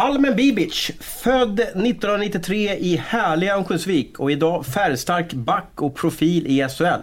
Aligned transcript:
Almen 0.00 0.36
Bibic, 0.36 0.90
född 1.00 1.60
1993 1.60 2.76
i 2.76 2.96
härliga 2.96 3.56
Örnsköldsvik 3.56 4.18
och 4.18 4.32
idag 4.32 4.66
färgstark 4.66 5.32
back 5.32 5.70
och 5.74 5.94
profil 5.94 6.46
i 6.46 6.68
SHL. 6.68 7.00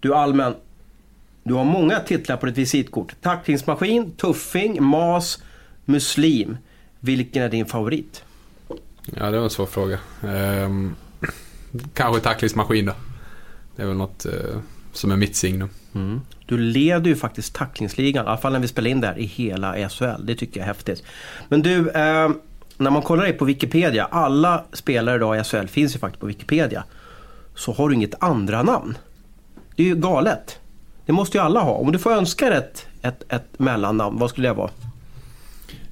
Du 0.00 0.14
Almen, 0.14 0.54
du 1.42 1.54
har 1.54 1.64
många 1.64 2.00
titlar 2.00 2.36
på 2.36 2.46
ditt 2.46 2.58
visitkort. 2.58 3.14
Tacklingsmaskin, 3.22 4.10
tuffing, 4.10 4.82
mas, 4.82 5.42
muslim. 5.84 6.56
Vilken 7.00 7.42
är 7.42 7.48
din 7.48 7.66
favorit? 7.66 8.24
Ja, 9.04 9.30
det 9.30 9.36
var 9.36 9.44
en 9.44 9.50
svår 9.50 9.66
fråga. 9.66 9.98
Ehm, 10.22 10.96
kanske 11.94 12.20
tacklingsmaskin 12.20 12.86
då. 12.86 12.92
Det 13.76 13.82
är 13.82 13.86
väl 13.86 13.96
något 13.96 14.26
eh, 14.26 14.32
som 14.92 15.12
är 15.12 15.16
mitt 15.16 15.36
signum. 15.36 15.68
Mm. 15.94 16.20
Du 16.46 16.58
leder 16.58 17.10
ju 17.10 17.16
faktiskt 17.16 17.54
tacklingsligan, 17.54 18.24
i 18.24 18.28
alla 18.28 18.36
fall 18.36 18.52
när 18.52 18.60
vi 18.60 18.68
spelar 18.68 18.90
in 18.90 19.00
det 19.00 19.06
här, 19.06 19.18
i 19.18 19.24
hela 19.24 19.88
SHL. 19.88 20.26
Det 20.26 20.34
tycker 20.34 20.60
jag 20.60 20.64
är 20.64 20.66
häftigt. 20.66 21.02
Men 21.48 21.62
du, 21.62 21.90
eh, 21.90 22.30
när 22.76 22.90
man 22.90 23.02
kollar 23.02 23.24
dig 23.24 23.32
på 23.32 23.44
Wikipedia, 23.44 24.04
alla 24.04 24.64
spelare 24.72 25.16
idag 25.16 25.40
i 25.40 25.44
SHL 25.44 25.66
finns 25.66 25.94
ju 25.94 25.98
faktiskt 25.98 26.20
på 26.20 26.26
Wikipedia. 26.26 26.84
Så 27.54 27.72
har 27.72 27.88
du 27.88 27.94
inget 27.94 28.22
andra 28.22 28.62
namn. 28.62 28.98
Det 29.76 29.82
är 29.82 29.86
ju 29.86 29.94
galet. 29.94 30.58
Det 31.06 31.12
måste 31.12 31.38
ju 31.38 31.44
alla 31.44 31.60
ha. 31.60 31.72
Om 31.72 31.92
du 31.92 31.98
får 31.98 32.12
önska 32.12 32.54
ett, 32.54 32.86
ett, 33.02 33.32
ett 33.32 33.58
mellannamn, 33.58 34.18
vad 34.18 34.30
skulle 34.30 34.48
det 34.48 34.54
vara? 34.54 34.70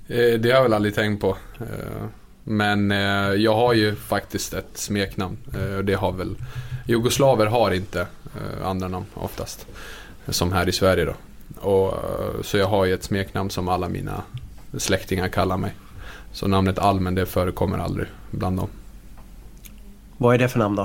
Eh, 0.09 0.40
det 0.40 0.50
har 0.50 0.56
jag 0.56 0.62
väl 0.62 0.73
aldrig 0.73 0.95
tänkt 0.95 1.20
på. 1.20 1.36
Eh, 1.60 2.06
men 2.45 2.90
eh, 2.90 2.98
jag 3.34 3.54
har 3.54 3.73
ju 3.73 3.95
faktiskt 3.95 4.54
ett 4.54 4.70
smeknamn. 4.74 5.36
Eh, 5.54 5.78
det 5.78 5.95
har 5.95 6.12
väl 6.12 6.36
Jugoslaver 6.86 7.46
har 7.46 7.70
inte 7.70 8.00
eh, 8.00 8.66
andra 8.66 8.88
namn 8.88 9.06
oftast. 9.14 9.66
Som 10.28 10.52
här 10.52 10.69
i 10.69 10.73
Sverige 10.73 11.05
då. 11.05 11.14
Och, 11.69 11.95
så 12.42 12.56
jag 12.56 12.66
har 12.66 12.84
ju 12.84 12.95
ett 12.95 13.05
smeknamn 13.05 13.51
som 13.51 13.69
alla 13.69 13.88
mina 13.88 14.23
släktingar 14.78 15.28
kallar 15.28 15.56
mig. 15.56 15.74
Så 16.32 16.48
namnet 16.48 16.78
Almen 16.78 17.15
det 17.15 17.27
förekommer 17.27 17.78
aldrig 17.78 18.09
bland 18.30 18.56
dem. 18.56 18.68
Vad 20.16 20.35
är 20.35 20.38
det 20.38 20.48
för 20.48 20.59
namn 20.59 20.76
då? 20.76 20.82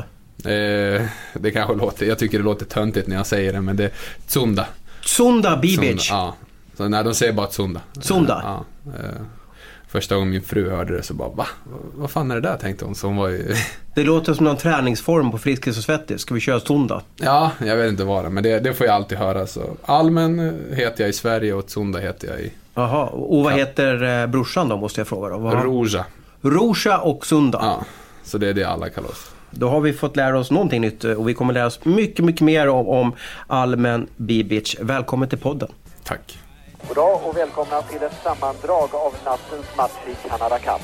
Eh, 0.49 1.05
det 1.33 1.51
kanske 1.51 1.75
låter, 1.75 2.05
jag 2.05 2.19
tycker 2.19 2.37
det 2.37 2.43
låter 2.43 2.65
töntigt 2.65 3.07
när 3.07 3.15
jag 3.15 3.27
säger 3.27 3.53
det 3.53 3.61
men 3.61 3.75
det 3.75 3.83
är 3.83 3.91
Tsunda. 4.27 4.67
Tsunda 5.03 5.57
Bibic. 5.57 5.79
Tsunda, 5.79 6.03
ja. 6.09 6.35
Så, 6.77 6.87
nej, 6.87 7.03
de 7.03 7.13
säger 7.13 7.33
bara 7.33 7.47
Tsunda. 7.47 7.81
Tsunda? 8.01 8.41
Ja, 8.43 8.65
eh, 8.91 9.21
första 9.89 10.15
gången 10.15 10.29
min 10.29 10.41
fru 10.41 10.69
hörde 10.69 10.97
det 10.97 11.03
så 11.03 11.13
bara 11.13 11.29
va? 11.29 11.47
Vad 11.95 12.11
fan 12.11 12.31
är 12.31 12.35
det 12.35 12.41
där 12.41 12.57
tänkte 12.57 12.85
hon. 12.85 12.95
Så 12.95 13.07
hon 13.07 13.17
var 13.17 13.29
ju... 13.29 13.55
Det 13.95 14.03
låter 14.03 14.33
som 14.33 14.45
någon 14.45 14.57
träningsform 14.57 15.31
på 15.31 15.37
Friskis 15.37 15.77
och 15.77 15.83
Svettis. 15.83 16.21
Ska 16.21 16.33
vi 16.33 16.39
köra 16.39 16.59
Tsunda? 16.59 17.01
Ja, 17.15 17.51
jag 17.65 17.75
vet 17.75 17.89
inte 17.89 18.03
vad 18.03 18.23
det 18.23 18.27
är 18.27 18.29
men 18.29 18.43
det, 18.43 18.59
det 18.59 18.73
får 18.73 18.85
jag 18.85 18.95
alltid 18.95 19.17
höra. 19.17 19.47
Så 19.47 19.61
Almen 19.85 20.59
heter 20.73 21.03
jag 21.03 21.09
i 21.09 21.13
Sverige 21.13 21.53
och 21.53 21.67
Tsunda 21.67 21.99
heter 21.99 22.27
jag 22.27 22.39
i 22.39 22.51
Jaha, 22.73 23.05
och 23.05 23.43
vad 23.43 23.53
heter 23.53 24.21
eh, 24.21 24.27
brorsan 24.27 24.69
då 24.69 24.77
måste 24.77 24.99
jag 24.99 25.07
fråga 25.07 25.29
då? 25.29 25.37
Vad... 25.37 25.63
Roja. 25.63 26.05
Roja 26.41 26.97
och 26.97 27.25
Sunda. 27.25 27.59
Ja, 27.61 27.85
så 28.23 28.37
det 28.37 28.47
är 28.47 28.53
det 28.53 28.63
alla 28.63 28.89
kallar 28.89 29.09
oss. 29.09 29.31
Då 29.51 29.69
har 29.69 29.81
vi 29.81 29.93
fått 29.93 30.15
lära 30.15 30.39
oss 30.39 30.51
någonting 30.51 30.81
nytt 30.81 31.03
och 31.03 31.29
vi 31.29 31.33
kommer 31.33 31.53
lära 31.53 31.65
oss 31.65 31.85
mycket, 31.85 32.25
mycket 32.25 32.41
mer 32.41 32.67
om, 32.67 32.87
om 32.87 33.13
Almen 33.47 34.07
Bibic. 34.17 34.75
Välkommen 34.79 35.29
till 35.29 35.37
podden. 35.37 35.69
Tack. 36.03 36.39
Goddag 36.87 37.21
och 37.23 37.37
välkomna 37.37 37.81
till 37.81 38.03
ett 38.03 38.23
sammandrag 38.23 38.95
av 38.95 39.13
nattens 39.25 39.75
match 39.77 39.99
i 40.07 40.27
Canada 40.29 40.59
Cup. 40.59 40.81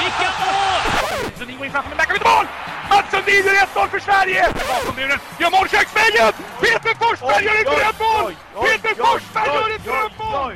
Vilka 0.00 0.30
mål! 0.40 1.32
Sundin 1.38 1.56
går 1.56 1.66
in 1.66 1.72
framför 1.72 1.88
men 1.90 1.98
där 1.98 2.06
vi 2.08 2.14
inte 2.14 2.28
mål! 2.28 2.46
Mats 2.90 3.10
Sundin 3.10 3.44
gör 3.46 3.84
1-0 3.84 3.88
för 3.88 3.98
Sverige! 3.98 4.42
Bakom 4.68 4.96
muren, 4.96 5.18
gör 5.40 5.50
mål 5.50 5.68
köksvägen! 5.68 6.32
Peter 6.60 6.94
Forsberg 7.00 7.44
gör 7.44 7.60
ett 7.60 7.66
drömmål! 7.66 8.32
Peter 8.66 8.94
Forsberg 9.04 9.48
gör 9.56 9.76
ett 9.76 9.84
drömmål! 9.84 10.54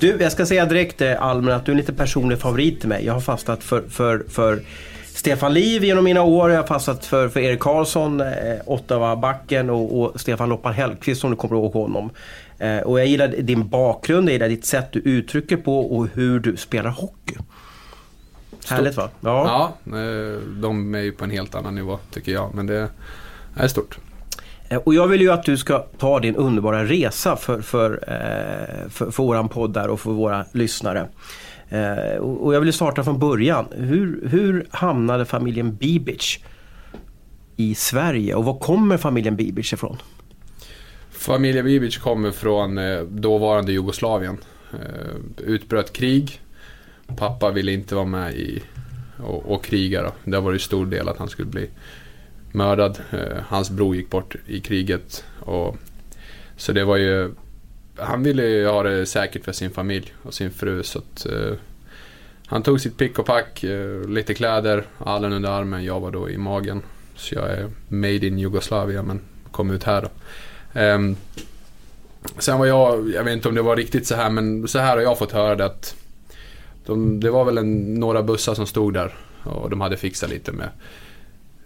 Du, 0.00 0.16
jag 0.20 0.32
ska 0.32 0.46
säga 0.46 0.66
direkt 0.66 1.00
eh, 1.00 1.22
Almen 1.22 1.54
att 1.54 1.66
du 1.66 1.72
är 1.72 1.74
en 1.74 1.80
lite 1.80 1.92
personlig 1.92 2.38
favorit 2.38 2.80
till 2.80 2.88
mig. 2.88 3.04
Jag 3.04 3.12
har 3.12 3.20
fastnat 3.20 3.64
för, 3.64 3.82
för, 3.88 4.24
för 4.28 4.62
Stefan 5.18 5.54
Liv 5.54 5.84
genom 5.84 6.04
mina 6.04 6.22
år. 6.22 6.50
Jag 6.50 6.58
har 6.58 6.66
fastnat 6.66 7.04
för, 7.06 7.28
för 7.28 7.40
Erik 7.40 7.60
Karlsson, 7.60 8.20
eh, 8.20 8.26
Ottawa-backen 8.66 9.70
och, 9.70 10.00
och 10.00 10.20
Stefan 10.20 10.48
Loppan 10.48 10.72
Hellqvist 10.74 11.20
som 11.20 11.30
du 11.30 11.36
kommer 11.36 11.56
ihåg 11.56 11.72
honom. 11.72 12.10
Eh, 12.58 12.78
och 12.78 13.00
jag 13.00 13.06
gillar 13.06 13.28
din 13.28 13.68
bakgrund, 13.68 14.28
jag 14.28 14.32
gillar 14.32 14.48
ditt 14.48 14.64
sätt 14.64 14.86
du 14.92 14.98
uttrycker 15.00 15.56
på 15.56 15.96
och 15.96 16.08
hur 16.14 16.40
du 16.40 16.56
spelar 16.56 16.90
hockey. 16.90 17.36
Härligt 18.68 18.96
va? 18.96 19.08
Ja, 19.20 19.72
eh, 19.86 20.40
de 20.60 20.94
är 20.94 21.00
ju 21.00 21.12
på 21.12 21.24
en 21.24 21.30
helt 21.30 21.54
annan 21.54 21.74
nivå 21.74 21.98
tycker 22.10 22.32
jag. 22.32 22.54
Men 22.54 22.66
det 22.66 22.88
är 23.56 23.68
stort. 23.68 23.98
Eh, 24.68 24.78
Och 24.78 24.94
jag 24.94 25.06
vill 25.06 25.20
ju 25.20 25.32
att 25.32 25.44
du 25.44 25.56
ska 25.56 25.78
ta 25.78 26.20
din 26.20 26.36
underbara 26.36 26.84
resa 26.84 27.36
för, 27.36 27.60
för, 27.60 27.90
eh, 28.08 28.88
för, 28.90 29.10
för 29.10 29.22
våran 29.22 29.48
podd 29.48 29.72
där 29.72 29.88
och 29.88 30.00
för 30.00 30.10
våra 30.10 30.44
lyssnare. 30.52 31.06
Eh, 31.68 32.16
Och 32.20 32.46
och 32.46 32.54
jag 32.54 32.60
vill 32.60 32.72
starta 32.72 33.04
från 33.04 33.18
början. 33.18 33.66
Hur, 33.76 34.28
hur 34.28 34.66
hamnade 34.70 35.24
familjen 35.24 35.74
Bibic 35.76 36.38
i 37.56 37.74
Sverige 37.74 38.34
och 38.34 38.44
var 38.44 38.58
kommer 38.58 38.96
familjen 38.96 39.36
Bibic 39.36 39.72
ifrån? 39.72 39.96
Familjen 41.10 41.64
Bibic 41.64 41.98
kommer 41.98 42.30
från 42.30 42.78
eh, 42.78 43.00
dåvarande 43.00 43.72
Jugoslavien. 43.72 44.38
Eh, 44.72 45.44
utbröt 45.46 45.92
krig. 45.92 46.40
Pappa 47.16 47.50
ville 47.50 47.72
inte 47.72 47.94
vara 47.94 48.06
med 48.06 48.34
i 48.34 48.62
och, 49.24 49.52
och 49.52 49.64
kriga 49.64 50.02
då. 50.02 50.12
Det 50.30 50.40
var 50.40 50.52
ju 50.52 50.58
stor 50.58 50.86
del 50.86 51.08
att 51.08 51.18
han 51.18 51.28
skulle 51.28 51.48
bli 51.48 51.70
mördad. 52.52 52.98
Eh, 53.10 53.38
hans 53.48 53.70
bror 53.70 53.96
gick 53.96 54.10
bort 54.10 54.36
i 54.46 54.60
kriget. 54.60 55.24
Och, 55.40 55.76
så 56.56 56.72
det 56.72 56.84
var 56.84 56.96
ju... 56.96 57.30
Han 58.00 58.22
ville 58.22 58.42
ju 58.42 58.66
ha 58.66 58.82
det 58.82 59.06
säkert 59.06 59.44
för 59.44 59.52
sin 59.52 59.70
familj 59.70 60.14
och 60.22 60.34
sin 60.34 60.50
fru 60.50 60.82
så 60.82 60.98
att... 60.98 61.26
Eh, 61.26 61.52
han 62.50 62.62
tog 62.62 62.80
sitt 62.80 62.96
pick 62.96 63.18
och 63.18 63.26
pack, 63.26 63.64
eh, 63.64 64.08
lite 64.08 64.34
kläder, 64.34 64.84
allen 64.98 65.32
under 65.32 65.50
armen, 65.50 65.84
jag 65.84 66.00
var 66.00 66.10
då 66.10 66.30
i 66.30 66.38
magen. 66.38 66.82
Så 67.16 67.34
jag 67.34 67.50
är 67.50 67.70
made 67.88 68.26
in 68.26 68.38
Jugoslavia 68.38 69.02
men 69.02 69.20
kom 69.50 69.70
ut 69.70 69.84
här 69.84 70.02
då. 70.02 70.08
Ehm, 70.80 71.16
sen 72.38 72.58
var 72.58 72.66
jag, 72.66 73.10
jag 73.14 73.24
vet 73.24 73.32
inte 73.32 73.48
om 73.48 73.54
det 73.54 73.62
var 73.62 73.76
riktigt 73.76 74.06
så 74.06 74.14
här 74.14 74.30
men 74.30 74.68
så 74.68 74.78
här 74.78 74.96
har 74.96 75.02
jag 75.02 75.18
fått 75.18 75.32
höra 75.32 75.54
det 75.54 75.64
att 75.64 75.94
de, 76.86 77.20
det 77.20 77.30
var 77.30 77.44
väl 77.44 77.58
en, 77.58 77.94
några 77.94 78.22
bussar 78.22 78.54
som 78.54 78.66
stod 78.66 78.94
där 78.94 79.14
och 79.44 79.70
de 79.70 79.80
hade 79.80 79.96
fixat 79.96 80.30
lite 80.30 80.52
med 80.52 80.68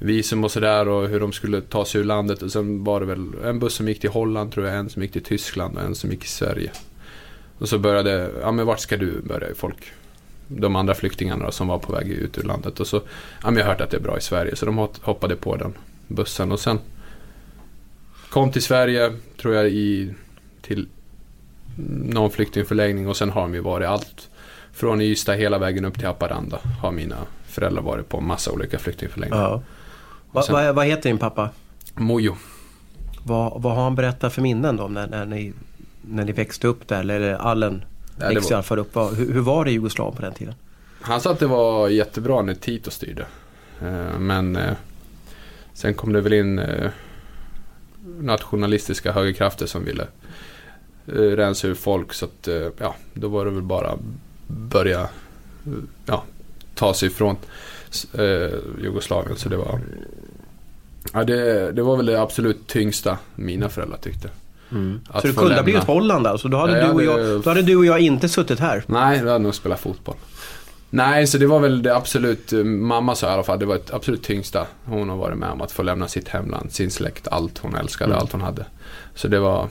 visum 0.03 0.45
och 0.45 0.51
sådär 0.51 0.89
och 0.89 1.09
hur 1.09 1.21
de 1.21 1.33
skulle 1.33 1.61
ta 1.61 1.85
sig 1.85 2.01
ur 2.01 2.05
landet 2.05 2.43
och 2.43 2.53
sen 2.53 2.85
var 2.85 3.01
det 3.01 3.07
väl 3.07 3.27
en 3.45 3.59
buss 3.59 3.75
som 3.75 3.89
gick 3.89 4.01
till 4.01 4.11
Holland 4.11 4.53
tror 4.53 4.67
jag, 4.67 4.77
en 4.77 4.91
som 4.91 5.03
gick 5.03 5.13
till 5.13 5.23
Tyskland 5.23 5.77
och 5.77 5.83
en 5.83 5.95
som 5.95 6.11
gick 6.11 6.21
till 6.21 6.29
Sverige. 6.29 6.71
Och 7.59 7.69
så 7.69 7.79
började, 7.79 8.31
ja 8.41 8.53
men 8.53 8.67
vart 8.67 8.81
ska 8.81 8.97
du? 8.97 9.21
började 9.21 9.55
folk. 9.55 9.93
De 10.49 10.77
andra 10.77 10.95
flyktingarna 10.95 11.45
då, 11.45 11.51
som 11.51 11.69
var 11.69 11.79
på 11.79 11.93
väg 11.93 12.09
ut 12.09 12.39
ur 12.39 12.43
landet 12.43 12.81
och 12.81 12.87
så, 12.87 12.97
ja 13.43 13.51
men 13.51 13.57
jag 13.57 13.65
har 13.65 13.73
hört 13.73 13.81
att 13.81 13.91
det 13.91 13.97
är 13.97 14.01
bra 14.01 14.19
i 14.19 14.21
Sverige 14.21 14.57
så 14.57 14.67
de 14.67 14.89
hoppade 15.01 15.37
på 15.37 15.57
den 15.57 15.75
bussen 16.09 16.53
och 16.53 16.61
sen 16.61 16.79
kom 18.29 18.53
till 18.53 18.63
Sverige 18.63 19.13
tror 19.41 19.55
jag 19.55 19.69
i, 19.69 20.15
till 20.63 20.89
någon 22.05 22.31
flyktingförläggning 22.31 23.09
och 23.09 23.17
sen 23.17 23.31
har 23.31 23.43
de 23.43 23.55
ju 23.55 23.61
varit 23.61 23.89
allt 23.89 24.29
från 24.73 25.01
Ystad 25.01 25.35
hela 25.35 25.59
vägen 25.59 25.85
upp 25.85 25.95
till 25.95 26.07
Haparanda 26.07 26.59
har 26.81 26.93
mina 26.93 27.17
föräldrar 27.47 27.83
varit 27.83 28.09
på 28.09 28.21
massa 28.21 28.53
olika 28.53 28.79
flyktingförläggningar. 28.79 29.45
Ja. 29.45 29.63
Va, 30.33 30.45
vad- 30.51 30.75
vad 30.75 30.87
heter 30.87 31.03
din 31.11 31.19
pappa? 31.19 31.51
Mojo. 31.95 32.37
Vad, 33.25 33.63
vad 33.63 33.75
har 33.75 33.83
han 33.85 33.95
berättat 33.95 34.33
för 34.33 34.43
minnen 34.43 34.77
då 34.77 34.89
när, 34.89 35.07
när, 35.07 35.27
ni, 35.27 35.53
när 36.03 36.25
ni 36.25 36.33
växte 36.33 36.67
upp 36.67 36.89
där? 36.89 37.01
Eller 37.01 37.33
Allen 37.35 37.85
Ja, 38.21 38.29
växte 38.29 38.55
var- 38.55 38.79
upp. 38.79 38.97
Hur, 38.97 39.33
hur 39.33 39.41
var 39.41 39.65
det 39.65 39.71
i 39.71 39.75
Jugoslavien 39.75 40.17
på 40.17 40.23
den 40.23 40.33
tiden? 40.35 40.55
Han 41.01 41.21
sa 41.21 41.31
att 41.33 41.39
det 41.39 41.47
var 41.47 41.89
jättebra 41.89 42.43
när 42.43 42.55
Tito 42.55 42.91
styrde. 42.91 43.27
Eh, 43.83 44.19
Men 44.19 44.57
eh, 44.57 44.73
sen 45.75 45.95
kom 45.95 46.13
det 46.13 46.21
väl 46.21 46.33
in 46.33 46.59
eh, 46.59 46.91
nationalistiska 48.21 49.13
högerkrafter 49.13 49.67
som 49.67 49.85
ville 49.85 50.07
rensa 51.07 51.69
ur 51.69 51.75
folk. 51.75 52.13
Så 52.13 52.25
att, 52.25 52.49
ja, 52.79 52.95
då 53.15 53.29
var 53.29 53.45
det 53.45 53.51
väl 53.51 53.63
bara 53.63 53.95
börja 54.47 55.09
ja, 56.07 56.25
ta 56.75 56.95
sig 56.95 57.09
ifrån 57.09 57.37
eh, 58.15 58.51
Jugoslavien. 58.83 59.37
Så 59.37 59.49
det 59.49 59.57
var, 59.57 59.81
ja, 61.13 61.25
det, 61.25 61.73
det 61.73 61.83
var 61.83 61.97
väl 61.97 62.07
det 62.07 62.21
absolut 62.21 62.67
tyngsta 62.67 63.19
mina 63.35 63.69
föräldrar 63.69 63.99
tyckte. 63.99 64.29
Att 65.09 65.21
Så 65.23 65.27
det 65.27 65.35
kunde 65.35 65.55
ha 65.55 65.63
blivit 65.63 65.85
Holland 65.85 66.27
alltså? 66.27 66.49
Då 66.49 66.57
hade, 66.59 66.79
Ja, 66.79 66.87
du 66.87 66.93
och 66.93 67.03
ja, 67.03 67.19
jag, 67.21 67.43
då 67.43 67.51
hade 67.51 67.63
du 67.63 67.77
och 67.77 67.85
jag 67.87 68.01
inte 68.01 68.29
suttit 68.29 68.61
här. 68.61 68.85
Nej, 68.87 69.19
jag 69.19 69.27
hade 69.27 69.39
nog 69.39 69.55
spelat 69.55 69.81
fotboll. 69.81 70.17
Nej, 70.91 71.27
så 71.27 71.39
det 71.39 71.47
var 71.47 71.61
väl 71.61 71.83
det 71.83 71.97
absolut, 71.97 72.53
eh, 72.53 72.59
mamma 72.65 73.15
sa 73.15 73.27
i 73.27 73.31
alla 73.31 73.43
fall, 73.43 73.59
det 73.59 73.67
var 73.67 73.75
det 73.75 73.95
absolut 73.95 74.23
tyngsta 74.23 74.67
hon 74.85 75.09
har 75.09 75.17
varit 75.17 75.39
med 75.39 75.51
om. 75.51 75.61
Att 75.61 75.73
få 75.73 75.83
lämna 75.83 76.09
sitt 76.09 76.29
hemland, 76.29 76.73
sin 76.73 76.91
släkt, 76.91 77.29
allt 77.29 77.59
hon 77.59 77.75
älskade, 77.75 78.11
Mm. 78.11 78.19
allt 78.21 78.33
hon 78.33 78.41
hade. 78.41 78.65
Så 79.15 79.29
det 79.29 79.39
var, 79.39 79.69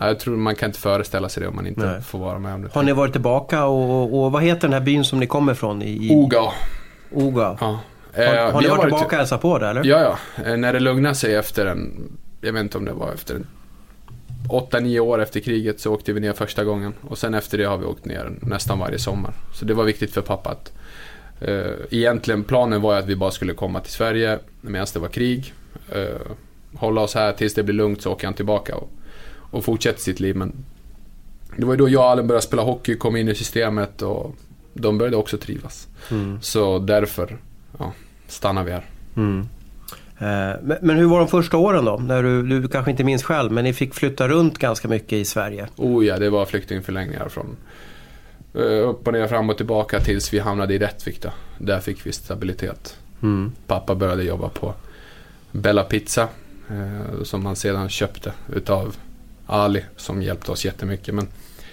ja, 0.00 0.06
jag 0.06 0.18
tror 0.20 0.36
man 0.36 0.54
kan 0.54 0.68
inte 0.68 0.78
föreställa 0.80 1.28
sig 1.28 1.42
det 1.42 1.48
om 1.48 1.56
man 1.56 1.66
inte 1.66 1.86
Nej. 1.86 2.02
får 2.02 2.18
vara 2.18 2.38
med 2.38 2.54
om 2.54 2.62
det. 2.62 2.68
Har 2.72 2.82
ni 2.82 2.92
varit 2.92 3.12
tillbaka 3.12 3.64
och, 3.64 4.24
och 4.24 4.32
vad 4.32 4.42
heter 4.42 4.60
den 4.60 4.72
här 4.72 4.80
byn 4.80 5.04
som 5.04 5.20
ni 5.20 5.26
kommer 5.26 5.52
ifrån? 5.52 5.82
I, 5.82 6.06
i 6.06 6.10
Oga. 6.14 6.42
Oga. 7.12 7.56
Ja. 7.60 7.66
Har, 7.66 7.78
Eh, 8.22 8.52
har 8.52 8.60
vi 8.60 8.64
ni 8.66 8.68
varit 8.70 8.80
tillbaka 8.80 9.04
och 9.06 9.12
hälsat 9.12 9.40
på 9.42 9.58
där 9.58 9.70
eller? 9.70 9.84
Ja, 9.84 10.00
ja. 10.36 10.44
Eh, 10.44 10.56
När 10.56 10.72
det 10.72 10.80
lugnade 10.80 11.14
sig 11.14 11.34
efter 11.34 11.66
en, 11.66 12.12
jag 12.40 12.52
vet 12.52 12.60
inte 12.62 12.78
om 12.78 12.84
det 12.84 12.92
var 12.92 13.12
efter 13.12 13.34
en 13.34 13.46
8-9 14.48 14.98
år 15.00 15.22
efter 15.22 15.40
kriget 15.40 15.80
så 15.80 15.94
åkte 15.94 16.12
vi 16.12 16.20
ner 16.20 16.32
första 16.32 16.64
gången. 16.64 16.94
Och 17.08 17.18
sen 17.18 17.34
efter 17.34 17.58
det 17.58 17.64
har 17.64 17.78
vi 17.78 17.84
åkt 17.84 18.04
ner 18.04 18.30
nästan 18.40 18.78
varje 18.78 18.98
sommar. 18.98 19.34
Så 19.54 19.64
det 19.64 19.74
var 19.74 19.84
viktigt 19.84 20.10
för 20.14 20.20
pappa 20.22 20.50
att 20.50 20.72
eh, 21.40 21.72
egentligen 21.90 22.44
planen 22.44 22.80
var 22.82 22.92
ju 22.94 22.98
att 22.98 23.06
vi 23.06 23.16
bara 23.16 23.30
skulle 23.30 23.52
komma 23.54 23.80
till 23.80 23.92
Sverige 23.92 24.38
medan 24.60 24.86
det 24.92 24.98
var 24.98 25.08
krig. 25.08 25.54
Eh, 25.92 26.20
hålla 26.74 27.00
oss 27.00 27.14
här 27.14 27.32
tills 27.32 27.54
det 27.54 27.62
blir 27.62 27.74
lugnt 27.74 28.02
så 28.02 28.12
åker 28.12 28.26
han 28.26 28.34
tillbaka 28.34 28.76
och, 28.76 28.90
och 29.50 29.64
fortsätter 29.64 30.00
sitt 30.00 30.20
liv. 30.20 30.36
Men 30.36 30.52
det 31.56 31.64
var 31.64 31.72
ju 31.72 31.78
då 31.78 31.88
jag 31.88 32.02
och 32.02 32.10
Allen 32.10 32.26
började 32.26 32.46
spela 32.46 32.62
hockey, 32.62 32.96
kom 32.96 33.16
in 33.16 33.28
i 33.28 33.34
systemet 33.34 34.02
och 34.02 34.34
de 34.80 34.98
började 34.98 35.16
också 35.16 35.38
trivas. 35.38 35.88
Så 36.40 36.78
därför 36.78 37.36
ja, 37.78 37.92
stannar 38.26 38.64
vi 38.64 38.72
här. 38.72 38.84
Mm. 39.16 39.48
Eh, 40.18 40.60
Men, 40.62 40.78
men 40.80 40.96
hur 40.96 41.06
var 41.06 41.18
de 41.18 41.28
första 41.28 41.56
åren 41.56 41.84
då? 41.84 41.96
När 41.96 42.22
du, 42.22 42.60
du 42.60 42.68
kanske 42.68 42.90
inte 42.90 43.04
minns 43.04 43.22
själv, 43.22 43.52
men 43.52 43.64
ni 43.64 43.72
fick 43.72 43.94
flytta 43.94 44.28
runt 44.28 44.58
ganska 44.58 44.88
mycket 44.88 45.12
i 45.12 45.24
Sverige. 45.24 45.68
Oh 45.76 46.06
ja, 46.06 46.18
det 46.18 46.30
var 46.30 46.46
flyktingförlängningar 46.46 47.28
från 47.28 47.56
eh, 48.54 48.88
upp 48.88 49.06
och 49.06 49.12
ner, 49.12 49.26
fram 49.26 49.50
och 49.50 49.56
tillbaka 49.56 50.00
tills 50.00 50.32
vi 50.32 50.38
hamnade 50.38 50.74
i 50.74 50.78
Rättvik 50.78 51.22
då. 51.22 51.30
Där 51.58 51.80
fick 51.80 52.06
vi 52.06 52.12
stabilitet. 52.12 52.96
Mm. 53.22 53.52
Pappa 53.66 53.94
började 53.94 54.22
jobba 54.22 54.48
på 54.48 54.74
Bella 55.52 55.82
Pizza 55.82 56.28
eh, 56.70 57.22
som 57.22 57.46
han 57.46 57.56
sedan 57.56 57.88
köpte 57.88 58.32
utav 58.54 58.96
Ali 59.46 59.84
som 59.96 60.22
hjälpte 60.22 60.52
oss 60.52 60.64
jättemycket. 60.64 61.14
Men 61.14 61.28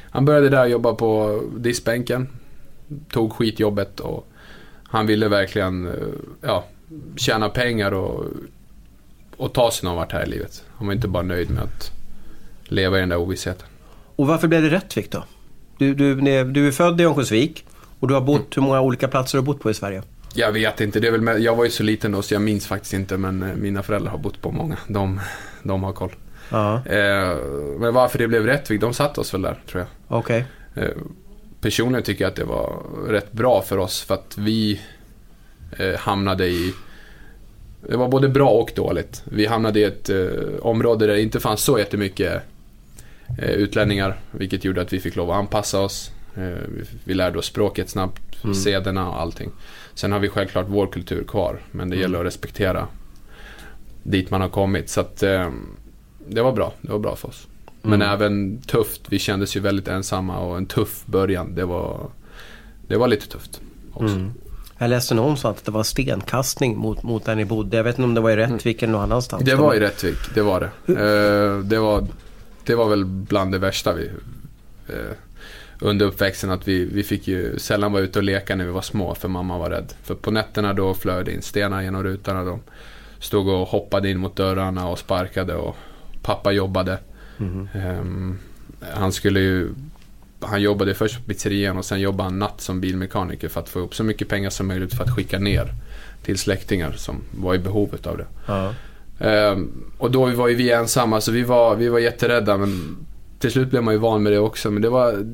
han 0.09 0.25
började 0.25 0.49
där 0.49 0.65
jobba 0.65 0.93
på 0.93 1.41
diskbänken, 1.57 2.27
tog 3.11 3.33
skitjobbet 3.33 3.99
och 3.99 4.27
han 4.89 5.07
ville 5.07 5.27
verkligen 5.27 5.87
eh, 5.87 5.93
ja, 6.41 6.65
tjäna 7.15 7.49
pengar 7.49 7.91
och, 7.91 8.25
och 9.37 9.53
ta 9.53 9.71
sig 9.71 9.85
någon 9.87 9.95
vart 9.95 10.11
här 10.11 10.23
i 10.23 10.29
livet. 10.29 10.63
Han 10.75 10.87
var 10.87 10.93
inte 10.93 11.07
bara 11.07 11.23
nöjd 11.23 11.49
med 11.49 11.63
att 11.63 11.91
leva 12.63 12.97
i 12.97 12.99
den 12.99 13.09
där 13.09 13.17
ovissheten. 13.17 13.67
Och 14.15 14.27
varför 14.27 14.47
blev 14.47 14.61
det 14.61 14.69
Rättvik 14.69 15.11
då? 15.11 15.23
Du, 15.77 15.93
du, 15.93 16.15
du 16.43 16.67
är 16.67 16.71
född 16.71 17.01
i 17.01 17.03
Örnsköldsvik 17.03 17.65
och 17.99 18.07
du 18.07 18.13
har 18.13 18.21
bott, 18.21 18.57
hur 18.57 18.61
många 18.61 18.81
olika 18.81 19.07
platser 19.07 19.37
har 19.37 19.43
du 19.43 19.45
bott 19.45 19.59
på 19.61 19.71
i 19.71 19.73
Sverige? 19.73 20.03
Jag 20.33 20.51
vet 20.51 20.81
inte, 20.81 20.99
det 20.99 21.07
är 21.07 21.11
väl 21.11 21.21
med, 21.21 21.39
jag 21.39 21.55
var 21.55 21.63
ju 21.63 21.69
så 21.69 21.83
liten 21.83 22.11
då 22.11 22.21
så 22.21 22.33
jag 22.33 22.41
minns 22.41 22.67
faktiskt 22.67 22.93
inte 22.93 23.17
men 23.17 23.43
eh, 23.43 23.55
mina 23.55 23.83
föräldrar 23.83 24.11
har 24.11 24.17
bott 24.17 24.41
på 24.41 24.51
många. 24.51 24.77
De, 24.87 25.19
de 25.63 25.83
har 25.83 25.93
koll. 25.93 26.11
Ja, 26.49 26.85
Eh, 26.85 27.37
men 27.79 27.93
varför 27.93 28.17
det 28.17 28.27
blev 28.27 28.45
Rättvik, 28.45 28.81
de 28.81 28.93
satte 28.93 29.21
oss 29.21 29.33
väl 29.33 29.41
där 29.41 29.59
tror 29.71 29.79
jag. 30.07 30.17
okej. 30.19 30.45
Eh, 30.75 30.87
personligen 31.61 32.03
tycker 32.03 32.23
jag 32.23 32.29
att 32.29 32.35
det 32.35 32.43
var 32.43 32.83
rätt 33.07 33.31
bra 33.31 33.61
för 33.61 33.77
oss 33.77 34.01
för 34.01 34.13
att 34.13 34.37
vi 34.37 34.81
eh, 35.77 35.95
hamnade 35.95 36.47
i 36.47 36.73
det 37.81 37.97
var 37.97 38.07
både 38.07 38.29
bra 38.29 38.49
och 38.49 38.71
dåligt. 38.75 39.23
Vi 39.25 39.45
hamnade 39.45 39.79
i 39.79 39.83
ett 39.83 40.09
eh, 40.09 40.27
område 40.61 41.07
där 41.07 41.13
det 41.13 41.21
inte 41.21 41.39
fanns 41.39 41.61
så 41.61 41.79
jättemycket 41.79 42.41
eh, 43.39 43.49
utlänningar 43.49 44.19
vilket 44.31 44.63
gjorde 44.65 44.81
att 44.81 44.93
vi 44.93 44.99
fick 44.99 45.15
lov 45.15 45.31
att 45.31 45.37
anpassa 45.37 45.79
oss. 45.79 46.11
Eh, 46.35 46.43
vi, 46.43 46.83
vi 47.03 47.13
lärde 47.13 47.39
oss 47.39 47.45
språket 47.45 47.89
snabbt, 47.89 48.21
sederna 48.63 49.09
och 49.09 49.21
allting. 49.21 49.51
Sen 49.93 50.11
har 50.11 50.19
vi 50.19 50.29
självklart 50.29 50.65
vår 50.69 50.87
kultur 50.87 51.23
kvar 51.23 51.59
men 51.71 51.89
det 51.89 51.95
gäller 51.95 52.19
att 52.19 52.25
respektera 52.25 52.87
dit 54.03 54.31
man 54.31 54.41
har 54.41 54.49
kommit. 54.49 54.89
Så 54.89 55.01
att 55.01 55.23
eh, 55.23 55.51
det 56.27 56.41
var 56.41 56.51
bra, 56.51 56.73
det 56.81 56.91
var 56.91 56.99
bra 56.99 57.15
för 57.15 57.27
oss. 57.27 57.47
Men 57.89 58.01
även 58.01 58.61
tufft, 58.61 59.01
vi 59.09 59.19
kändes 59.19 59.55
ju 59.55 59.59
väldigt 59.59 59.87
ensamma 59.87 60.39
och 60.39 60.57
en 60.57 60.65
tuff 60.65 61.05
början. 61.05 61.55
Det 61.55 61.65
var, 61.65 62.09
det 62.87 62.97
var 62.97 63.07
lite 63.07 63.27
tufft 63.27 63.61
också. 63.93 64.15
Mm. 64.15 64.31
Jag 64.77 64.89
läste 64.89 65.15
någonstans 65.15 65.57
att 65.57 65.65
det 65.65 65.71
var 65.71 65.83
stenkastning 65.83 66.77
mot, 66.77 67.03
mot 67.03 67.25
där 67.25 67.35
ni 67.35 67.45
bodde. 67.45 67.77
Jag 67.77 67.83
vet 67.83 67.95
inte 67.95 68.03
om 68.03 68.13
det 68.13 68.21
var 68.21 68.31
i 68.31 68.35
Rättvik 68.35 68.83
eller 68.83 68.93
någon 68.93 69.01
annanstans. 69.01 69.43
Det 69.43 69.55
var 69.55 69.73
i 69.73 69.79
Rättvik, 69.79 70.17
det 70.33 70.41
var 70.41 70.59
det. 70.59 70.93
Eh, 70.93 71.59
det, 71.59 71.79
var, 71.79 72.07
det 72.63 72.75
var 72.75 72.89
väl 72.89 73.05
bland 73.05 73.51
det 73.51 73.57
värsta 73.57 73.93
vi 73.93 74.09
eh, 74.87 75.11
under 75.79 76.05
uppväxten 76.05 76.51
att 76.51 76.67
vi, 76.67 76.85
vi 76.85 77.03
fick 77.03 77.27
ju 77.27 77.59
sällan 77.59 77.91
vara 77.91 78.03
ute 78.03 78.19
och 78.19 78.23
leka 78.23 78.55
när 78.55 78.65
vi 78.65 78.71
var 78.71 78.81
små 78.81 79.15
för 79.15 79.27
mamma 79.27 79.57
var 79.57 79.69
rädd. 79.69 79.93
För 80.03 80.15
på 80.15 80.31
nätterna 80.31 80.73
då 80.73 80.93
flög 80.93 81.25
det 81.25 81.33
in 81.33 81.41
stenar 81.41 81.81
genom 81.81 82.03
rutorna. 82.03 82.43
De 82.43 82.59
stod 83.19 83.47
och 83.47 83.67
hoppade 83.67 84.09
in 84.09 84.17
mot 84.17 84.35
dörrarna 84.35 84.87
och 84.87 84.99
sparkade 84.99 85.55
och 85.55 85.75
pappa 86.21 86.51
jobbade. 86.51 86.97
Ehm, 87.73 88.37
han 88.93 89.11
skulle 89.11 89.39
ju 89.39 89.69
han 90.39 90.61
jobbade 90.61 90.93
först 90.93 91.17
på 91.17 91.23
pizzerian 91.23 91.77
och 91.77 91.85
sen 91.85 91.99
jobbade 91.99 92.23
han 92.23 92.39
natt 92.39 92.61
som 92.61 92.81
bilmekaniker 92.81 93.49
för 93.49 93.59
att 93.59 93.69
få 93.69 93.79
ihop 93.79 93.95
så 93.95 94.03
mycket 94.03 94.29
pengar 94.29 94.49
som 94.49 94.67
möjligt 94.67 94.93
för 94.93 95.03
att 95.03 95.15
skicka 95.15 95.39
ner 95.39 95.73
till 96.23 96.37
släktingar 96.37 96.91
som 96.91 97.21
var 97.31 97.55
i 97.55 97.59
behovet 97.59 98.07
av 98.07 98.17
det. 98.17 98.25
Ja. 98.47 98.73
Ehm, 99.19 99.71
och 99.97 100.11
då 100.11 100.25
var 100.25 100.47
ju 100.47 100.55
vi 100.55 100.71
ensamma 100.71 101.21
så 101.21 101.31
vi 101.31 101.43
var, 101.43 101.75
vi 101.75 101.89
var 101.89 101.99
jätterädda 101.99 102.57
men 102.57 102.97
till 103.39 103.51
slut 103.51 103.69
blev 103.69 103.83
man 103.83 103.93
ju 103.93 103.99
van 103.99 104.23
med 104.23 104.31
det 104.31 104.39
också. 104.39 104.71
Men 104.71 104.81
det 104.81 104.89
var... 104.89 105.25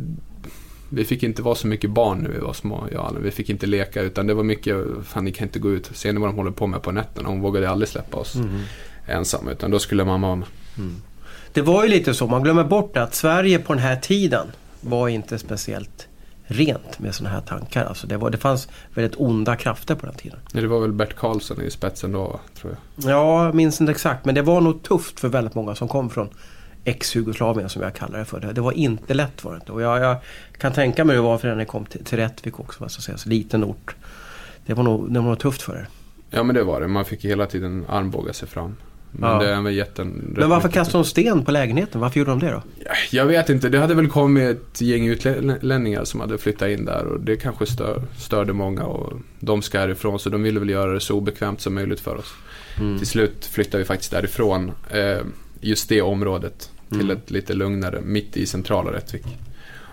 Vi 0.90 1.06
fick 1.06 1.24
inte 1.24 1.42
vara 1.42 1.56
så 1.56 1.68
mycket 1.68 1.90
barn 1.90 2.20
när 2.20 2.30
vi 2.30 2.40
var 2.40 2.54
små, 2.54 2.88
Allen. 3.00 3.24
Vi 3.24 3.32
fick 3.32 3.50
inte 3.50 3.66
leka 3.66 4.02
utan 4.02 4.28
det 4.28 4.34
var 4.34 4.44
mycket, 4.44 4.76
fan 5.04 5.26
ni 5.26 5.32
kan 5.32 5.48
inte 5.48 5.60
gå 5.60 5.72
ut. 5.72 5.90
Ser 5.94 6.14
ni 6.14 6.20
vad 6.20 6.30
de 6.30 6.36
håller 6.36 6.52
på 6.52 6.68
med 6.68 6.82
på 6.82 6.92
nätterna? 6.92 7.30
Hon 7.30 7.42
vågade 7.42 7.70
aldrig 7.70 7.90
släppa 7.90 8.18
oss 8.18 8.36
ensamma 9.06 9.52
utan 9.52 9.72
då 9.72 9.80
skulle 9.80 10.06
mamma 10.06 10.28
vara 10.28 10.36
med. 10.36 10.48
Det 11.54 11.62
var 11.62 11.84
ju 11.84 11.90
lite 11.90 12.14
så, 12.14 12.28
man 12.28 12.44
glömmer 12.44 12.64
bort 12.64 12.98
att 12.98 13.16
Sverige 13.16 13.60
på 13.60 13.74
den 13.74 13.82
här 13.82 13.96
tiden 13.96 14.48
var 14.82 15.08
inte 15.08 15.40
speciellt 15.40 16.08
rent 16.44 17.00
med 17.00 17.16
sådana 17.16 17.36
här 17.36 17.42
tankar. 17.42 17.86
Alltså 17.86 18.08
det, 18.08 18.18
var, 18.18 18.30
det 18.30 18.38
fanns 18.38 18.68
väldigt 18.94 19.20
onda 19.20 19.56
krafter 19.56 19.96
på 19.96 20.06
den 20.06 20.16
tiden. 20.16 20.40
Det 20.52 20.68
var 20.68 20.80
väl 20.80 20.92
Bert 20.92 21.16
Karlsson 21.16 21.62
i 21.62 21.72
spetsen 21.72 22.12
då, 22.12 22.40
tror 22.56 22.78
jag. 22.96 23.12
Ja, 23.12 23.46
jag 23.46 23.56
minns 23.56 23.82
inte 23.82 23.92
exakt 23.92 24.26
men 24.26 24.36
det 24.36 24.42
var 24.42 24.62
nog 24.62 24.84
tufft 24.84 25.20
för 25.20 25.28
väldigt 25.28 25.56
många 25.56 25.76
som 25.76 25.88
kom 25.88 26.10
från 26.10 26.30
ex-Jugoslavien 26.84 27.70
som 27.70 27.82
jag 27.82 27.94
kallar 27.94 28.20
det 28.20 28.26
för. 28.26 28.40
Det, 28.40 28.54
det 28.54 28.62
var 28.62 28.72
inte 28.72 29.14
lätt 29.14 29.44
var 29.44 29.52
det 29.52 29.58
inte. 29.58 29.72
Och 29.72 29.82
jag, 29.82 30.02
jag 30.02 30.18
kan 30.58 30.74
tänka 30.74 31.06
mig 31.06 31.16
hur 31.16 31.24
det 31.24 31.28
var 31.28 31.38
för 31.38 31.56
ni 31.56 31.66
kom 31.66 31.86
till, 31.86 32.06
till 32.06 32.18
Rättvik 32.18 32.60
också. 32.60 32.84
jag 32.84 32.92
säga, 32.92 33.18
så 33.18 33.30
liten 33.30 33.64
ort. 33.64 33.96
Det 34.66 34.74
var, 34.74 34.84
nog, 34.84 35.14
det 35.14 35.20
var 35.20 35.28
nog 35.28 35.40
tufft 35.40 35.62
för 35.62 35.76
er. 35.76 35.88
Ja 36.30 36.44
men 36.44 36.56
det 36.56 36.64
var 36.64 36.82
det, 36.82 36.88
man 36.88 37.06
fick 37.06 37.26
hela 37.26 37.46
tiden 37.46 37.86
armbåga 37.90 38.34
sig 38.34 38.48
fram. 38.48 38.76
Men 39.16 39.30
Ja. 39.32 39.40
det 39.40 39.50
är 39.54 39.62
väl 39.62 39.74
jätten... 39.74 40.34
Men 40.38 40.50
varför 40.50 40.70
kastade 40.70 41.04
de 41.04 41.08
sten 41.10 41.46
på 41.46 41.52
lägenheten? 41.52 42.02
Varför 42.02 42.20
gjorde 42.20 42.32
de 42.32 42.40
det 42.40 42.52
då? 42.52 42.64
Jag 43.12 43.26
vet 43.26 43.50
inte, 43.50 43.70
det 43.70 43.80
hade 43.80 43.94
väl 43.94 44.08
kommit 44.10 44.44
ett 44.50 44.82
gäng 44.82 45.08
utlänningar 45.08 46.04
som 46.06 46.20
hade 46.20 46.38
flyttat 46.38 46.70
in 46.70 46.86
där 46.86 47.06
och 47.06 47.20
det 47.22 47.36
kanske 47.38 47.66
stör, 47.66 48.02
störde 48.18 48.54
många 48.54 48.84
och 48.84 49.14
de 49.40 49.62
ska 49.62 49.80
härifrån 49.80 50.20
så 50.20 50.30
de 50.30 50.44
ville 50.44 50.60
väl 50.60 50.70
göra 50.70 50.94
det 50.94 51.00
så 51.00 51.16
obekvämt 51.18 51.62
som 51.62 51.74
möjligt 51.74 52.00
för 52.00 52.16
oss. 52.16 52.34
Till 52.98 53.08
slut 53.08 53.46
flyttade 53.46 53.78
vi 53.78 53.86
faktiskt 53.86 54.12
därifrån, 54.12 54.72
eh, 54.90 55.18
just 55.62 55.90
det 55.90 56.02
området, 56.02 56.72
till 56.90 57.12
ett 57.12 57.32
lite 57.32 57.54
lugnare, 57.54 58.02
mitt 58.02 58.38
i 58.38 58.46
centrala 58.46 58.92
Rättvik. 58.94 59.26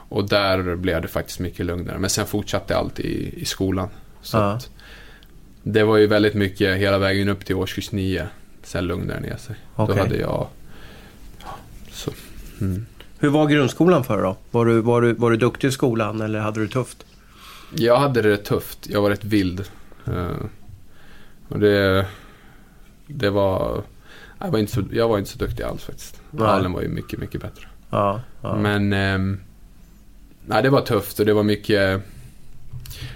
Och 0.09 0.29
där 0.29 0.77
blev 0.77 1.03
det 1.03 1.09
faktiskt 1.09 1.39
mycket 1.41 1.67
lugnare, 1.67 1.99
men 1.99 2.11
sen 2.11 2.27
fortsatte 2.27 2.77
allt 2.77 3.01
i, 3.01 3.35
i 3.41 3.45
skolan. 3.45 3.89
Så 4.23 4.37
Ja. 4.37 4.51
att 4.53 4.71
det 5.63 5.85
var 5.85 5.97
ju 5.97 6.07
väldigt 6.07 6.35
mycket 6.35 6.77
hela 6.79 6.99
vägen 6.99 7.29
upp 7.29 7.45
till 7.45 7.57
årskurs 7.57 7.93
9, 7.93 8.27
sen 8.63 8.87
lugnade 8.87 9.21
det 9.21 9.29
ner 9.29 9.37
sig. 9.37 9.57
Okej. 9.77 9.97
Då 9.97 10.03
hade 10.03 10.17
jag... 10.17 10.47
ja, 11.41 11.57
Så, 11.91 12.11
mm. 12.61 12.87
Hur 13.19 13.29
var 13.29 13.47
grundskolan 13.47 14.05
för 14.05 14.17
dig 14.17 14.25
då? 14.25 14.37
Var 14.51 14.67
du, 14.67 14.81
var, 14.81 15.03
du, 15.03 15.13
var 15.13 15.31
du 15.31 15.37
duktig 15.37 15.69
i 15.69 15.73
skolan 15.73 16.21
eller 16.21 16.39
hade 16.39 16.61
du 16.61 16.67
det 16.67 16.73
tufft? 16.73 17.07
Jag 17.75 17.99
hade 17.99 18.23
det 18.23 18.37
tufft. 18.37 18.79
Jag 18.89 19.03
var 19.03 19.11
rätt 19.11 19.25
vild. 19.25 19.65
Eh, 20.07 20.37
och 21.49 21.61
det, 21.61 22.07
det 23.07 23.31
var... 23.31 23.83
Jag 24.39 24.51
var, 24.51 24.59
inte 24.59 24.73
så, 24.73 24.83
jag 24.93 25.09
var 25.09 25.19
inte 25.19 25.31
så 25.31 25.39
duktig 25.39 25.63
alls 25.63 25.85
faktiskt. 25.85 26.21
Nej. 26.31 26.49
Allen 26.49 26.73
var 26.73 26.83
ju 26.83 26.89
mycket, 26.89 27.19
mycket 27.19 27.41
bättre. 27.41 27.67
Ja, 27.91 28.21
ja. 28.43 28.57
Men... 28.57 28.93
ehm, 28.93 29.41
nej, 30.47 30.63
det 30.63 30.71
var 30.71 30.81
tufft 30.81 31.21
och 31.21 31.27
det 31.27 31.33
var 31.33 31.43
mycket... 31.43 32.03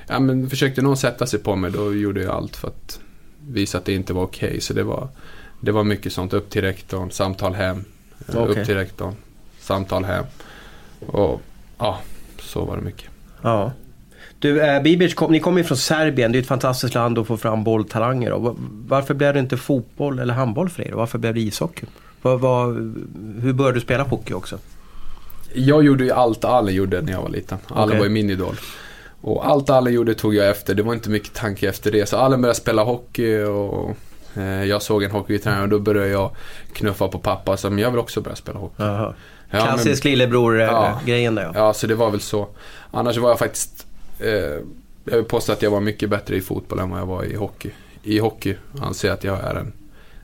Ja, 0.07 0.21
men 0.21 0.51
försökte 0.51 0.83
någon 0.83 0.97
sätta 0.97 1.27
sig 1.27 1.39
på 1.39 1.57
mig 1.57 1.71
då 1.71 1.95
gjorde 1.95 2.23
jag 2.23 2.35
allt 2.35 2.57
för 2.57 2.69
att 2.69 3.01
visa 3.49 3.79
att 3.79 3.85
det 3.85 3.93
inte 3.93 4.13
var 4.13 4.23
okej. 4.23 4.61
Så 4.61 4.75
det 4.75 4.83
var, 4.83 5.09
det 5.65 5.73
var 5.73 5.85
mycket 5.85 6.13
sånt. 6.13 6.33
Upp 6.33 6.51
till 6.51 6.63
rektorn, 6.63 7.11
samtal 7.11 7.55
hem. 7.55 7.85
eh, 8.29 8.37
Okej. 8.43 8.61
Upp 8.61 8.67
till 8.67 8.75
rektorn, 8.75 9.15
samtal 9.61 10.05
hem. 10.05 10.25
Och 11.07 11.41
ja, 11.79 11.99
så 12.41 12.65
var 12.65 12.77
det 12.77 12.83
mycket. 12.83 13.11
ja. 13.43 13.73
Du, 14.39 14.61
eh, 14.63 14.83
Bibic, 14.83 15.15
kom, 15.15 15.33
ni 15.33 15.41
kommer 15.41 15.59
ju 15.59 15.65
från 15.65 15.77
Serbien. 15.79 16.33
Det 16.33 16.39
är 16.39 16.41
ett 16.41 16.47
fantastiskt 16.47 16.95
land 16.95 17.19
att 17.19 17.27
få 17.27 17.37
fram 17.37 17.65
bolltalanger. 17.65 18.31
då. 18.31 18.39
Va- 18.39 18.57
Varför 18.89 19.15
blev 19.15 19.35
det 19.35 19.41
inte 19.41 19.57
fotboll 19.57 20.19
eller 20.19 20.35
handboll 20.35 20.69
för 20.69 20.83
er? 20.83 20.91
då? 20.91 20.97
Varför 20.97 21.19
blev 21.19 21.35
det 21.35 21.41
ishockey? 21.41 21.87
Vad, 22.23 22.41
vad, 22.41 22.75
hur 23.43 23.53
började 23.53 23.77
du 23.77 23.81
spela 23.81 24.03
hockey 24.05 24.35
också? 24.35 24.59
Jag 25.55 25.85
gjorde 25.85 26.05
ju 26.05 26.11
allt 26.11 26.45
Allen 26.45 26.75
gjorde 26.75 27.01
när 27.03 27.13
jag 27.13 27.23
var 27.23 27.29
liten. 27.29 27.59
Allen 27.69 27.85
Okej. 27.89 27.99
var 27.99 28.05
ju 28.07 28.11
min 28.13 28.31
idol. 28.31 28.55
Och 29.21 29.47
allt 29.49 29.71
Allen 29.71 29.93
gjorde 29.93 30.15
tog 30.15 30.35
jag 30.35 30.49
efter. 30.51 30.75
Det 30.75 30.83
var 30.83 30.95
inte 30.95 31.11
mycket 31.11 31.35
tanke 31.35 31.69
efter 31.69 31.93
det. 31.93 32.09
Så 32.09 32.17
Allen 32.17 32.41
började 32.43 32.59
spela 32.61 32.83
hockey 32.85 33.43
och 33.43 33.89
eh, 33.91 33.97
jag 34.43 34.83
såg 34.83 35.03
en 35.03 35.11
hockeytränare 35.11 35.63
och 35.63 35.69
då 35.69 35.79
började 35.79 36.09
jag 36.09 36.31
knuffa 36.73 37.09
på 37.09 37.19
pappa 37.19 37.57
som 37.57 37.79
jag 37.79 37.91
vill 37.91 38.01
också 38.01 38.21
börja 38.21 38.37
spela 38.37 38.59
hockey. 38.59 38.75
Jaha. 38.83 39.15
Ja, 39.51 39.59
men- 39.59 39.63
Klassisk 39.67 40.05
Ja. 40.05 40.09
lillebror-grejen 40.11 41.35
där 41.35 41.43
ja. 41.43 41.53
Ja, 41.55 41.75
så 41.75 41.87
det 41.87 41.95
var 41.95 42.11
väl 42.11 42.21
så. 42.21 42.49
Annars 42.91 43.17
var 43.17 43.29
jag 43.29 43.39
faktiskt... 43.39 43.87
Eh, 44.19 44.29
jag 45.05 45.17
vill 45.17 45.25
påstå 45.25 45.53
att 45.53 45.63
jag 45.63 45.71
var 45.71 45.81
mycket 45.81 46.11
bättre 46.11 46.37
i 46.37 46.41
fotboll 46.41 46.79
än 46.79 46.91
vad 46.91 47.01
jag 47.01 47.07
var 47.07 47.25
i 47.25 47.35
hockey. 47.37 47.71
I 48.03 48.19
hockey 48.19 48.57
anser 48.83 49.09
jag 49.09 49.15
att 49.15 49.25
jag 49.25 49.41
är 49.41 49.55
en 49.55 49.73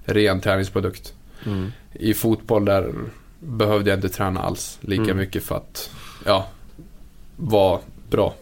ren 0.05 0.40
träningsprodukt. 0.40 1.14
Mm. 1.47 1.73
I 1.93 2.14
fotboll 2.14 2.64
där 2.64 2.93
behövde 3.40 3.90
jag 3.90 3.97
inte 3.97 4.09
träna 4.09 4.40
alls 4.43 4.79
lika 4.81 5.02
Mm. 5.02 5.17
mycket 5.17 5.43
för 5.45 5.55
att, 5.57 5.90
ja, 6.26 6.47
vara 7.37 7.79
bra. 8.11 8.35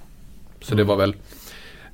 Så 0.60 0.74
det 0.74 0.82
Mm. 0.82 0.86
var 0.86 0.96
väl... 0.96 1.14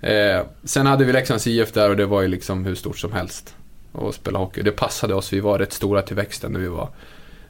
Eh, 0.01 0.47
sen 0.65 0.87
hade 0.87 1.05
vi 1.05 1.13
Leksands 1.13 1.47
IF 1.47 1.73
där 1.73 1.91
och 1.91 1.97
det 1.97 2.07
var 2.07 2.23
ju 2.23 2.29
liksom 2.29 2.65
hur 2.65 2.75
stort 2.75 2.99
som 2.99 3.13
helst 3.13 3.55
att 3.95 4.15
spela 4.15 4.39
hockey. 4.39 4.63
Det 4.63 4.71
passade 4.73 5.15
oss, 5.15 5.33
vi 5.33 5.41
var 5.41 5.59
rätt 5.59 5.73
stora 5.73 6.03
till 6.03 6.17
växten 6.17 6.53
när 6.53 6.61
vi 6.61 6.69
var, 6.69 6.89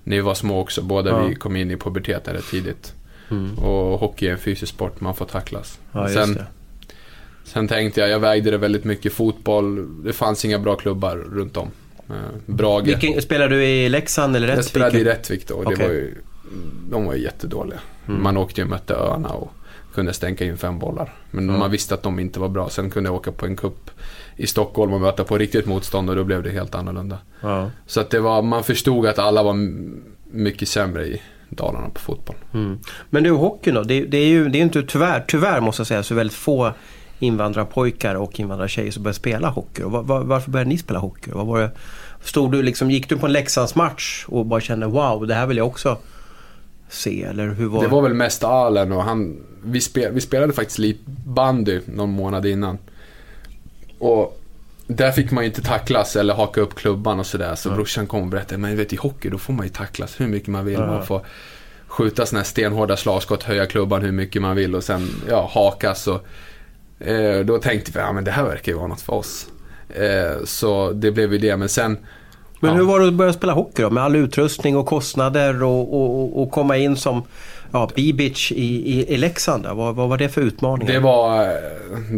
när 0.05 0.17
vi 0.17 0.23
var 0.23 0.35
små 0.35 0.61
också. 0.61 0.83
Båda 0.83 1.11
Ja. 1.11 1.27
vi 1.27 1.35
kom 1.35 1.57
in 1.57 1.71
i 1.71 1.77
puberteten 1.77 2.35
rätt 2.35 2.51
tidigt. 2.51 2.95
Mm. 3.31 3.59
Och 3.59 3.99
hockey 3.99 4.27
är 4.29 4.33
en 4.33 4.39
fysisk 4.39 4.73
sport, 4.75 5.01
man 5.01 5.15
får 5.15 5.25
tacklas. 5.27 5.79
Ja, 5.93 6.09
sen, 6.09 6.39
sen 7.45 7.69
tänkte 7.69 8.01
jag, 8.01 8.09
jag 8.11 8.19
vägde 8.21 8.51
det 8.51 8.59
väldigt 8.59 8.85
mycket. 8.85 9.13
Fotboll, 9.13 9.89
det 10.05 10.13
fanns 10.13 10.45
inga 10.45 10.59
bra 10.59 10.77
klubbar 10.77 11.17
runt 11.17 11.57
om. 11.57 11.69
Eh, 12.09 12.15
Brage. 12.47 12.87
Vilken, 12.87 13.23
spelar 13.23 13.49
du 13.49 13.65
i 13.65 13.89
Leksand 13.89 14.37
eller 14.37 14.49
Jag 14.49 14.57
Rättvik? 14.59 14.71
spelade 14.71 14.99
i 15.01 15.05
Rättvik 15.05 15.49
då 15.49 15.55
och 15.55 15.71
det 15.71 15.77
var 15.85 15.93
ju, 15.93 16.15
de 16.91 17.07
var 17.07 17.15
ju 17.15 17.23
jättedåliga. 17.23 17.79
Mm. 18.09 18.23
Man 18.23 18.37
åkte 18.37 18.61
ju 18.61 18.65
och 18.65 18.71
mötte 18.71 18.95
öarna 18.95 19.29
och 19.29 19.51
kunde 19.95 20.13
stänka 20.13 20.45
in 20.45 20.57
fem 20.59 20.79
bollar. 20.79 21.15
Men 21.31 21.49
Ja. 21.49 21.57
man 21.59 21.71
visste 21.71 21.95
att 21.95 22.03
de 22.03 22.19
inte 22.19 22.41
var 22.41 22.49
bra. 22.49 22.69
Sen 22.71 22.91
kunde 22.91 23.09
jag 23.09 23.15
åka 23.17 23.33
på 23.33 23.47
en 23.47 23.57
kupp 23.57 23.91
i 24.37 24.47
Stockholm 24.47 24.93
och 24.93 25.01
möta 25.01 25.25
på 25.25 25.39
riktigt 25.39 25.67
motstånd 25.67 26.11
och 26.11 26.17
då 26.17 26.25
blev 26.25 26.43
det 26.43 26.51
helt 26.51 26.75
annorlunda. 26.75 27.19
Ja. 27.41 27.71
Så 27.87 28.01
att 28.01 28.11
det 28.11 28.21
var, 28.21 28.43
man 28.43 28.65
förstod 28.65 29.07
att 29.07 29.19
alla 29.19 29.43
var 29.43 29.57
mycket 30.31 30.69
sämre 30.69 31.07
i 31.07 31.23
Dalarna 31.49 31.89
på 31.89 32.01
fotboll. 32.01 32.37
Mm. 32.55 32.79
Men 33.11 33.23
du, 33.23 33.31
hockeyn 33.31 33.75
då? 33.75 33.83
Det, 33.83 34.05
det 34.05 34.19
är 34.19 34.27
ju 34.27 34.49
det 34.49 34.59
är 34.59 34.63
inte 34.63 34.83
tyvärr, 34.83 35.25
tyvärr 35.29 35.61
måste 35.61 35.81
jag 35.81 35.87
säga, 35.87 36.03
så 36.03 36.15
väldigt 36.15 36.37
få 36.37 36.73
invandrarpojkar 37.19 38.15
och 38.15 38.41
invandrartjejer 38.41 38.91
som 38.91 39.03
börjar 39.03 39.15
spela 39.15 39.49
hockey. 39.49 39.83
Och 39.83 39.91
var, 39.91 40.03
var, 40.03 40.21
varför 40.21 40.51
började 40.51 40.69
ni 40.69 40.79
spela 40.79 40.99
hockey? 40.99 41.31
Vad 41.35 41.47
var 41.47 41.61
det, 41.61 41.71
stod 42.23 42.53
du 42.53 42.63
liksom, 42.63 42.91
gick 42.91 43.09
du 43.09 43.17
på 43.17 43.27
en 43.27 43.33
Leksandsmatch 43.33 44.25
och 44.29 44.47
bara 44.47 44.61
kände 44.61 44.87
wow, 44.87 45.27
det 45.27 45.35
här 45.35 45.47
vill 45.47 45.57
jag 45.57 45.67
också 45.67 45.99
se? 46.89 47.23
Eller 47.23 47.49
hur 47.49 47.67
var 47.67 47.83
Det 47.83 47.89
var 47.89 48.03
väl 48.03 48.15
mest 48.15 48.45
Allen 48.45 48.93
och 48.93 49.03
han, 49.03 49.37
vi, 49.65 49.81
spel, 49.81 50.13
vi 50.13 50.21
spelade 50.21 50.53
faktiskt 50.53 50.79
lite 50.79 51.03
bandy 51.27 51.81
någon 51.87 52.11
månad 52.11 52.47
innan. 52.47 52.79
Och 53.99 54.41
där 54.87 55.13
fick 55.13 55.31
man 55.31 55.45
ju 55.45 55.49
inte 55.49 55.63
tacklas 55.63 56.17
eller 56.17 56.35
haka 56.35 56.61
upp 56.61 56.75
klubban 56.75 57.21
och 57.21 57.27
sådär. 57.27 57.55
Så 57.55 57.69
Ja. 57.69 57.75
brorsan 57.75 58.07
kom 58.07 58.23
och 58.23 58.29
berättade, 58.29 58.59
men 58.59 58.77
vet 58.77 58.93
i 58.93 58.97
hockey 58.97 59.29
då 59.29 59.39
får 59.39 59.53
man 59.53 59.67
ju 59.67 59.73
tacklas 59.73 60.21
hur 60.21 60.27
mycket 60.27 60.49
man 60.49 60.65
vill. 60.65 60.75
Ja. 60.75 60.87
Man 60.87 61.07
får 61.07 61.21
skjuta 61.87 62.27
sådana 62.27 62.41
här 62.41 62.45
stenhårda 62.45 62.97
slagskott, 62.97 63.43
höja 63.43 63.67
klubban 63.67 64.03
hur 64.03 64.13
mycket 64.13 64.43
man 64.43 64.57
vill 64.57 64.75
och 64.75 64.85
sen 64.85 65.09
ja, 65.29 65.51
hakas. 65.55 66.07
Och, 66.09 66.27
eh, 67.07 67.41
då 67.45 67.59
tänkte 67.59 67.91
vi, 67.95 67.99
ja 67.99 68.13
men 68.13 68.25
det 68.25 68.31
här 68.31 68.45
verkar 68.45 68.73
ju 68.73 68.79
vara 68.79 68.89
något 68.89 69.01
för 69.01 69.13
oss. 69.13 69.47
Eh, 69.89 70.45
så 70.45 70.93
det 70.93 71.11
blev 71.11 71.33
ju 71.33 71.39
det, 71.39 71.57
men 71.57 71.69
sen 71.69 71.99
Men 72.61 72.71
ja. 72.71 72.77
hur 72.77 72.85
var 72.85 73.01
det 73.01 73.09
att 73.09 73.15
börja 73.15 73.33
spela 73.33 73.53
hockey 73.53 73.83
då? 73.83 73.91
Med 73.91 74.03
all 74.03 74.17
utrustning 74.17 74.77
och 74.77 74.87
kostnader 74.87 75.63
och, 75.63 75.95
och, 75.95 76.43
och 76.43 76.51
komma 76.51 76.77
in 76.77 76.97
som 76.97 77.23
ja, 77.75 77.91
B-bitch 77.97 78.53
i, 78.53 78.65
i, 78.65 79.15
i 79.15 79.17
Leksand. 79.17 79.67
Vad, 79.67 79.95
vad 79.95 80.09
var 80.09 80.19
det 80.19 80.29
för 80.29 80.41
utmaningar? 80.41 80.93
Det 80.93 80.99
var, 81.01 81.49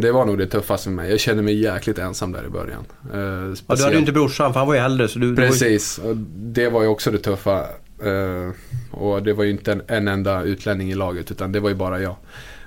det 0.01 0.11
var 0.11 0.25
nog 0.25 0.37
det 0.37 0.47
tuffaste 0.47 0.83
för 0.83 0.91
mig. 0.91 1.09
Jag 1.11 1.19
kände 1.19 1.43
mig 1.43 1.61
jäkligt 1.61 1.97
ensam 1.97 2.31
där 2.31 2.45
i 2.45 2.49
början. 2.49 2.85
Eh, 3.13 3.55
ja, 3.67 3.75
du 3.75 3.83
hade 3.83 3.93
ju 3.93 3.99
inte 3.99 4.11
brorsan 4.11 4.53
för 4.53 4.59
han 4.59 4.67
var 4.67 4.75
ju 4.75 4.79
äldre. 4.81 5.07
Så 5.07 5.19
du, 5.19 5.29
du 5.29 5.35
var 5.35 5.43
ju- 5.43 5.49
Precis, 5.49 5.99
det 6.35 6.69
var 6.69 6.81
ju 6.81 6.87
också 6.87 7.11
det 7.11 7.17
tuffa. 7.17 7.59
Eh, 8.03 8.51
och 8.91 9.23
det 9.23 9.33
var 9.33 9.43
ju 9.43 9.51
inte 9.51 9.71
en, 9.71 9.81
en 9.87 10.07
enda 10.07 10.41
utlänning 10.43 10.91
i 10.91 10.95
laget 10.95 11.31
utan 11.31 11.51
det 11.51 11.59
var 11.59 11.69
ju 11.69 11.75
bara 11.75 11.99
jag. 12.01 12.15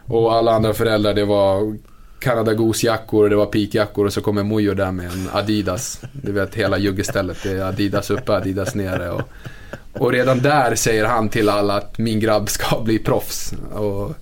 Och 0.07 0.35
alla 0.35 0.53
andra 0.53 0.73
föräldrar 0.75 1.15
det 1.15 1.25
var 1.25 1.77
Canada 2.19 2.55
Goose-jackor 2.55 3.23
och 3.25 3.31
det 3.31 3.37
var 3.37 3.47
pikjackor 3.47 4.07
och 4.07 4.13
så 4.13 4.21
kommer 4.21 4.43
Mojo 4.43 4.75
där 4.75 4.93
med 4.93 5.07
en 5.07 5.29
Adidas. 5.33 6.01
Du 6.13 6.33
vet 6.33 6.55
hela 6.55 6.79
juggestället. 6.79 7.37
Det 7.43 7.51
är 7.51 7.63
Adidas 7.65 8.11
uppe, 8.11 8.33
Adidas 8.33 8.75
nere. 8.75 9.11
Och, 9.11 9.23
och 9.93 10.13
redan 10.13 10.39
där 10.39 10.75
säger 10.75 11.05
han 11.05 11.29
till 11.29 11.49
alla 11.49 11.75
att 11.77 11.99
min 11.99 12.21
grabb 12.21 12.49
ska 12.49 12.81
bli 12.81 12.99
proffs. 12.99 13.53
Och, 13.73 14.15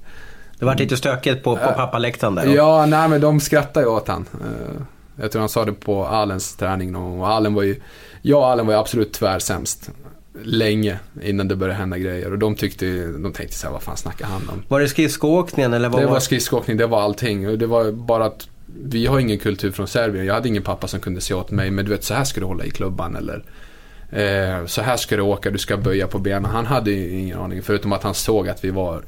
Det 0.58 0.64
var 0.64 0.74
lite 0.74 0.96
stökigt 0.96 1.44
på, 1.44 1.56
på 1.56 1.62
Ja. 1.62 1.72
pappaläktaren 1.72 2.34
där. 2.34 2.46
Ja, 2.46 2.86
nej 2.86 3.08
men 3.08 3.20
de 3.20 3.40
skrattar 3.40 3.80
ju 3.80 3.86
åt 3.86 4.08
han. 4.08 4.24
Eh, 4.40 4.82
Jag 5.20 5.32
tror 5.32 5.40
han 5.40 5.48
sa 5.48 5.64
det 5.64 5.72
på 5.72 6.06
Alens 6.06 6.56
träning 6.56 6.96
och 6.96 7.28
Allen 7.28 7.54
var 7.54 7.62
ju, 7.62 7.80
jag 8.22 8.38
och 8.40 8.46
Allen 8.48 8.66
var 8.66 8.72
ju 8.74 8.80
absolut 8.80 9.12
tvärsämst. 9.12 9.90
Länge 10.42 10.98
innan 11.22 11.48
det 11.48 11.56
började 11.56 11.78
hända 11.78 11.98
grejer. 11.98 12.32
Och 12.32 12.38
de 12.38 12.54
tyckte, 12.54 12.86
de 13.06 13.32
tänkte 13.32 13.56
så 13.56 13.66
här, 13.66 13.72
vad 13.72 13.82
fan 13.82 13.96
snackar 13.96 14.26
han 14.26 14.48
om? 14.48 14.62
Var 14.68 14.80
det 14.80 14.88
skridskoåkningen 14.88 15.72
eller 15.74 15.88
vad 15.88 16.00
Det 16.02 16.06
var 16.06 16.12
var 16.12 16.20
skridskoåkning, 16.20 16.76
det 16.76 16.86
var 16.86 17.02
allting. 17.02 17.48
Och 17.48 17.58
det 17.58 17.66
var 17.66 17.92
bara 17.92 18.24
att 18.24 18.48
vi 18.84 19.06
har 19.06 19.18
ingen 19.18 19.38
kultur 19.38 19.70
från 19.70 19.88
Serbien. 19.88 20.26
Jag 20.26 20.34
hade 20.34 20.48
ingen 20.48 20.62
pappa 20.62 20.88
som 20.88 21.00
kunde 21.00 21.20
se 21.20 21.34
åt 21.34 21.50
mig. 21.50 21.70
Men 21.70 21.84
du 21.84 21.90
vet, 21.90 22.04
så 22.04 22.14
här 22.14 22.24
ska 22.24 22.40
du 22.40 22.46
hålla 22.46 22.64
i 22.64 22.70
klubban. 22.70 23.16
Eller 23.16 23.42
eh, 24.10 24.66
så 24.66 24.82
här 24.82 24.96
ska 24.96 25.16
du 25.16 25.22
åka, 25.22 25.50
du 25.50 25.58
ska 25.58 25.76
böja 25.76 26.06
på 26.06 26.18
benen. 26.18 26.44
Han 26.44 26.66
hade 26.66 26.90
ju 26.90 27.18
ingen 27.20 27.38
aning. 27.38 27.62
Förutom 27.62 27.92
att 27.92 28.02
han 28.02 28.14
såg 28.14 28.48
att 28.48 28.64
vi 28.64 28.70
var 28.70 29.02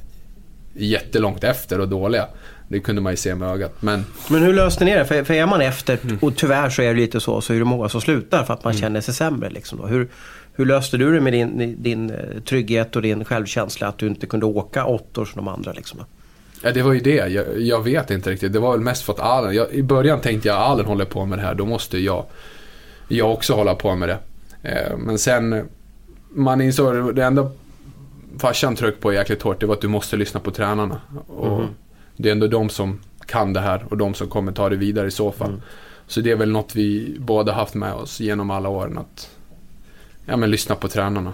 jättelångt 0.74 1.44
efter 1.44 1.80
och 1.80 1.88
dåliga. 1.88 2.26
Det 2.68 2.80
kunde 2.80 3.00
man 3.00 3.12
ju 3.12 3.16
se 3.16 3.34
med 3.34 3.48
ögat. 3.48 3.82
Men 3.82 4.04
Men 4.30 4.42
hur 4.42 4.52
löste 4.54 4.84
ni 4.84 4.94
det? 4.94 5.04
För, 5.04 5.24
för 5.24 5.34
är 5.34 5.46
man 5.46 5.60
efter, 5.60 5.98
Mm. 6.04 6.18
och 6.22 6.36
tyvärr 6.36 6.70
så 6.70 6.82
är 6.82 6.94
det 6.94 7.00
lite 7.00 7.20
så, 7.20 7.40
så 7.40 7.52
är 7.52 7.58
det 7.58 7.64
många 7.64 7.88
som 7.88 8.00
slutar 8.00 8.44
för 8.44 8.54
att 8.54 8.64
man 8.64 8.72
känner 8.74 9.00
sig 9.00 9.14
sämre. 9.14 9.50
Liksom 9.50 9.78
då. 9.78 9.86
Hur, 9.86 10.08
hur 10.54 10.66
löste 10.66 10.96
du 10.96 11.14
det 11.14 11.20
med 11.20 11.32
din, 11.32 11.76
din 11.82 12.10
eh, 12.10 12.16
trygghet 12.48 12.96
och 12.96 13.02
din 13.02 13.24
självkänsla 13.24 13.88
att 13.88 13.98
du 13.98 14.06
inte 14.06 14.26
kunde 14.26 14.46
åka 14.46 14.84
åttor 14.84 15.24
som 15.24 15.44
de 15.44 15.48
andra? 15.48 15.72
Liksom 15.72 15.98
då? 15.98 16.04
Ja, 16.62 16.70
det 16.72 16.82
var 16.82 16.92
ju 16.92 17.00
det. 17.00 17.28
Jag, 17.28 17.60
jag 17.60 17.84
vet 17.84 18.10
inte 18.10 18.30
riktigt. 18.30 18.52
Det 18.52 18.58
var 18.58 18.72
väl 18.72 18.80
mest 18.80 19.02
för 19.02 19.12
att 19.12 19.20
Allen... 19.20 19.54
Jag, 19.54 19.72
I 19.72 19.82
början 19.82 20.20
tänkte 20.20 20.48
jag 20.48 20.56
Allen 20.56 20.86
håller 20.86 21.04
på 21.04 21.26
med 21.26 21.38
det 21.38 21.42
här, 21.42 21.54
då 21.54 21.66
måste 21.66 21.98
jag, 21.98 22.24
jag 23.08 23.32
också 23.32 23.54
hålla 23.54 23.74
på 23.74 23.94
med 23.94 24.08
det. 24.08 24.18
Eh, 24.62 24.96
men 24.98 25.18
sen, 25.18 25.68
man 26.30 26.60
insåg 26.60 27.14
det 27.14 27.24
enda 27.24 27.50
farsan 28.38 28.76
tryckte 28.76 29.00
på 29.00 29.12
jäkligt 29.12 29.42
hårt, 29.42 29.60
det 29.60 29.66
var 29.66 29.74
att 29.74 29.80
du 29.80 29.88
måste 29.88 30.16
lyssna 30.16 30.40
på 30.40 30.50
tränarna. 30.50 31.00
Och 31.26 31.62
Det 32.16 32.28
är 32.28 32.32
ändå 32.32 32.46
de 32.46 32.68
som 32.68 33.00
kan 33.26 33.52
det 33.52 33.60
här 33.60 33.84
och 33.90 33.96
de 33.96 34.14
som 34.14 34.28
kommer 34.28 34.52
ta 34.52 34.68
det 34.68 34.76
vidare 34.76 35.06
i 35.08 35.10
så 35.10 35.32
fall. 35.32 35.62
Så 36.06 36.20
det 36.20 36.30
är 36.30 36.36
väl 36.36 36.50
något 36.50 36.74
vi 36.76 37.16
båda 37.18 37.52
haft 37.52 37.74
med 37.74 37.92
oss 37.94 38.20
genom 38.20 38.50
alla 38.50 38.68
åren 38.68 38.98
att 38.98 39.30
ja, 40.26 40.36
men 40.36 40.50
lyssna 40.50 40.74
på 40.74 40.88
tränarna. 40.88 41.32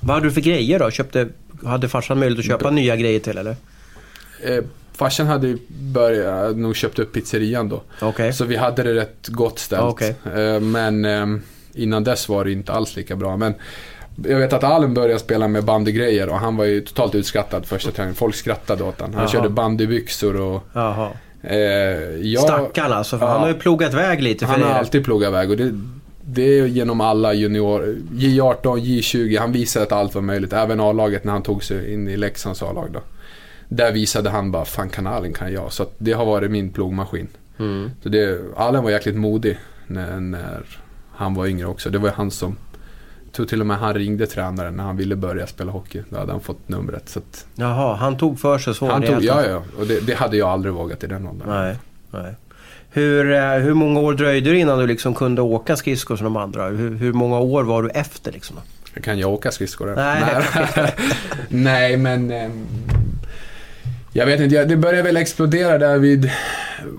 Vad 0.00 0.14
hade 0.14 0.26
du 0.26 0.32
för 0.32 0.40
grejer 0.40 0.78
då? 0.78 0.90
Köpte, 0.90 1.28
hade 1.64 1.88
farsan 1.88 2.18
möjlighet 2.18 2.38
att 2.38 2.46
köpa 2.46 2.70
nya 2.70 2.96
grejer 2.96 3.20
till 3.20 3.38
eller? 3.38 3.56
Eh, 4.42 4.64
farsan 4.92 5.26
hade 5.26 5.56
börjat, 5.68 6.56
nog 6.56 6.76
köpt 6.76 6.98
upp 6.98 7.12
pizzerian 7.12 7.68
då. 7.68 7.82
Okej. 8.00 8.32
Så 8.32 8.44
vi 8.44 8.56
hade 8.56 8.82
det 8.82 8.94
rätt 8.94 9.28
gott 9.28 9.58
ställt. 9.58 9.82
Okej. 9.82 10.14
Eh, 10.34 10.60
Men 10.60 11.04
eh, 11.04 11.26
innan 11.74 12.04
dess 12.04 12.28
var 12.28 12.44
det 12.44 12.52
inte 12.52 12.72
alls 12.72 12.96
lika 12.96 13.16
bra. 13.16 13.36
Men 13.36 13.54
jag 14.24 14.38
vet 14.38 14.52
att 14.52 14.64
Allen 14.64 14.94
började 14.94 15.18
spela 15.20 15.48
med 15.48 15.64
bandygrejer 15.64 16.28
och 16.28 16.38
han 16.38 16.56
var 16.56 16.64
ju 16.64 16.80
totalt 16.80 17.14
utskattad 17.14 17.66
första 17.66 17.90
träningen. 17.90 18.14
Folk 18.14 18.34
skrattade 18.34 18.84
åt 18.84 19.00
honom. 19.00 19.14
Han 19.14 19.22
Jaha. 19.22 19.32
körde 19.32 19.48
bandybyxor 19.48 20.40
och... 20.40 20.62
Jaha. 20.72 21.08
Eh, 21.42 21.56
jag, 22.22 22.42
Stackarn 22.42 22.92
alltså, 22.92 23.18
för 23.18 23.26
Ja. 23.26 23.32
han 23.32 23.40
har 23.40 23.48
ju 23.48 23.54
plogat 23.54 23.94
väg 23.94 24.22
lite 24.22 24.46
för 24.46 24.52
Han 24.52 24.62
har 24.62 24.70
er. 24.70 24.74
alltid 24.74 25.04
pluggat 25.04 25.28
iväg 25.28 25.50
och 25.50 25.56
det, 25.56 25.72
det 26.22 26.58
är 26.58 26.66
genom 26.66 27.00
alla 27.00 27.32
junior, 27.34 27.96
J18, 28.12 28.62
J20. 28.62 29.38
Han 29.38 29.52
visade 29.52 29.86
att 29.86 29.92
allt 29.92 30.14
var 30.14 30.22
möjligt. 30.22 30.52
Även 30.52 30.80
A-laget 30.80 31.24
när 31.24 31.32
han 31.32 31.42
tog 31.42 31.64
sig 31.64 31.92
in 31.92 32.08
i 32.08 32.16
Leksands 32.16 32.62
A-lag 32.62 32.88
då. 32.92 33.00
Där 33.68 33.92
visade 33.92 34.30
han 34.30 34.50
bara, 34.50 34.64
fan 34.64 34.88
kanalen 34.88 35.32
kan 35.32 35.52
jag. 35.52 35.72
Så 35.72 35.86
det 35.98 36.12
har 36.12 36.24
varit 36.24 36.50
min 36.50 36.70
plogmaskin. 36.72 37.28
Mm. 37.58 37.90
Så 38.02 38.08
det, 38.08 38.40
Allen 38.56 38.82
var 38.84 38.90
jäkligt 38.90 39.16
modig 39.16 39.58
när, 39.86 40.20
när 40.20 40.62
han 41.18 41.34
var 41.34 41.46
yngre 41.46 41.66
också. 41.66 41.90
Det 41.90 41.98
var 41.98 42.10
han 42.10 42.30
som... 42.30 42.56
Tror 43.32 43.46
till 43.46 43.60
och 43.60 43.66
med 43.66 43.78
han 43.78 43.94
ringde 43.94 44.26
tränaren 44.26 44.76
när 44.76 44.84
han 44.84 44.96
ville 44.96 45.16
börja 45.16 45.46
spela 45.46 45.72
hockey. 45.72 46.02
Då 46.10 46.18
hade 46.18 46.32
han 46.32 46.40
fått 46.40 46.68
numret. 46.68 47.08
Så 47.08 47.18
att 47.18 47.46
Jaha, 47.54 47.96
han 47.96 48.16
tog 48.16 48.40
för 48.40 48.58
sig 48.58 48.74
så 48.74 48.90
han 48.90 49.02
tog, 49.02 49.24
ja, 49.24 49.44
ja. 49.44 49.62
Och 49.78 49.86
det, 49.86 50.06
det 50.06 50.14
hade 50.14 50.36
jag 50.36 50.48
aldrig 50.48 50.74
vågat 50.74 51.04
i 51.04 51.06
den 51.06 51.26
åldern. 51.26 51.48
Nej, 51.48 51.76
nej. 52.10 52.34
Hur, 52.90 53.32
eh, 53.32 53.50
hur 53.50 53.74
många 53.74 54.00
år 54.00 54.14
dröjde 54.14 54.50
det 54.50 54.58
innan 54.58 54.78
du 54.78 54.86
liksom 54.86 55.14
kunde 55.14 55.42
åka 55.42 55.76
skridskor 55.76 56.16
som 56.16 56.24
de 56.24 56.36
andra? 56.36 56.68
Hur, 56.68 56.96
hur 56.96 57.12
många 57.12 57.38
år 57.38 57.64
var 57.64 57.82
du 57.82 57.90
efter 57.90 58.32
liksom? 58.32 58.56
Kan 59.02 59.18
jag 59.18 59.30
åka 59.30 59.50
skridskor? 59.50 59.92
Nej. 59.96 60.22
Nej, 60.76 60.94
Nej 61.48 61.96
men... 61.96 62.32
jag 64.18 64.26
vet 64.26 64.40
inte, 64.40 64.64
det 64.64 64.76
började 64.76 65.02
väl 65.02 65.16
explodera 65.16 65.78
där 65.78 65.98
vid 65.98 66.30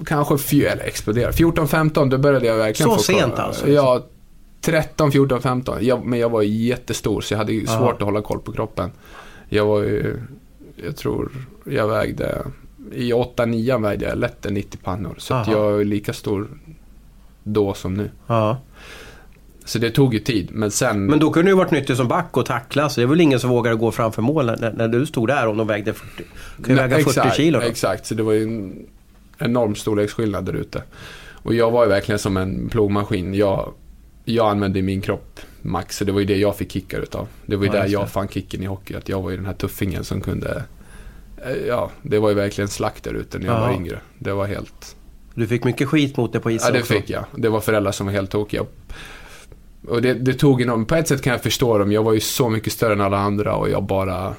kanske, 0.05 0.33
fj- 0.35 0.71
eller 0.71 0.83
explodera, 0.83 1.31
14-15 1.31 2.09
då 2.09 2.17
började 2.17 2.45
jag 2.47 2.55
verkligen 2.55 2.89
Så 2.91 2.97
få 2.97 3.03
koll. 3.13 3.19
sent 3.21 3.39
alltså? 3.39 3.69
Ja, 3.69 4.05
13, 4.61 5.11
14, 5.11 5.41
15. 5.41 5.77
Jag, 5.81 6.05
men 6.05 6.19
jag 6.19 6.29
var 6.29 6.41
jättestor 6.41 7.21
så 7.21 7.33
jag 7.33 7.38
hade 7.38 7.53
Aha. 7.67 7.79
svårt 7.79 7.93
att 7.95 8.01
hålla 8.01 8.21
koll 8.21 8.39
på 8.39 8.51
kroppen. 8.51 8.91
Jag 9.49 9.65
var 9.65 9.79
ju, 9.81 10.17
jag 10.85 10.95
tror 10.97 11.31
jag 11.65 11.88
vägde, 11.88 12.38
i 12.93 13.11
8-9 13.13 13.81
vägde 13.81 14.05
jag 14.05 14.17
lätt 14.17 14.45
en 14.45 14.53
90 14.53 14.77
pannor. 14.83 15.15
Så 15.17 15.33
att 15.33 15.47
Aha. 15.47 15.57
jag 15.57 15.81
är 15.81 15.85
lika 15.85 16.13
stor 16.13 16.47
då 17.43 17.73
som 17.73 17.93
nu. 17.93 18.09
Ja. 18.27 18.57
Så 19.69 19.79
det 19.79 19.89
tog 19.91 20.13
ju 20.13 20.19
tid, 20.19 20.49
men 20.51 20.71
sen... 20.71 21.05
Men 21.05 21.19
då 21.19 21.31
kunde 21.31 21.47
du 21.49 21.51
ju 21.51 21.57
varit 21.57 21.71
nyttig 21.71 21.95
som 21.97 22.07
back 22.07 22.38
och 22.38 22.45
tackla. 22.45 22.89
Så 22.89 23.01
det 23.01 23.05
är 23.05 23.07
väl 23.07 23.21
ingen 23.21 23.39
som 23.39 23.49
vågar 23.49 23.73
gå 23.73 23.91
framför 23.91 24.21
mål 24.21 24.45
när, 24.45 24.73
när 24.73 24.88
du 24.88 25.05
stod 25.05 25.27
där 25.27 25.47
om 25.47 25.57
de 25.57 25.67
vägde 25.67 25.93
40, 25.93 26.07
kan 26.15 26.25
ju 26.57 26.75
Nej, 26.75 26.75
väga 26.75 26.95
40 27.03 27.09
exakt, 27.09 27.35
kilo. 27.35 27.59
Då. 27.59 27.65
Exakt, 27.65 28.05
så 28.05 28.15
det 28.15 28.23
var 28.23 28.33
ju 28.33 28.43
en 28.43 28.85
enorm 29.38 29.75
storleksskillnad 29.75 30.45
där 30.45 30.53
ute. 30.53 30.83
Och 31.31 31.53
jag 31.53 31.71
var 31.71 31.83
ju 31.83 31.89
verkligen 31.89 32.19
som 32.19 32.38
en 32.38 32.69
plogmaskin. 32.69 33.33
Jag, 33.33 33.73
jag 34.25 34.49
använde 34.49 34.81
min 34.81 35.01
kropp 35.01 35.39
max, 35.61 35.97
så 35.97 36.05
det 36.05 36.11
var 36.11 36.19
ju 36.19 36.25
det 36.25 36.38
jag 36.38 36.55
fick 36.57 36.71
kickar 36.71 36.99
utav. 36.99 37.27
Det 37.45 37.55
var 37.55 37.63
ju 37.65 37.71
Ja, 37.71 37.81
där 37.81 37.88
jag 37.88 38.03
det. 38.03 38.07
fann 38.07 38.27
kicken 38.27 38.63
i 38.63 38.65
hockey, 38.65 38.93
att 38.95 39.09
jag 39.09 39.21
var 39.21 39.29
ju 39.29 39.38
den 39.38 39.45
här 39.45 39.53
tuffingen 39.53 40.03
som 40.03 40.21
kunde... 40.21 40.63
eh, 41.45 41.67
Ja, 41.67 41.91
det 42.01 42.19
var 42.19 42.29
ju 42.29 42.35
verkligen 42.35 42.67
slakt 42.67 43.03
där 43.03 43.13
ute 43.13 43.39
när 43.39 43.45
jag 43.45 43.55
Ja. 43.55 43.59
var 43.67 43.73
yngre. 43.73 43.99
Det 44.19 44.33
var 44.33 44.45
helt... 44.47 44.95
Du 45.33 45.47
fick 45.47 45.63
mycket 45.63 45.88
skit 45.88 46.17
mot 46.17 46.31
dig 46.33 46.41
på 46.41 46.51
Ja, 46.51 46.55
isen 46.55 46.73
det 46.73 46.79
också. 46.79 46.93
fick 46.93 47.09
jag. 47.09 47.25
Det 47.35 47.49
var 47.49 47.59
föräldrar 47.61 47.91
som 47.91 48.05
var 48.05 48.13
helt 48.13 48.31
tokiga. 48.31 48.65
Och 49.89 50.01
det, 50.01 50.13
det 50.13 50.34
tog 50.34 50.62
enormt. 50.62 50.88
På 50.88 50.96
ett 50.96 51.08
sätt 51.08 51.22
kan 51.22 51.34
jag 51.34 51.43
förstå 51.43 51.77
dem. 51.77 51.91
Jag 51.91 52.03
var 52.03 52.13
ju 52.13 52.19
så 52.19 52.50
mycket 52.50 52.74
större 52.74 52.93
än 52.93 53.01
alla 53.01 53.17
andra 53.17 53.55
och 53.55 53.69
jag 53.69 53.84
bara 53.84 54.34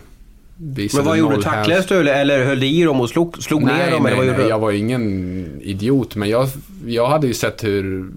visade 0.56 1.02
Men 1.02 1.08
vad 1.08 1.18
gjorde 1.18 1.36
du? 1.36 1.42
Tacklades 1.42 1.86
du 1.86 2.00
eller, 2.00 2.20
eller 2.20 2.44
höll 2.44 2.62
i 2.62 2.82
dem 2.84 3.00
och 3.00 3.08
slog, 3.10 3.42
slog 3.42 3.62
ner 3.62 3.72
Nej, 3.72 3.90
dem? 3.90 4.02
nej, 4.02 4.12
eller 4.12 4.26
vad 4.26 4.38
nej. 4.38 4.48
jag 4.48 4.58
var 4.58 4.72
ingen 4.72 5.60
idiot. 5.62 6.14
Men 6.16 6.28
jag, 6.28 6.48
jag 6.86 7.06
hade 7.08 7.26
ju 7.26 7.34
sett 7.34 7.64
hur 7.64 8.10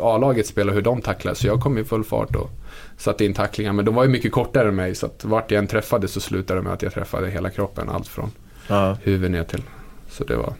A-laget 0.00 0.46
spelade, 0.46 0.74
hur 0.74 0.82
de 0.82 1.00
tacklade. 1.00 1.36
Så 1.36 1.46
jag 1.46 1.60
kom 1.60 1.78
i 1.78 1.84
full 1.84 2.04
fart 2.04 2.36
och 2.36 2.50
satte 2.98 3.24
in 3.24 3.34
tacklingar. 3.34 3.72
Men 3.72 3.84
de 3.84 3.94
var 3.94 4.04
ju 4.04 4.10
mycket 4.10 4.32
kortare 4.32 4.68
än 4.68 4.74
mig. 4.76 4.94
Så 4.94 5.06
att 5.06 5.24
vart 5.24 5.50
jag 5.50 5.58
än 5.58 5.66
träffade 5.66 6.08
så 6.08 6.20
slutade 6.20 6.60
det 6.60 6.64
med 6.64 6.72
att 6.72 6.82
jag 6.82 6.94
träffade 6.94 7.30
hela 7.30 7.50
kroppen. 7.50 7.88
Allt 7.88 8.08
från 8.08 8.30
Ja. 8.68 8.96
huvud 9.02 9.30
ner 9.30 9.44
till. 9.44 9.62
Så 10.10 10.24
det 10.24 10.36
var... 10.36 10.52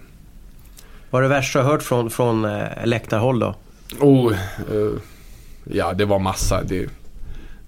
Vad 1.11 1.25
är 1.25 1.28
det 1.28 1.35
värsta 1.35 1.59
du 1.59 1.64
har 1.64 1.73
hört 1.73 1.83
från, 1.83 2.11
från 2.11 2.45
äh, 2.45 2.61
läktarhåll 2.85 3.38
då? 3.38 3.54
Oh, 4.00 4.33
eh, 4.33 5.00
ja, 5.70 5.92
det 5.92 6.04
var 6.04 6.18
massa. 6.18 6.62
Det, 6.62 6.88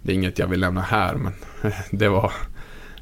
det 0.03 0.13
är 0.13 0.15
inget 0.17 0.39
jag 0.39 0.47
vill 0.47 0.61
lämna 0.61 0.81
här, 0.81 1.15
men 1.15 1.33
det 1.91 2.09
var, 2.09 2.33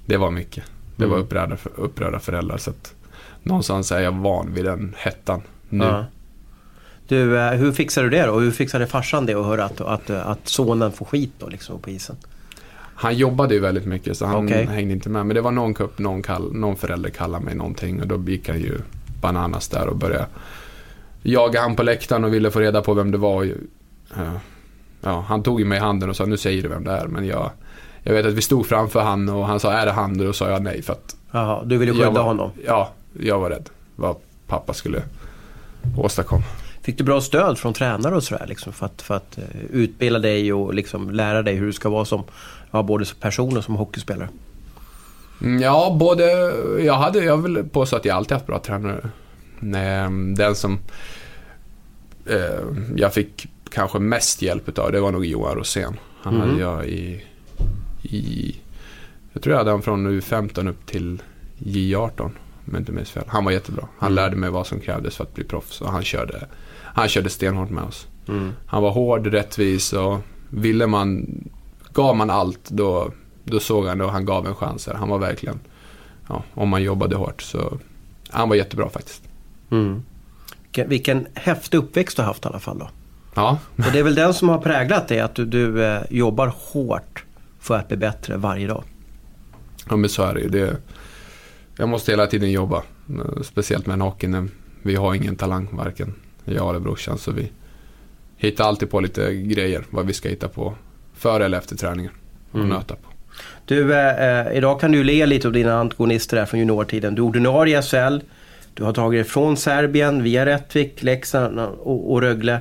det 0.06 0.16
var 0.16 0.30
mycket. 0.30 0.64
Det 0.96 1.06
var 1.06 1.14
Mm. 1.16 1.24
upprörda, 1.26 1.56
upprörda 1.76 2.18
föräldrar. 2.20 2.56
Så 2.56 2.70
att 2.70 2.94
någonstans 3.42 3.92
är 3.92 4.00
jag 4.00 4.12
van 4.12 4.54
vid 4.54 4.64
den 4.64 4.94
hettan 4.98 5.42
nu. 5.68 5.84
Ja. 5.84 6.04
Du, 7.08 7.38
eh, 7.38 7.50
hur 7.52 7.72
fixar 7.72 8.02
du 8.02 8.10
det 8.10 8.26
då? 8.26 8.32
Och 8.32 8.40
hur 8.40 8.50
fixade 8.50 8.86
farsan 8.86 9.26
det 9.26 9.34
att 9.34 9.46
höra 9.46 9.64
att, 9.64 9.80
att, 9.80 10.10
att 10.10 10.38
sonen 10.48 10.92
får 10.92 11.06
skit 11.06 11.32
då 11.38 11.48
liksom 11.48 11.78
på 11.80 11.90
isen? 11.90 12.16
Han 12.98 13.14
jobbade 13.16 13.54
ju 13.54 13.60
väldigt 13.60 13.84
mycket 13.86 14.16
så 14.16 14.26
han 14.26 14.44
Okej. 14.46 14.66
hängde 14.66 14.92
inte 14.92 15.08
med. 15.08 15.26
Men 15.26 15.34
det 15.34 15.40
var 15.40 15.50
någon 15.50 15.74
cup, 15.74 15.98
någon, 15.98 16.22
kall, 16.22 16.52
någon 16.54 16.76
förälder 16.76 17.10
kallade 17.10 17.44
mig 17.44 17.54
någonting 17.54 18.00
och 18.00 18.06
då 18.06 18.30
gick 18.30 18.48
han 18.48 18.60
ju 18.60 18.78
bananas 19.20 19.68
där 19.68 19.86
och 19.86 19.96
började 19.96 20.26
jaga 21.22 21.60
han 21.60 21.76
på 21.76 21.82
läktaren 21.82 22.24
och 22.24 22.34
ville 22.34 22.50
få 22.50 22.60
reda 22.60 22.82
på 22.82 22.94
vem 22.94 23.10
det 23.10 23.18
var. 23.18 23.34
Och, 23.36 23.46
Ja, 25.00 25.24
han 25.28 25.42
tog 25.42 25.66
mig 25.66 25.78
i 25.78 25.80
handen 25.80 26.10
och 26.10 26.16
sa 26.16 26.24
nu 26.24 26.36
säger 26.36 26.62
du 26.62 26.68
vem 26.68 26.84
det 26.84 26.90
är. 26.90 27.06
Men 27.06 27.26
jag, 27.26 27.50
jag 28.02 28.12
vet 28.14 28.26
att 28.26 28.32
vi 28.32 28.42
stod 28.42 28.66
framför 28.66 29.00
han 29.00 29.28
och 29.28 29.46
han 29.46 29.60
sa 29.60 29.72
är 29.72 29.86
det 29.86 29.92
han? 29.92 30.20
Och 30.20 30.26
då 30.26 30.32
sa 30.32 30.50
jag 30.50 30.62
nej 30.62 30.82
för 30.82 30.92
att 30.92 31.16
Jaha, 31.30 31.64
du 31.64 31.78
ville 31.78 31.92
skydda 31.92 32.10
var, 32.10 32.22
honom. 32.22 32.50
Ja, 32.66 32.90
jag 33.20 33.38
var 33.38 33.50
rädd 33.50 33.68
vad 33.96 34.16
pappa 34.46 34.74
skulle 34.74 35.02
åstadkomma. 35.98 36.42
Fick 36.82 36.98
du 36.98 37.04
bra 37.04 37.20
stöd 37.20 37.58
från 37.58 37.72
tränare 37.72 38.16
och 38.16 38.22
sådär 38.22 38.46
liksom, 38.48 38.72
för 38.72 38.86
att, 38.86 39.02
för 39.02 39.14
att 39.16 39.38
eh, 39.38 39.44
utbilda 39.70 40.18
dig 40.18 40.52
och 40.52 40.74
liksom 40.74 41.10
lära 41.10 41.42
dig 41.42 41.54
hur 41.54 41.66
du 41.66 41.72
ska 41.72 41.88
vara 41.88 42.04
som 42.04 42.24
ja, 42.70 42.82
både 42.82 43.04
som 43.04 43.18
person 43.18 43.56
och 43.56 43.64
som 43.64 43.74
hockeyspelare? 43.76 44.28
Mm, 45.42 45.62
Ja, 45.62 45.96
både... 46.00 46.24
Jag 46.80 46.94
hade, 46.94 47.24
jag 47.24 47.36
vill 47.36 47.64
påstå 47.72 47.96
att 47.96 48.04
jag 48.04 48.16
alltid 48.16 48.32
haft 48.32 48.46
bra 48.46 48.58
tränare. 48.58 49.08
Nej, 49.58 50.08
Den 50.36 50.54
som 50.54 50.78
eh, 52.26 52.64
jag 52.96 53.14
fick 53.14 53.48
kanske 53.70 53.98
mest 53.98 54.42
hjälp 54.42 54.68
utav, 54.68 54.92
det 54.92 55.00
var 55.00 55.12
nog 55.12 55.24
Johan 55.26 55.56
Rosén. 55.56 55.96
Han 56.22 56.34
Mhm. 56.34 56.42
hade 56.48 56.60
jag 56.60 56.86
i, 56.86 57.24
i... 58.02 58.56
Jag 59.32 59.42
tror 59.42 59.52
jag 59.52 59.58
hade 59.58 59.70
han 59.70 59.82
från 59.82 60.06
U15 60.20 60.68
upp 60.68 60.86
till 60.86 61.22
J18. 61.58 62.20
Om 62.66 62.72
jag 62.72 62.80
inte 62.80 62.92
minns 62.92 63.10
fel. 63.10 63.24
Han 63.28 63.44
var 63.44 63.52
jättebra. 63.52 63.88
Han 63.98 64.12
Mm. 64.12 64.14
lärde 64.24 64.36
mig 64.36 64.50
vad 64.50 64.66
som 64.66 64.80
krävdes 64.80 65.16
för 65.16 65.24
att 65.24 65.34
bli 65.34 65.44
proffs 65.44 65.80
och 65.80 65.92
han 65.92 66.02
körde, 66.02 66.46
han 66.82 67.08
körde 67.08 67.30
stenhårt 67.30 67.70
med 67.70 67.84
oss. 67.84 68.06
Mm. 68.28 68.52
Han 68.66 68.82
var 68.82 68.90
hård, 68.90 69.26
rättvis 69.26 69.92
och 69.92 70.18
ville 70.50 70.86
man, 70.86 71.26
gav 71.92 72.16
man 72.16 72.30
allt 72.30 72.70
då, 72.70 73.12
då 73.44 73.60
såg 73.60 73.86
han 73.86 73.98
det 73.98 74.04
och 74.04 74.12
han 74.12 74.24
gav 74.24 74.46
en 74.46 74.54
chans. 74.54 74.88
Han 74.94 75.08
var 75.08 75.18
verkligen, 75.18 75.60
ja, 76.28 76.42
om 76.54 76.68
man 76.68 76.82
jobbade 76.82 77.16
hårt 77.16 77.42
så, 77.42 77.78
han 78.30 78.48
var 78.48 78.56
jättebra 78.56 78.88
faktiskt. 78.88 79.22
Mm. 79.70 80.02
Vilken 80.86 81.26
häftig 81.34 81.78
uppväxt 81.78 82.16
du 82.16 82.22
har 82.22 82.26
haft 82.26 82.44
i 82.44 82.48
alla 82.48 82.58
fall 82.60 82.78
då. 82.78 82.88
Ja, 83.36 83.58
Och 83.76 83.92
det 83.92 83.98
är 83.98 84.02
väl 84.02 84.14
den 84.14 84.34
som 84.34 84.48
har 84.48 84.58
präglat 84.58 85.08
dig, 85.08 85.20
att 85.20 85.34
du, 85.34 85.44
du 85.44 85.84
eh, 85.84 86.02
jobbar 86.10 86.52
hårt 86.56 87.24
för 87.60 87.76
att 87.78 87.88
bli 87.88 87.96
bättre 87.96 88.36
varje 88.36 88.66
dag. 88.66 88.84
ja 89.90 89.96
men 89.96 90.10
så 90.10 90.22
är 90.22 90.34
det 90.34 90.40
ju. 90.40 90.48
Det, 90.48 90.76
jag 91.78 91.88
måste 91.88 92.12
hela 92.12 92.26
tiden 92.26 92.50
jobba, 92.50 92.82
eh, 93.10 93.42
speciellt 93.42 93.86
med 93.86 93.94
en 93.94 94.00
hockey 94.00 94.26
när 94.26 94.48
vi 94.82 94.94
har 94.94 95.14
ingen 95.14 95.36
talang, 95.36 95.68
varken 95.72 96.14
jag 96.44 96.70
eller 96.70 96.80
brorsan. 96.80 97.18
Så 97.18 97.32
vi 97.32 97.50
hittar 98.36 98.64
alltid 98.64 98.90
på 98.90 99.00
lite 99.00 99.34
grejer, 99.34 99.84
vad 99.90 100.06
vi 100.06 100.12
ska 100.12 100.28
hitta 100.28 100.48
på 100.48 100.74
före 101.14 101.44
eller 101.44 101.58
efter 101.58 101.76
träningen 101.76 102.12
och 102.50 102.58
Mm. 102.58 102.68
nöta 102.68 102.94
på. 102.94 103.08
Du, 103.64 103.94
eh, 103.94 104.46
eh, 104.46 104.56
idag 104.56 104.80
kan 104.80 104.92
du 104.92 105.04
le 105.04 105.26
lite 105.26 105.46
av 105.48 105.52
dina 105.52 105.74
antagonister 105.80 106.36
här 106.36 106.46
från 106.46 106.60
juniortiden. 106.60 107.14
Du 107.14 107.22
är 107.22 107.26
ordinarie 107.26 107.78
i 107.78 107.82
SHL. 107.82 108.18
Du 108.74 108.84
har 108.84 108.92
tagit 108.92 109.18
dig 109.24 109.30
från 109.32 109.56
Serbien 109.56 110.22
via 110.22 110.46
Rättvik, 110.46 111.02
Leksand 111.02 111.58
och, 111.60 112.12
och 112.12 112.20
Rögle. 112.22 112.60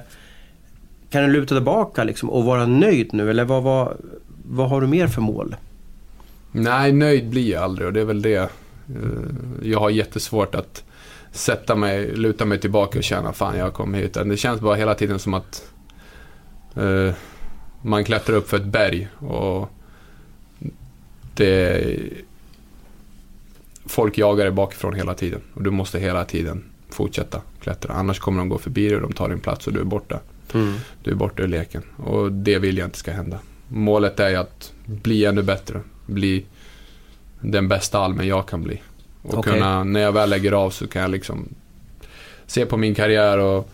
Kan 1.15 1.23
du 1.23 1.29
luta 1.29 1.55
tillbaka 1.55 2.03
liksom 2.03 2.29
och 2.29 2.45
vara 2.45 2.65
nöjd 2.65 3.13
nu 3.13 3.29
eller 3.29 3.45
vad, 3.45 3.63
vad, 3.63 3.97
vad 4.45 4.69
har 4.69 4.81
du 4.81 4.87
mer 4.87 5.07
för 5.07 5.21
mål? 5.21 5.55
Nej, 6.51 6.91
nöjd 6.91 7.29
blir 7.29 7.51
jag 7.51 7.63
aldrig 7.63 7.87
och 7.87 7.93
det 7.93 8.01
är 8.01 8.05
väl 8.05 8.21
det. 8.21 8.35
Eh, 8.35 8.49
jag 9.63 9.79
har 9.79 9.89
jättesvårt 9.89 10.55
att 10.55 10.83
sätta 11.31 11.75
mig, 11.75 12.15
luta 12.15 12.45
mig 12.45 12.59
tillbaka 12.59 12.97
och 12.97 13.03
känna 13.03 13.33
fan 13.33 13.57
jag 13.57 13.73
kom 13.73 13.93
hit. 13.93 14.13
Det 14.13 14.37
känns 14.37 14.61
bara 14.61 14.75
hela 14.75 14.95
tiden 14.95 15.19
som 15.19 15.33
att 15.33 15.71
uh, 16.77 17.11
man 17.81 18.03
klättrar 18.03 18.35
upp 18.35 18.49
för 18.49 18.57
ett 18.57 18.65
berg 18.65 19.07
och 19.17 19.69
det 21.33 21.83
folk 23.85 24.17
jagar 24.17 24.45
dig 24.45 24.53
bakifrån 24.53 24.93
hela 24.93 25.13
tiden 25.13 25.41
och 25.53 25.63
du 25.63 25.71
måste 25.71 25.99
hela 25.99 26.25
tiden 26.25 26.63
fortsätta 26.89 27.41
klättra. 27.61 27.93
Annars 27.93 28.19
kommer 28.19 28.39
de 28.39 28.49
gå 28.49 28.57
förbi 28.57 28.87
dig 28.87 28.95
och 28.95 29.01
de 29.01 29.13
tar 29.13 29.29
din 29.29 29.39
plats 29.39 29.67
och 29.67 29.73
du 29.73 29.79
är 29.79 29.83
borta. 29.83 30.19
Du 31.03 31.11
är 31.11 31.15
borta 31.15 31.43
ur 31.43 31.47
leken 31.47 31.81
och 31.97 32.31
det 32.31 32.59
vill 32.59 32.77
jag 32.77 32.87
inte 32.87 32.97
ska 32.97 33.11
hända. 33.11 33.39
Målet 33.67 34.19
är 34.19 34.29
ju 34.29 34.35
att 34.35 34.71
bli 34.85 35.25
ännu 35.25 35.43
bättre. 35.43 35.81
Bli 36.05 36.45
den 37.41 37.67
bästa 37.67 37.99
almen 37.99 38.27
jag 38.27 38.45
kan 38.47 38.63
bli. 38.63 38.81
Och 39.21 39.37
Okej. 39.37 39.53
kunna, 39.53 39.83
när 39.83 39.99
jag 39.99 40.11
väl 40.11 40.29
lägger 40.29 40.51
av 40.51 40.69
så 40.69 40.87
kan 40.87 41.01
jag 41.01 41.11
liksom 41.11 41.49
se 42.47 42.65
på 42.65 42.77
min 42.77 42.95
karriär 42.95 43.37
och, 43.37 43.69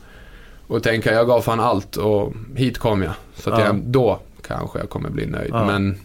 och 0.67 0.83
tänka 0.83 1.13
jag 1.13 1.27
gav 1.27 1.41
fan 1.41 1.59
allt 1.59 1.95
och 1.95 2.33
hit 2.55 2.77
kom 2.77 3.01
jag. 3.01 3.13
Så 3.35 3.49
Ja. 3.49 3.65
jag, 3.65 3.75
då 3.75 4.19
kanske 4.47 4.79
jag 4.79 4.89
kommer 4.89 5.09
bli 5.09 5.25
nöjd. 5.25 5.51
Ja. 5.53 5.65
Men 5.65 5.97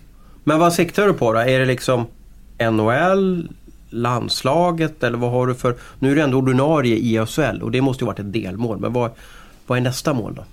Men 0.44 0.58
vad 0.58 0.72
siktar 0.72 1.06
du 1.06 1.12
på 1.12 1.32
då? 1.32 1.38
Är 1.38 1.58
det 1.58 1.66
liksom 1.66 2.06
NHL, 2.72 3.48
landslaget 3.90 5.02
eller 5.02 5.18
vad 5.18 5.30
har 5.30 5.46
du 5.46 5.54
för... 5.54 5.76
Nu 5.98 6.10
är 6.10 6.14
du 6.16 6.22
ändå 6.22 6.38
ordinarie 6.38 6.96
i 6.96 7.26
SHL 7.26 7.62
och 7.62 7.70
det 7.70 7.80
måste 7.80 8.04
ju 8.04 8.06
varit 8.06 8.18
ett 8.18 8.32
delmål. 8.32 8.78
Men 8.78 8.92
vad, 8.92 9.10
vad 9.66 9.78
är 9.78 9.82
nästa 9.82 10.14
mål 10.14 10.34
då? 10.34 10.44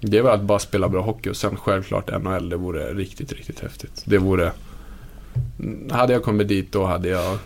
Det 0.00 0.18
är 0.18 0.22
väl 0.22 0.32
att 0.32 0.42
bara 0.42 0.58
spela 0.58 0.88
bra 0.88 1.02
hockey 1.02 1.30
och 1.30 1.36
sen 1.36 1.56
självklart 1.56 2.22
NHL. 2.22 2.48
Det 2.48 2.56
vore 2.56 2.94
riktigt, 2.94 3.32
riktigt 3.32 3.60
häftigt. 3.60 4.02
Det 4.04 4.18
vore... 4.18 4.52
Hade 5.90 6.12
jag 6.12 6.22
kommit 6.22 6.48
dit 6.48 6.72
då 6.72 6.84
hade 6.84 7.08
jag... 7.08 7.38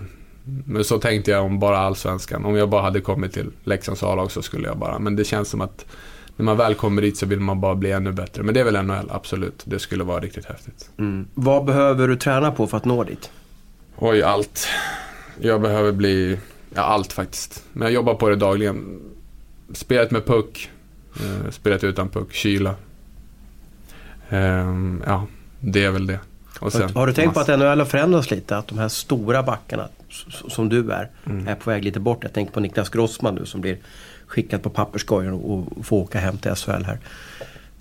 Men 0.44 0.84
så 0.84 0.98
tänkte 0.98 1.30
jag 1.30 1.44
om 1.44 1.58
bara 1.58 1.78
allsvenskan. 1.78 2.44
Om 2.44 2.56
jag 2.56 2.68
bara 2.68 2.82
hade 2.82 3.00
kommit 3.00 3.32
till 3.32 3.50
Leksands 3.64 4.02
A-lag 4.02 4.30
så 4.30 4.42
skulle 4.42 4.68
jag 4.68 4.78
bara... 4.78 4.98
Men 4.98 5.16
det 5.16 5.24
känns 5.24 5.48
som 5.48 5.60
att 5.60 5.86
när 6.36 6.44
man 6.44 6.56
väl 6.56 6.74
kommer 6.74 7.02
dit 7.02 7.16
så 7.16 7.26
vill 7.26 7.40
man 7.40 7.60
bara 7.60 7.74
bli 7.74 7.92
ännu 7.92 8.12
bättre. 8.12 8.42
Men 8.42 8.54
det 8.54 8.60
är 8.60 8.64
väl 8.64 8.84
NHL, 8.84 9.10
absolut. 9.10 9.62
Det 9.64 9.78
skulle 9.78 10.04
vara 10.04 10.20
riktigt 10.20 10.44
häftigt. 10.44 10.90
Vad 11.34 11.64
behöver 11.64 12.08
du 12.08 12.16
träna 12.16 12.52
på 12.52 12.66
för 12.66 12.76
att 12.76 12.84
nå 12.84 13.04
dit? 13.04 13.30
Oj, 13.96 14.22
allt. 14.22 14.66
Jag 15.40 15.60
behöver 15.60 15.92
bli... 15.92 16.38
Ja, 16.74 16.82
allt 16.82 17.12
faktiskt. 17.12 17.64
Men 17.72 17.82
jag 17.82 17.92
jobbar 17.92 18.14
på 18.14 18.28
det 18.28 18.36
dagligen. 18.36 19.00
Spelet 19.72 20.10
med 20.10 20.26
puck. 20.26 20.70
Eh, 21.20 21.51
spelet 21.51 21.85
utan 21.85 22.09
puck. 22.09 22.33
Kyla. 22.33 22.75
Ehm, 24.29 25.03
ja, 25.07 25.27
det 25.61 25.85
är 25.85 25.90
väl 25.90 26.07
det. 26.07 26.18
Och 26.61 26.72
Har, 26.72 26.88
har 26.94 27.07
du 27.07 27.12
tänkt 27.12 27.35
på 27.35 27.40
massa- 27.40 27.53
att 27.55 27.59
NHL 27.61 27.79
har 27.79 27.85
förändrats 27.87 28.31
lite? 28.31 28.57
Att 28.57 28.68
de 28.68 28.79
här 28.79 28.88
stora 28.88 29.42
backarna 29.42 29.88
som 30.48 30.68
du 30.68 30.92
är, 30.92 31.11
Mm. 31.27 31.48
är 31.48 31.55
på 31.55 31.70
väg 31.70 31.85
lite 31.85 32.01
bort. 32.01 32.18
Jag 32.22 32.33
tänker 32.33 32.53
på 32.53 32.61
Niklas 32.61 32.88
Grossman 32.88 33.35
nu 33.35 33.46
som 33.46 33.61
blir 33.61 33.77
skickad 34.27 34.62
på 34.62 34.70
papperskorgen 34.70 35.33
och, 35.33 35.68
och 35.79 35.87
får 35.87 35.96
åka 35.96 36.18
hem 36.20 36.38
till 36.38 36.51
SHL 36.55 36.85
här. 36.85 36.98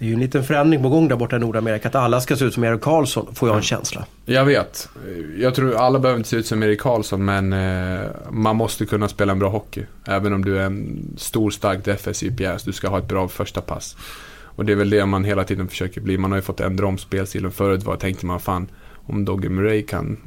Det 0.02 0.06
är 0.06 0.08
ju 0.08 0.14
en 0.14 0.20
liten 0.20 0.44
förändring 0.44 0.82
på 0.84 0.90
gång 0.90 1.08
där 1.08 1.16
borta 1.16 1.36
i 1.36 1.40
Nordamerika. 1.40 1.88
Att 1.88 1.96
alla 1.96 2.22
ska 2.22 2.36
se 2.36 2.46
ut 2.46 2.54
som 2.54 2.64
Erik 2.64 2.82
Karlsson, 2.82 3.36
får 3.36 3.50
jag 3.50 3.56
en 3.58 3.64
känsla. 3.64 4.06
Jag 4.26 4.46
vet. 4.46 4.90
Jag 5.38 5.56
tror 5.56 5.76
alla 5.76 6.00
behöver 6.00 6.18
inte 6.18 6.30
se 6.30 6.36
ut 6.36 6.46
som 6.46 6.64
Erik 6.64 6.82
Karlsson, 6.82 7.26
men 7.26 7.54
eh, 7.54 8.06
man 8.32 8.56
måste 8.56 8.86
kunna 8.86 9.08
spela 9.08 9.32
en 9.32 9.40
bra 9.40 9.50
hockey. 9.50 9.84
Även 10.08 10.34
om 10.34 10.46
du 10.46 10.58
är 10.58 10.66
en 10.66 11.04
stor, 11.18 11.52
stark 11.52 11.86
defensiv 11.86 12.38
pjäs. 12.38 12.64
Du 12.64 12.72
ska 12.72 12.88
ha 12.90 12.98
ett 12.98 13.08
bra 13.08 13.28
första 13.28 13.62
pass. 13.62 13.98
Och 14.44 14.66
det 14.66 14.72
är 14.72 14.76
väl 14.76 14.90
det 14.90 15.06
man 15.06 15.24
hela 15.24 15.44
tiden 15.44 15.68
försöker 15.68 16.02
bli. 16.02 16.18
Man 16.18 16.32
har 16.32 16.38
ju 16.38 16.42
fått 16.42 16.60
ändra 16.60 16.88
om 16.88 16.98
spelstilen. 16.98 17.52
Förut 17.52 17.84
var 17.84 17.96
tänkte 17.96 18.26
man 18.26 18.40
fan, 18.40 18.68
om 19.08 19.26
Doggy 19.26 19.50
Murray 19.50 19.82
kan 19.82 20.18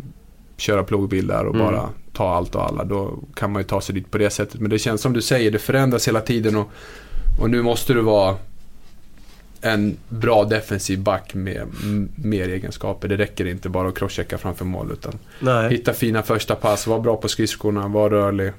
köra 0.57 0.85
plogbil 0.85 1.27
där 1.27 1.47
och 1.47 1.55
Mm. 1.55 1.67
bara 1.67 1.89
ta 2.13 2.35
allt 2.35 2.55
och 2.55 2.65
alla, 2.65 2.85
då 2.85 3.19
kan 3.37 3.53
man 3.53 3.63
ju 3.63 3.69
ta 3.69 3.81
sig 3.81 3.95
dit 3.95 4.11
på 4.11 4.19
det 4.19 4.31
sättet. 4.31 4.61
Men 4.61 4.71
det 4.71 4.79
känns 4.79 5.01
som 5.01 5.13
du 5.13 5.23
säger, 5.23 5.51
det 5.51 5.59
förändras 5.59 6.09
hela 6.09 6.21
tiden 6.21 6.57
och, 6.57 6.71
och 7.41 7.51
nu 7.51 7.63
måste 7.63 7.95
du 7.95 8.01
vara 8.01 8.37
en 9.65 9.97
bra 10.09 10.45
defensiv 10.45 11.01
back 11.01 11.35
med 11.35 11.67
mer 12.15 12.49
egenskaper. 12.49 13.09
Det 13.09 13.17
räcker 13.17 13.47
inte 13.47 13.69
bara 13.69 13.89
att 13.89 13.99
crosschecka 13.99 14.39
framför 14.39 14.65
mål 14.65 14.93
utan 14.93 15.19
Nej. 15.41 15.71
hitta 15.71 15.93
fina 15.93 16.23
första 16.23 16.55
pass, 16.55 16.87
vara 16.87 17.01
bra 17.01 17.17
på 17.17 17.29
skridskorna, 17.29 17.89
vara 17.89 18.11
rörlig 18.11 18.53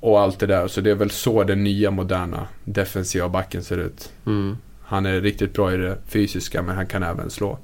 och 0.00 0.20
allt 0.20 0.38
det 0.38 0.46
där. 0.46 0.68
Så 0.68 0.80
det 0.80 0.90
är 0.90 0.94
väl 0.94 1.10
så 1.10 1.44
den 1.44 1.64
nya 1.64 1.90
moderna 1.90 2.46
defensiva 2.64 3.28
backen 3.28 3.64
ser 3.64 3.78
ut. 3.78 4.12
Mm. 4.26 4.56
Han 4.82 5.06
är 5.06 5.20
riktigt 5.20 5.54
bra 5.54 5.74
i 5.74 5.76
det 5.76 5.98
fysiska 6.08 6.62
men 6.62 6.76
han 6.76 6.86
kan 6.86 7.02
även 7.02 7.30
slå. 7.30 7.58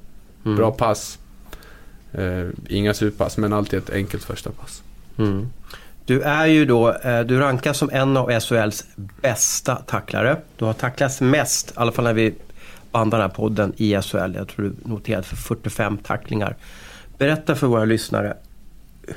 Mm. 0.45 0.57
Bra 0.57 0.71
pass. 0.71 1.19
Eh, 2.13 2.49
inga 2.69 2.95
superpass 2.95 3.37
men 3.37 3.53
alltid 3.53 3.79
ett 3.79 3.91
enkelt 3.91 4.25
första 4.25 4.51
pass. 4.51 4.83
Mm. 5.19 5.49
Du 6.05 6.23
är 6.23 6.47
ju 6.47 6.65
då, 6.65 6.93
eh, 6.93 7.21
du 7.21 7.39
rankas 7.39 7.79
som 7.79 7.91
en 7.93 8.17
av 8.17 8.41
SHLs 8.41 8.85
bästa 8.97 9.77
tacklare. 9.77 10.37
Du 10.57 10.65
har 10.65 10.73
tacklats 10.73 11.21
mest, 11.21 11.71
i 11.71 11.73
alla 11.77 11.93
fall 11.93 12.05
när 12.05 12.13
vi 12.13 12.35
bandar 12.99 13.19
den 13.19 13.31
här 13.31 13.37
podden 13.37 13.73
i 13.77 14.03
SHL. 14.03 14.35
Jag 14.35 14.49
tror 14.49 14.65
du 14.65 14.91
noterade 14.91 15.23
för 15.23 15.37
45 15.37 15.99
tacklingar. 15.99 16.57
Berätta 17.19 17.55
för 17.55 17.67
våra 17.67 17.85
lyssnare. 17.85 18.37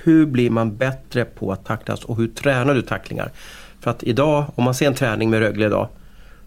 Hur 0.03 0.25
blir 0.25 0.49
man 0.49 0.77
bättre 0.77 1.25
på 1.25 1.51
att 1.51 1.65
tacklas 1.65 2.05
och 2.05 2.17
hur 2.17 2.27
tränar 2.27 2.75
du 2.75 2.81
tacklingar? 2.81 3.31
För 3.79 3.91
att 3.91 4.03
idag, 4.03 4.45
om 4.55 4.63
man 4.63 4.73
ser 4.73 4.87
en 4.87 4.93
träning 4.95 5.29
med 5.29 5.39
Rögle 5.39 5.65
idag, 5.65 5.89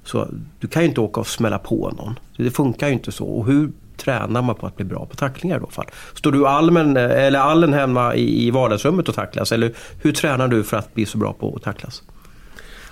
så 0.04 0.28
du 0.60 0.68
kan 0.68 0.82
ju 0.82 0.88
inte 0.88 1.00
åka 1.00 1.20
och 1.20 1.26
smälla 1.26 1.58
på 1.58 1.90
någon. 1.90 2.18
Det 2.36 2.50
funkar 2.50 2.86
ju 2.86 2.92
inte 2.92 3.12
så. 3.12 3.24
Och 3.24 3.46
hur 3.46 3.70
tränar 3.96 4.42
man 4.42 4.54
på 4.54 4.66
att 4.66 4.76
bli 4.76 4.84
bra 4.84 5.06
på 5.06 5.16
tacklingar 5.16 5.56
i 5.56 5.60
då? 5.60 5.66
fall? 5.66 5.86
Står 6.14 6.32
du 6.32 6.46
allmän, 6.46 6.96
eller 6.96 7.38
allen 7.38 7.72
hemma 7.72 8.14
i, 8.14 8.50
vardagsrummet 8.50 9.08
och 9.08 9.14
tacklas? 9.14 9.52
Eller 9.52 9.72
hur 10.02 10.12
tränar 10.12 10.48
du 10.48 10.64
för 10.64 10.76
att 10.76 10.94
bli 10.94 11.06
så 11.06 11.18
bra 11.18 11.32
på 11.32 11.56
att 11.56 11.62
tacklas? 11.62 12.02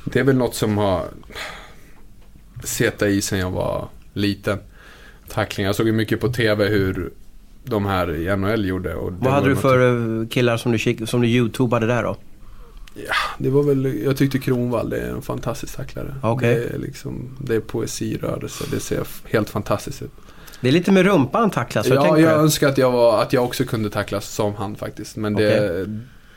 Det 0.05 0.21
är 0.21 0.25
väl 0.25 0.37
något 0.37 0.55
som 0.55 0.79
har 0.79 1.05
suttit 2.65 3.03
i 3.03 3.23
sen 3.23 3.39
jag 3.39 3.51
var 3.51 3.89
liten. 4.13 4.59
Tacklingar. 5.29 5.69
Jag 5.69 5.77
såg 5.77 5.87
ju 5.87 5.93
mycket 5.93 6.21
på 6.21 6.29
TV 6.29 6.69
hur 6.69 7.11
de 7.65 7.87
här 7.87 8.15
i 8.15 8.37
NHL 8.37 8.65
gjorde. 8.65 8.95
Och 8.95 9.13
Vad 9.13 9.33
hade 9.33 9.49
du 9.49 9.53
något- 9.55 9.63
för 9.63 10.21
eh, 10.23 10.29
killar 10.29 10.57
som 10.57 10.73
du, 10.73 11.07
som 11.07 11.21
du 11.21 11.29
youtubade 11.29 11.87
där 11.87 12.03
då? 12.03 12.17
Det 13.39 13.51
var 13.51 13.63
väl, 13.63 14.03
jag 14.05 14.17
tyckte 14.17 14.39
Kronwall 14.39 14.91
det 14.91 15.01
är 15.01 15.11
en 15.11 15.23
fantastisk 15.23 15.77
tacklare. 15.77 16.15
Okej. 16.23 16.55
Det, 16.55 16.75
är 16.75 16.79
liksom, 16.79 17.37
det 17.41 17.55
är 17.55 17.61
poesirörelse, 17.61 18.65
det 18.71 18.81
ser 18.81 19.07
helt 19.31 19.51
fantastiskt 19.51 20.03
ut. 20.03 20.11
Det 20.61 20.69
är 20.69 20.73
lite 20.73 20.93
med 20.93 21.05
rumpan 21.07 21.51
tacklas. 21.51 21.87
ja, 21.89 21.95
jag 22.07 22.19
du? 22.19 22.25
önskar 22.27 22.69
att 22.69 22.79
jag, 22.79 22.91
var, 22.91 23.23
att 23.23 23.33
jag 23.33 23.45
också 23.45 23.65
kunde 23.65 23.91
tacklas 23.91 24.29
som 24.29 24.55
han 24.55 24.77
faktiskt. 24.77 25.17
Men 25.17 25.35
det, 25.35 25.87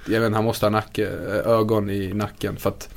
jag 0.08 0.22
vet 0.22 0.34
han 0.34 0.44
måste 0.44 0.66
ha 0.66 0.70
nacke, 0.70 1.08
ögon 1.46 1.90
i 1.90 2.14
nacken. 2.14 2.56
För 2.58 2.70
att 2.70 2.90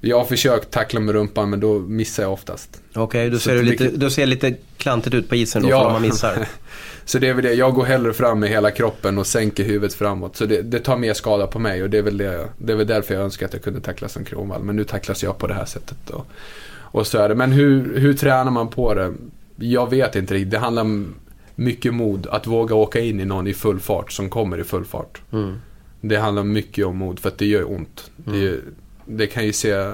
jag 0.00 0.18
har 0.18 0.24
försökt 0.24 0.70
tackla 0.70 1.00
med 1.00 1.14
rumpan 1.14 1.50
men 1.50 1.60
då 1.60 1.78
missar 1.78 2.22
jag 2.22 2.32
oftast. 2.32 2.82
Okej, 2.94 3.30
då 3.30 3.36
Så 3.38 3.42
ser 3.42 3.54
du 3.54 3.62
lite, 3.62 3.90
då 3.90 4.10
ser 4.10 4.26
lite 4.26 4.54
klantigt 4.76 5.14
ut 5.14 5.28
på 5.28 5.36
isen 5.36 5.62
då 5.62 5.68
Ja. 5.70 5.84
för 5.84 5.90
man 5.92 6.02
missar. 6.02 6.48
Så 7.04 7.18
det 7.18 7.28
är 7.28 7.34
väl 7.34 7.44
det, 7.44 7.52
jag 7.54 7.74
går 7.74 7.84
hellre 7.84 8.12
fram 8.12 8.40
med 8.40 8.48
hela 8.48 8.70
kroppen 8.70 9.18
och 9.18 9.26
sänker 9.26 9.64
huvudet 9.64 9.94
framåt. 9.94 10.36
Så 10.36 10.46
det, 10.46 10.62
det 10.62 10.78
tar 10.78 10.96
mer 10.96 11.14
skada 11.14 11.46
på 11.46 11.58
mig 11.58 11.82
och 11.82 11.90
det 11.90 11.98
är, 11.98 12.02
väl 12.02 12.16
det, 12.16 12.48
det 12.58 12.72
är 12.72 12.76
väl 12.76 12.86
därför 12.86 13.14
jag 13.14 13.22
önskar 13.22 13.46
att 13.46 13.52
jag 13.52 13.62
kunde 13.62 13.80
tacklas 13.80 14.12
som 14.12 14.24
Kronwall. 14.24 14.62
Men 14.62 14.76
nu 14.76 14.84
tacklas 14.84 15.22
jag 15.22 15.38
på 15.38 15.46
det 15.46 15.54
här 15.54 15.64
sättet. 15.64 16.10
Och, 16.10 16.26
och 16.72 17.06
så 17.06 17.18
är 17.18 17.28
det. 17.28 17.34
Men 17.34 17.52
hur, 17.52 17.98
hur 17.98 18.14
tränar 18.14 18.50
man 18.50 18.68
på 18.68 18.94
det? 18.94 19.12
Jag 19.56 19.90
vet 19.90 20.16
inte 20.16 20.34
riktigt. 20.34 20.50
Det 20.50 20.58
handlar 20.58 20.82
om 20.82 21.14
mycket 21.54 21.94
mod. 21.94 22.26
Att 22.26 22.46
våga 22.46 22.74
åka 22.74 23.00
in 23.00 23.20
i 23.20 23.24
någon 23.24 23.46
i 23.46 23.54
full 23.54 23.80
fart 23.80 24.12
som 24.12 24.28
kommer 24.30 24.60
i 24.60 24.64
full 24.64 24.84
fart. 24.84 25.20
Mm. 25.32 25.56
Det 26.00 26.16
handlar 26.16 26.42
mycket 26.44 26.86
om 26.86 26.96
mod 26.96 27.18
för 27.18 27.28
att 27.28 27.38
det 27.38 27.46
gör 27.46 27.70
ont. 27.70 28.10
Det, 28.16 28.36
ju- 28.38 28.62
det 29.04 29.26
kan 29.26 29.46
ju 29.46 29.52
se, 29.52 29.92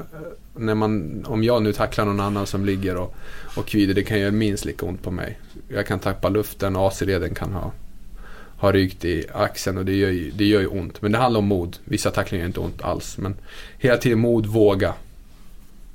när 0.54 0.74
man, 0.74 1.24
om 1.26 1.44
jag 1.44 1.62
nu 1.62 1.72
tacklar 1.72 2.04
någon 2.04 2.20
annan 2.20 2.46
som 2.46 2.64
ligger 2.64 2.96
och, 2.96 3.14
och 3.56 3.66
kvider, 3.66 3.94
det 3.94 4.02
kan 4.02 4.20
göra 4.20 4.30
minst 4.30 4.64
lika 4.64 4.86
ont 4.86 5.02
på 5.02 5.10
mig. 5.10 5.38
Jag 5.68 5.86
kan 5.86 5.98
tappa 5.98 6.28
luften, 6.28 6.76
AC-leden 6.76 7.34
kan 7.34 7.52
ha, 7.52 7.72
ha 8.58 8.72
rykt 8.72 9.04
i 9.04 9.24
axeln 9.34 9.78
och 9.78 9.84
det 9.84 9.94
gör, 9.94 10.10
ju, 10.10 10.30
det 10.30 10.44
gör 10.44 10.60
ju 10.60 10.66
ont. 10.66 11.02
Men 11.02 11.12
det 11.12 11.18
handlar 11.18 11.38
om 11.38 11.46
mod. 11.46 11.76
Vissa 11.84 12.10
tacklingar 12.10 12.42
gör 12.42 12.46
inte 12.46 12.60
ont 12.60 12.82
alls. 12.82 13.18
Men 13.18 13.34
hela 13.78 13.96
tiden 13.96 14.18
mod, 14.18 14.46
våga. 14.46 14.94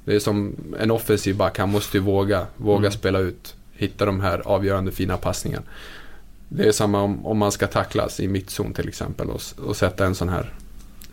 Det 0.05 0.15
är 0.15 0.19
som 0.19 0.55
en 0.79 0.91
offensiv 0.91 1.35
back, 1.35 1.59
han 1.59 1.69
måste 1.69 1.97
ju 1.97 2.03
våga, 2.03 2.47
våga 2.57 2.91
spela 2.91 3.19
ut. 3.19 3.55
Hitta 3.73 4.05
de 4.05 4.19
här 4.19 4.39
avgörande 4.39 4.91
fina 4.91 5.17
passningarna. 5.17 5.65
Det 6.49 6.67
är 6.67 6.71
samma 6.71 7.01
om, 7.01 7.25
om 7.25 7.37
man 7.37 7.51
ska 7.51 7.67
tacklas 7.67 8.19
i 8.19 8.27
mittzon 8.27 8.73
till 8.73 8.87
exempel 8.87 9.29
och, 9.29 9.41
och 9.57 9.75
sätta 9.75 10.05
en 10.05 10.15
sån 10.15 10.29
här 10.29 10.53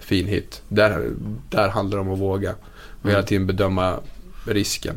fin 0.08 0.26
hit. 0.26 0.62
Där, 0.68 1.10
där 1.50 1.68
handlar 1.68 1.98
det 1.98 2.02
om 2.02 2.12
att 2.12 2.18
våga 2.18 2.54
och 3.02 3.10
hela 3.10 3.22
tiden 3.22 3.46
bedöma 3.46 4.00
risken. 4.46 4.96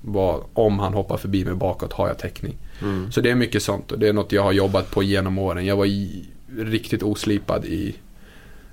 Vad, 0.00 0.44
om 0.52 0.78
han 0.78 0.94
hoppar 0.94 1.16
förbi 1.16 1.44
mig 1.44 1.54
bakåt, 1.54 1.92
har 1.92 2.08
jag 2.08 2.18
täckning? 2.18 2.56
Mm. 2.82 3.12
Så 3.12 3.20
det 3.20 3.30
är 3.30 3.34
mycket 3.34 3.62
sånt 3.62 3.92
och 3.92 3.98
det 3.98 4.08
är 4.08 4.12
något 4.12 4.32
jag 4.32 4.42
har 4.42 4.52
jobbat 4.52 4.90
på 4.90 5.02
genom 5.02 5.38
åren. 5.38 5.66
Jag 5.66 5.76
var 5.76 5.86
i, 5.86 6.24
riktigt 6.56 7.02
oslipad 7.02 7.64
i 7.64 7.94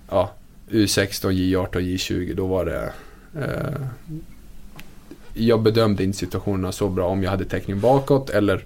ja, 0.10 0.32
U16, 0.70 1.32
J18, 1.32 1.80
J20. 1.80 2.36
Då 2.36 2.48
var 2.48 2.66
det... 2.66 2.92
Eh, 3.36 3.88
jag 5.34 5.62
bedömde 5.62 6.04
inte 6.04 6.18
situationerna 6.18 6.72
så 6.72 6.90
bra 6.90 7.08
om 7.08 7.24
jag 7.24 7.32
hade 7.32 7.46
täckning 7.46 7.80
bakåt 7.80 8.30
eller 8.30 8.64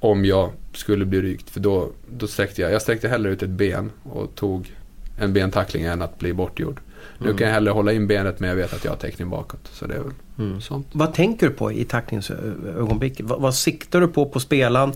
om 0.00 0.24
jag 0.24 0.50
skulle 0.72 1.04
bli 1.04 1.20
rykt. 1.20 1.50
För 1.50 1.60
då, 1.60 1.90
då 2.10 2.26
sträckte 2.26 2.62
jag, 2.62 2.72
jag 2.72 2.82
sträckte 2.82 3.08
hellre 3.08 3.32
ut 3.32 3.42
ett 3.42 3.50
ben 3.50 3.90
och 4.02 4.34
tog 4.34 4.72
en 5.18 5.32
bentackling 5.32 5.84
än 5.84 6.02
att 6.02 6.18
bli 6.18 6.32
bortgjord. 6.32 6.80
Nu 7.18 7.34
kan 7.34 7.46
jag 7.46 7.54
hellre 7.54 7.70
hålla 7.70 7.92
in 7.92 8.06
benet 8.06 8.40
men 8.40 8.48
jag 8.48 8.56
vet 8.56 8.72
att 8.74 8.84
jag 8.84 8.92
har 8.92 8.96
täckning 8.96 9.30
bakåt. 9.30 9.68
Så 9.72 9.86
det 9.86 9.94
är 9.94 9.98
väl 10.00 10.12
Mm. 10.38 10.60
sånt. 10.60 10.86
Vad 10.92 11.14
tänker 11.14 11.48
du 11.48 11.52
på 11.54 11.72
i 11.72 11.84
tacklingsögonblicket? 11.84 13.26
Vad, 13.26 13.40
vad 13.40 13.54
siktar 13.54 14.00
du 14.00 14.08
på 14.08 14.26
på 14.26 14.40
spelaren? 14.40 14.92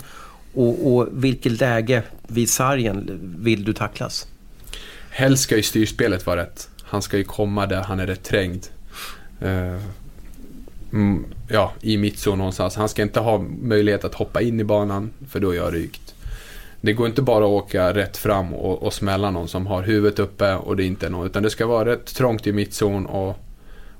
Och, 0.54 0.92
och 0.96 1.08
vilket 1.12 1.61
läge 1.61 2.02
vid 2.26 2.50
sargen 2.50 3.20
vill 3.38 3.64
du 3.64 3.72
tacklas? 3.72 4.26
Helst 5.11 5.42
ska 5.42 5.56
ju 5.56 5.62
styrspelet 5.62 6.26
vara 6.26 6.40
rätt. 6.42 6.68
Han 6.82 7.02
ska 7.02 7.16
ju 7.18 7.24
komma 7.24 7.66
där 7.66 7.82
han 7.82 8.00
är 8.00 8.06
rätt 8.06 8.22
trängd. 8.22 8.66
Eh, 9.40 9.80
mm, 10.92 11.24
ja, 11.48 11.72
i 11.80 11.96
mittzon 11.96 12.38
någonstans. 12.38 12.76
Han 12.76 12.88
ska 12.88 13.02
inte 13.02 13.20
ha 13.20 13.38
möjlighet 13.62 14.04
att 14.04 14.14
hoppa 14.14 14.40
in 14.40 14.61
i 14.61 14.64
banan, 14.64 15.11
för 15.28 15.40
då 15.40 15.50
är 15.50 15.56
jag 15.56 15.74
rykt. 15.74 16.12
Det 16.85 16.92
går 16.92 17.07
inte 17.07 17.23
bara 17.23 17.45
att 17.45 17.51
åka 17.51 17.95
rätt 17.95 18.16
fram 18.16 18.55
och, 18.55 18.83
och 18.83 18.92
smälla 18.92 19.31
någon 19.31 19.49
som 19.49 19.66
har 19.66 19.83
huvudet 19.83 20.18
uppe 20.18 20.55
och 20.55 20.77
det 20.77 20.85
inte 20.85 21.07
är 21.07 21.11
någon. 21.11 21.27
Utan 21.27 21.42
det 21.42 21.51
ska 21.51 21.66
vara 21.66 21.85
rätt 21.85 22.14
trångt 22.14 22.47
i 22.47 22.53
mittzon 22.53 23.07
och, 23.07 23.38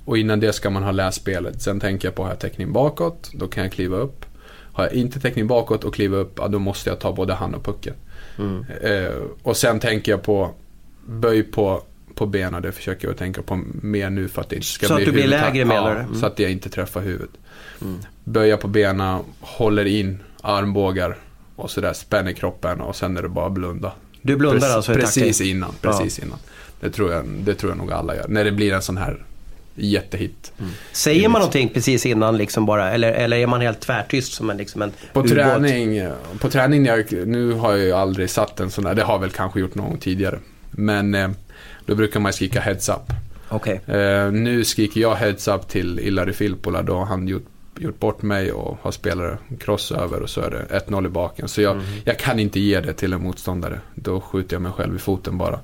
och 0.05 0.17
innan 0.17 0.39
det 0.39 0.53
ska 0.53 0.69
man 0.69 0.83
ha 0.83 0.91
läst 0.91 1.21
spelet. 1.21 1.61
Sen 1.61 1.79
tänker 1.79 2.07
jag 2.07 2.15
på, 2.15 2.23
har 2.23 2.29
jag 2.29 2.39
täckning 2.39 2.73
bakåt, 2.73 3.31
då 3.33 3.47
kan 3.47 3.63
jag 3.63 3.71
kliva 3.71 3.97
upp. 3.97 4.25
Har 4.73 4.83
jag 4.83 4.93
inte 4.93 5.19
täckning 5.19 5.47
bakåt 5.47 5.83
och 5.83 5.93
kliva 5.93 6.17
upp, 6.17 6.33
ja, 6.37 6.47
då 6.47 6.59
måste 6.59 6.89
jag 6.89 6.99
ta 6.99 7.13
både 7.13 7.33
han 7.33 7.55
och 7.55 7.63
pucken. 7.63 7.93
Mm. 8.37 8.65
Eh, 8.81 9.13
och 9.43 9.57
sen 9.57 9.79
tänker 9.79 10.11
jag 10.11 10.23
på 10.23 10.51
böj 11.05 11.43
på, 11.43 11.83
på 12.15 12.25
benen. 12.25 12.61
Det 12.61 12.71
försöker 12.71 13.07
jag 13.07 13.17
tänka 13.17 13.41
på 13.41 13.61
mer 13.81 14.09
nu 14.09 14.27
för 14.27 14.41
att 14.41 14.49
det 14.49 14.55
inte 14.55 14.67
ska 14.67 14.87
Så 14.87 14.95
bli 14.95 15.03
att 15.03 15.07
du 15.07 15.11
blir 15.11 15.27
lägre, 15.27 15.65
menar 15.65 15.89
ja, 15.89 15.95
du? 15.95 16.01
Mm. 16.01 16.15
så 16.15 16.25
att 16.25 16.39
jag 16.39 16.51
inte 16.51 16.69
träffar 16.69 17.01
huvudet. 17.01 17.33
Mm. 17.81 17.99
Böja 18.23 18.57
på 18.57 18.67
benen, 18.67 19.19
håller 19.39 19.85
in 19.85 20.19
armbågar 20.41 21.17
och 21.55 21.71
sådär 21.71 21.93
spänner 21.93 22.31
kroppen 22.33 22.81
och 22.81 22.95
sen 22.95 23.17
är 23.17 23.21
det 23.21 23.29
bara 23.29 23.49
blunda. 23.49 23.91
Du 24.21 24.35
blundar 24.35 24.67
Prec- 24.67 24.73
alltså 24.73 24.93
Precis 24.93 25.37
tackling? 25.37 25.51
innan, 25.55 25.73
precis 25.81 26.19
innan. 26.19 26.37
Det 26.79 26.89
tror, 26.89 27.11
jag, 27.11 27.25
det 27.25 27.55
tror 27.55 27.71
jag 27.71 27.77
nog 27.77 27.91
alla 27.91 28.15
gör. 28.15 28.25
När 28.27 28.43
det 28.43 28.51
blir 28.51 28.73
en 28.73 28.81
sån 28.81 28.97
här 28.97 29.25
jättehit. 29.75 30.51
Säger 30.91 31.29
man 31.29 31.39
någonting 31.39 31.69
precis 31.69 32.05
innan 32.05 32.37
liksom 32.37 32.65
bara? 32.65 32.91
Eller, 32.91 33.11
eller 33.13 33.37
är 33.37 33.47
man 33.47 33.61
helt 33.61 33.79
tvärtyst 33.79 34.33
som 34.33 34.49
en, 34.49 34.57
liksom 34.57 34.81
en 34.81 34.91
På 35.13 35.19
ubåt? 35.19 35.31
träning, 35.31 36.09
på 36.39 36.49
träning 36.49 36.85
jag, 36.85 37.27
nu 37.27 37.53
har 37.53 37.71
jag 37.71 37.79
ju 37.85 37.91
aldrig 37.91 38.29
satt 38.29 38.59
en 38.59 38.71
sån 38.71 38.83
där, 38.83 38.95
det 38.95 39.03
har 39.03 39.13
jag 39.13 39.19
väl 39.19 39.29
kanske 39.29 39.59
gjort 39.59 39.75
någon 39.75 39.89
gång 39.89 39.97
tidigare. 39.97 40.39
Men 40.71 41.15
eh, 41.15 41.29
då 41.85 41.95
brukar 41.95 42.19
man 42.19 42.33
skrika 42.33 42.59
heads 42.59 42.89
up. 42.89 43.13
Okej. 43.49 43.81
Eh, 43.87 44.31
nu 44.31 44.63
skriker 44.63 45.01
jag 45.01 45.15
heads 45.15 45.47
up 45.47 45.67
till 45.67 45.99
Ilari 45.99 46.33
Filppula 46.33 46.81
då 46.81 46.95
har 46.95 47.05
han 47.05 47.27
gjort, 47.27 47.45
gjort 47.77 47.99
bort 47.99 48.21
mig 48.21 48.51
och 48.51 48.77
har 48.81 48.91
spelare 48.91 49.37
crossöver 49.59 50.21
och 50.21 50.29
så 50.29 50.41
är 50.41 50.49
det 50.49 50.85
1-0 50.87 51.05
i 51.05 51.09
baken. 51.09 51.47
Så 51.47 51.61
jag, 51.61 51.81
jag 52.05 52.19
kan 52.19 52.39
inte 52.39 52.59
ge 52.59 52.79
det 52.79 52.93
till 52.93 53.13
en 53.13 53.23
motståndare. 53.23 53.79
Då 53.95 54.21
skjuter 54.21 54.55
jag 54.55 54.61
mig 54.61 54.71
själv 54.71 54.95
i 54.95 54.99
foten 54.99 55.37
bara. 55.37 55.59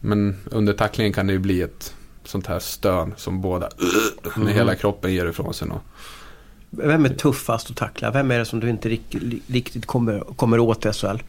Men 0.00 0.36
under 0.50 0.72
tacklingen 0.72 1.12
kan 1.12 1.26
det 1.26 1.32
ju 1.32 1.38
bli 1.38 1.62
ett 1.62 1.94
sånt 2.24 2.46
här 2.46 2.58
stön 2.58 3.14
som 3.16 3.40
båda, 3.40 3.68
när 4.36 4.52
hela 4.52 4.74
kroppen 4.74 5.14
ger 5.14 5.26
ifrån 5.26 5.54
sig 5.54 5.68
något. 5.68 5.82
Vem 6.70 7.04
är 7.04 7.08
tuffast 7.08 7.70
att 7.70 7.76
tackla? 7.76 8.10
Vem 8.10 8.30
är 8.30 8.38
det 8.38 8.44
som 8.44 8.60
du 8.60 8.70
inte 8.70 8.88
riktigt, 8.88 9.42
riktigt 9.46 9.86
kommer, 9.86 10.20
kommer 10.20 10.58
åt 10.58 10.86
i 10.86 10.92
SHL? 10.92 11.22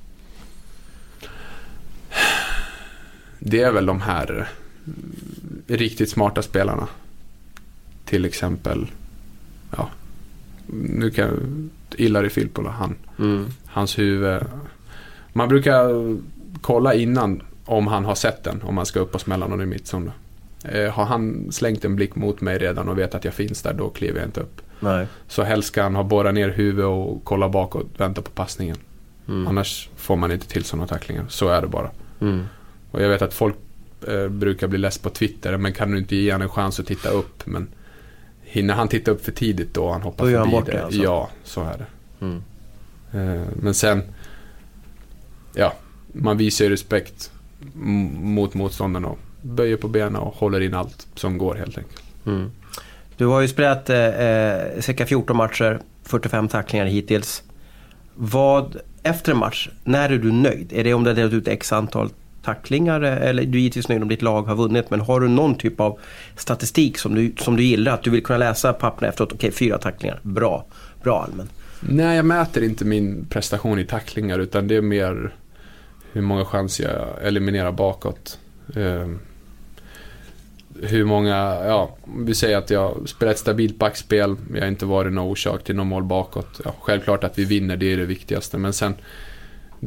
Det 3.40 3.62
är 3.62 3.72
väl 3.72 3.86
de 3.86 4.02
här 4.02 4.50
mm, 4.86 5.62
riktigt 5.68 6.10
smarta 6.10 6.42
spelarna. 6.42 6.88
Till 8.06 8.26
exempel, 8.26 8.88
ja, 9.78 9.90
nu 10.68 11.12
kan 11.12 11.70
Ilari 11.98 12.30
Filppula, 12.30 12.70
han, 12.70 12.96
Mm. 13.20 13.46
hans 13.66 14.00
huvud. 14.00 14.42
Man 15.34 15.50
brukar 15.50 15.90
kolla 16.62 16.94
innan 16.94 17.42
om 17.66 17.88
han 17.88 18.06
har 18.06 18.16
sett 18.16 18.44
den, 18.44 18.62
om 18.62 18.76
man 18.76 18.86
ska 18.86 19.00
upp 19.00 19.16
och 19.16 19.22
smälla 19.22 19.48
någon 19.48 19.62
i 19.62 19.66
mittzon. 19.66 20.12
Eh, 20.64 20.92
har 20.94 21.06
han 21.06 21.52
slängt 21.52 21.86
en 21.86 21.96
blick 21.96 22.16
mot 22.16 22.42
mig 22.42 22.58
redan 22.58 22.90
och 22.90 22.98
vet 22.98 23.16
att 23.16 23.26
jag 23.26 23.34
finns 23.34 23.62
där, 23.62 23.74
då 23.74 23.90
kliver 23.90 24.20
jag 24.20 24.28
inte 24.28 24.42
upp. 24.42 24.62
Nej. 24.80 25.08
Så 25.28 25.44
helst 25.44 25.68
ska 25.68 25.84
han 25.84 25.96
ha 25.96 26.04
borrat 26.04 26.34
ner 26.34 26.50
huvudet 26.50 26.86
och 26.86 27.22
kolla 27.24 27.50
bakåt, 27.50 27.88
vänta 27.98 28.22
på 28.22 28.30
passningen. 28.32 28.78
Mm. 29.28 29.48
Annars 29.48 29.90
får 29.96 30.16
man 30.16 30.32
inte 30.32 30.48
till 30.48 30.64
sådana 30.64 30.88
tacklingar. 30.88 31.26
Så 31.30 31.48
är 31.50 31.62
det 31.62 31.68
bara. 31.68 31.90
Mm. 32.22 32.44
Och 32.92 33.02
jag 33.02 33.10
vet 33.10 33.22
att 33.22 33.34
folk 33.34 33.56
eh, 34.08 34.28
brukar 34.28 34.68
bli 34.68 34.78
less 34.80 34.98
på 34.98 35.10
Twitter, 35.10 35.58
men 35.58 35.74
kan 35.74 35.92
du 35.92 35.98
inte 35.98 36.16
ge 36.16 36.32
honom 36.32 36.44
en 36.46 36.50
chans 36.50 36.80
att 36.80 36.86
titta 36.88 37.10
upp? 37.10 37.46
Men 37.46 37.68
hinner 38.54 38.74
han 38.74 38.88
titta 38.88 39.12
upp 39.12 39.26
för 39.26 39.32
tidigt 39.32 39.74
då 39.74 39.92
han 39.92 40.02
hoppar 40.02 40.26
Då 40.26 40.32
gör 40.32 40.40
han 40.40 40.50
förbi 40.50 40.62
bort 40.62 40.72
det, 40.72 40.84
alltså? 40.84 41.04
Ja, 41.04 41.30
så 41.44 41.62
är 41.62 41.78
det. 41.78 41.86
Mm. 42.26 42.44
Eh, 43.12 43.48
men 43.56 43.74
sen, 43.74 44.04
ja, 45.54 45.74
man 46.12 46.38
visar 46.38 46.66
ju 46.66 46.72
respekt 46.72 47.32
mot 48.14 48.54
motståndarna 48.54 49.08
och 49.08 49.20
böjer 49.42 49.78
på 49.78 49.88
benen 49.88 50.16
och 50.16 50.36
håller 50.36 50.62
in 50.62 50.74
allt 50.74 51.08
som 51.16 51.38
går 51.38 51.56
helt 51.56 51.78
enkelt. 51.78 52.04
Mm. 52.26 52.52
Du 53.18 53.26
har 53.26 53.42
ju 53.42 53.48
spelat 53.48 53.90
eh, 53.90 53.98
eh, 53.98 54.80
cirka 54.80 55.06
14 55.06 55.38
matcher, 55.38 55.80
45 56.04 56.48
tacklingar 56.48 56.86
hittills. 56.86 57.44
Vad, 58.16 58.78
efter 59.04 59.32
en 59.32 59.38
match, 59.38 59.70
när 59.84 60.10
är 60.10 60.18
du 60.18 60.32
nöjd? 60.32 60.74
Är 60.74 60.84
det 60.84 60.94
om 60.94 61.04
du 61.04 61.10
har 61.10 61.16
delat 61.16 61.34
ut 61.34 61.48
x 61.48 61.74
antal 61.74 62.10
tacklingar 62.44 63.02
eller 63.02 63.46
du 63.46 63.58
är 63.58 63.62
givetvis 63.62 63.90
nöjd 63.90 64.02
om 64.02 64.10
ditt 64.10 64.22
lag 64.22 64.44
har 64.44 64.56
vunnit 64.56 64.90
men 64.90 65.02
har 65.02 65.20
du 65.20 65.28
någon 65.28 65.56
typ 65.56 65.80
av 65.80 66.00
statistik 66.36 66.98
som 66.98 67.16
du, 67.16 67.34
som 67.40 67.56
du 67.56 67.64
gillar? 67.64 67.94
Att 67.94 68.04
du 68.04 68.10
vill 68.10 68.24
kunna 68.24 68.40
läsa 68.40 68.74
papperna 68.74 69.08
efteråt, 69.08 69.34
okej 69.34 69.52
fyra 69.52 69.78
tacklingar, 69.78 70.20
bra, 70.24 70.66
bra 71.04 71.24
allmän. 71.24 71.50
Nej, 71.80 72.16
jag 72.16 72.26
mäter 72.26 72.64
inte 72.64 72.86
min 72.86 73.26
prestation 73.30 73.80
i 73.80 73.86
tacklingar 73.86 74.40
utan 74.40 74.68
det 74.68 74.76
är 74.76 74.82
mer 74.82 75.36
hur 76.12 76.22
många 76.22 76.46
chanser 76.46 76.84
jag 76.84 77.28
eliminerar 77.28 77.72
bakåt. 77.72 78.40
Eh, 78.76 79.08
hur 80.82 81.06
många, 81.06 81.36
ja, 81.66 81.98
vi 82.18 82.36
säger 82.36 82.58
att 82.58 82.70
jag 82.70 83.10
spelar 83.10 83.32
ett 83.32 83.40
stabilt 83.40 83.78
backspel, 83.78 84.36
jag 84.54 84.62
har 84.62 84.68
inte 84.68 84.86
varit 84.86 85.14
någon 85.14 85.32
orsak 85.32 85.64
till 85.64 85.76
någon 85.76 85.88
mål 85.88 86.04
bakåt. 86.04 86.62
Ja, 86.66 86.76
självklart 86.80 87.24
att 87.24 87.40
vi 87.40 87.46
vinner, 87.46 87.78
det 87.78 87.94
är 87.94 87.98
det 87.98 88.06
viktigaste, 88.06 88.58
men 88.58 88.74
sen 88.74 88.96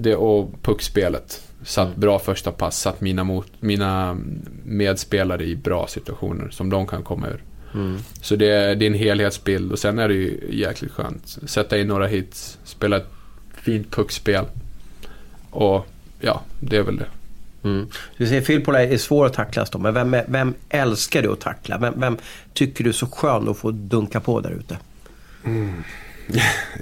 det 0.03 0.17
och 0.17 0.63
puckspelet. 0.63 1.43
Satt 1.65 1.97
bra 1.97 2.19
första 2.19 2.53
pass, 2.53 2.81
satt 2.81 3.01
mina, 3.01 3.25
mot, 3.25 3.47
mina 3.61 4.17
medspelare 4.65 5.45
i 5.45 5.57
bra 5.57 5.87
situationer 5.87 6.49
som 6.51 6.71
de 6.71 6.87
kan 6.87 7.03
komma 7.03 7.29
ur. 7.29 7.43
Mm. 7.75 7.99
Så 8.23 8.37
det 8.37 8.47
är, 8.51 8.75
det 8.75 8.85
är 8.85 8.87
en 8.87 8.95
helhetsbild 8.99 9.73
och 9.73 9.79
sen 9.79 9.99
är 9.99 10.09
det 10.09 10.15
ju 10.15 10.41
jäkligt 10.51 10.93
skönt. 10.93 11.39
Sätta 11.47 11.79
in 11.79 11.87
några 11.89 12.07
hits, 12.07 12.59
spela 12.65 12.97
ett 12.97 13.09
fint 13.55 13.91
puckspel. 13.91 14.45
Och 15.51 15.87
ja, 16.21 16.43
det 16.61 16.77
är 16.77 16.83
väl 16.83 16.97
det. 16.97 17.07
Mm. 17.69 17.87
Du 18.17 18.27
säger 18.27 18.41
Filippola 18.43 18.83
är 18.83 18.99
svår 18.99 19.27
att 19.27 19.33
tacklas 19.33 19.71
då, 19.71 19.79
men 19.79 19.95
vem, 19.95 20.15
är- 20.15 20.25
vem 20.29 20.55
älskar 20.69 21.23
du 21.23 21.33
att 21.33 21.41
tackla? 21.41 21.79
Vem, 21.79 22.01
vem 22.01 22.17
tycker 22.53 22.85
du 22.85 22.91
är 22.91 22.95
så 22.95 23.07
skön 23.07 23.49
att 23.49 23.57
få 23.59 23.71
dunka 23.71 24.21
på 24.21 24.41
där 24.41 24.51
ute? 24.51 24.79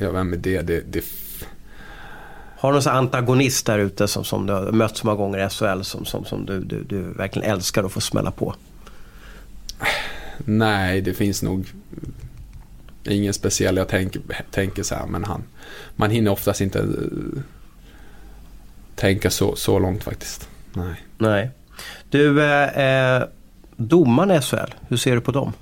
Ja, 0.00 0.11
vem 0.11 0.33
är 0.33 0.37
det? 0.37 0.62
det, 0.62 0.81
det 0.92 1.05
Har 2.64 2.72
du 2.72 2.79
någon 2.79 2.96
antagonist 2.96 3.66
där 3.66 3.79
ute 3.79 4.09
som, 4.09 4.24
som 4.24 4.46
du 4.46 4.53
har 4.53 4.72
mött 4.72 4.96
så 4.96 5.07
många 5.07 5.16
gånger 5.16 5.46
i 5.46 5.50
SHL 5.50 5.83
som, 5.83 6.05
som, 6.05 6.24
som 6.24 6.46
du, 6.46 6.61
du, 6.61 6.83
du 6.83 7.03
verkligen 7.03 7.50
älskar 7.50 7.85
att 7.85 7.92
få 7.92 8.00
smälla 8.00 8.31
på? 8.31 8.55
nej, 10.44 11.00
det 11.00 11.14
finns 11.14 11.42
nog 11.42 11.72
ingen 13.05 13.35
speciell 13.35 13.77
jag 13.77 13.88
tänker, 13.88 14.22
tänker 14.50 14.83
så 14.83 14.94
här, 14.94 15.07
men 15.07 15.24
han. 15.24 15.42
Man 15.96 16.11
hinner 16.11 16.31
oftast 16.31 16.61
inte 16.61 16.79
eh, 16.79 17.42
tänka 18.94 19.31
så, 19.31 19.57
så 19.57 19.79
långt 19.79 20.05
faktiskt. 20.05 20.48
Nej. 20.72 21.05
Nej. 21.18 21.50
Du, 22.11 22.44
eh, 22.44 22.79
eh, 22.79 23.22
domarna 23.77 24.37
i 24.37 24.40
SHL, 24.40 24.74
hur 24.88 24.96
ser 24.96 25.14
du 25.14 25.20
på 25.20 25.33
dem? 25.33 25.53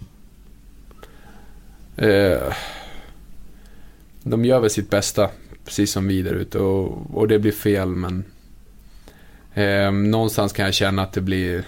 Eh, 1.96 2.54
de 4.22 4.44
gör 4.44 4.60
väl 4.60 4.70
sitt 4.70 4.90
bästa, 4.90 5.30
precis 5.64 5.92
som 5.92 6.08
vi 6.08 6.22
där 6.22 6.34
ute. 6.34 6.58
Och, 6.58 7.16
och 7.16 7.28
det 7.28 7.38
blir 7.38 7.52
fel, 7.52 7.88
men 7.88 8.24
eh, 9.54 9.92
någonstans 9.92 10.52
kan 10.52 10.64
jag 10.64 10.74
känna 10.74 11.02
att 11.02 11.12
det 11.12 11.20
blir 11.20 11.64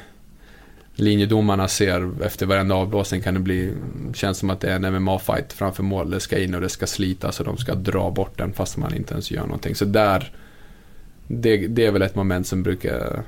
linjedomarna 0.95 1.69
ser 1.69 2.23
efter 2.23 2.47
varenda 2.47 2.75
avblåsning 2.75 3.21
kan 3.21 3.35
det 3.35 3.41
bli, 3.41 3.73
känns 4.15 4.39
som 4.39 4.51
att 4.51 4.61
det 4.61 4.71
är 4.71 4.77
en 4.77 4.85
MMA-fight 4.85 5.53
framför 5.53 5.83
mål. 5.83 6.11
Det 6.11 6.21
ska 6.21 6.39
in 6.39 6.55
och 6.55 6.61
det 6.61 6.69
ska 6.69 6.87
slitas 6.87 7.41
och 7.41 7.47
de 7.47 7.57
ska 7.57 7.75
dra 7.75 8.11
bort 8.11 8.39
den 8.39 8.53
fast 8.53 8.77
man 8.77 8.95
inte 8.95 9.13
ens 9.13 9.31
gör 9.31 9.43
någonting. 9.43 9.75
Så 9.75 9.85
där, 9.85 10.33
det, 11.29 11.57
det 11.57 11.87
är 11.87 11.91
väl 11.91 12.03
ett 12.03 12.15
moment 12.15 12.47
som, 12.47 12.63
brukar, 12.63 13.23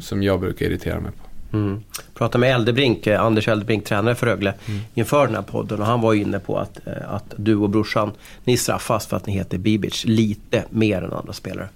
som 0.00 0.22
jag 0.22 0.40
brukar 0.40 0.66
irritera 0.66 1.00
mig 1.00 1.12
på. 1.12 1.33
Mm. 1.54 1.82
Pratade 2.14 2.38
med 2.38 2.54
Eldebrink, 2.54 3.06
eh, 3.06 3.20
Anders 3.22 3.48
Eldebrink, 3.48 3.84
tränare 3.84 4.14
för 4.14 4.26
Rögle, 4.26 4.54
inför 4.94 5.26
den 5.26 5.34
här 5.34 5.42
podden 5.42 5.80
och 5.80 5.86
han 5.86 6.00
var 6.00 6.14
inne 6.14 6.38
på 6.38 6.58
att, 6.58 6.86
eh, 6.86 7.14
att 7.14 7.34
du 7.36 7.56
och 7.56 7.70
brorsan, 7.70 8.10
ni 8.44 8.56
straffas 8.56 9.06
för 9.06 9.16
att 9.16 9.26
ni 9.26 9.32
heter 9.32 9.58
Bibic 9.58 10.04
lite 10.04 10.64
mer 10.70 11.02
än 11.02 11.12
andra 11.12 11.32
spelare. 11.32 11.68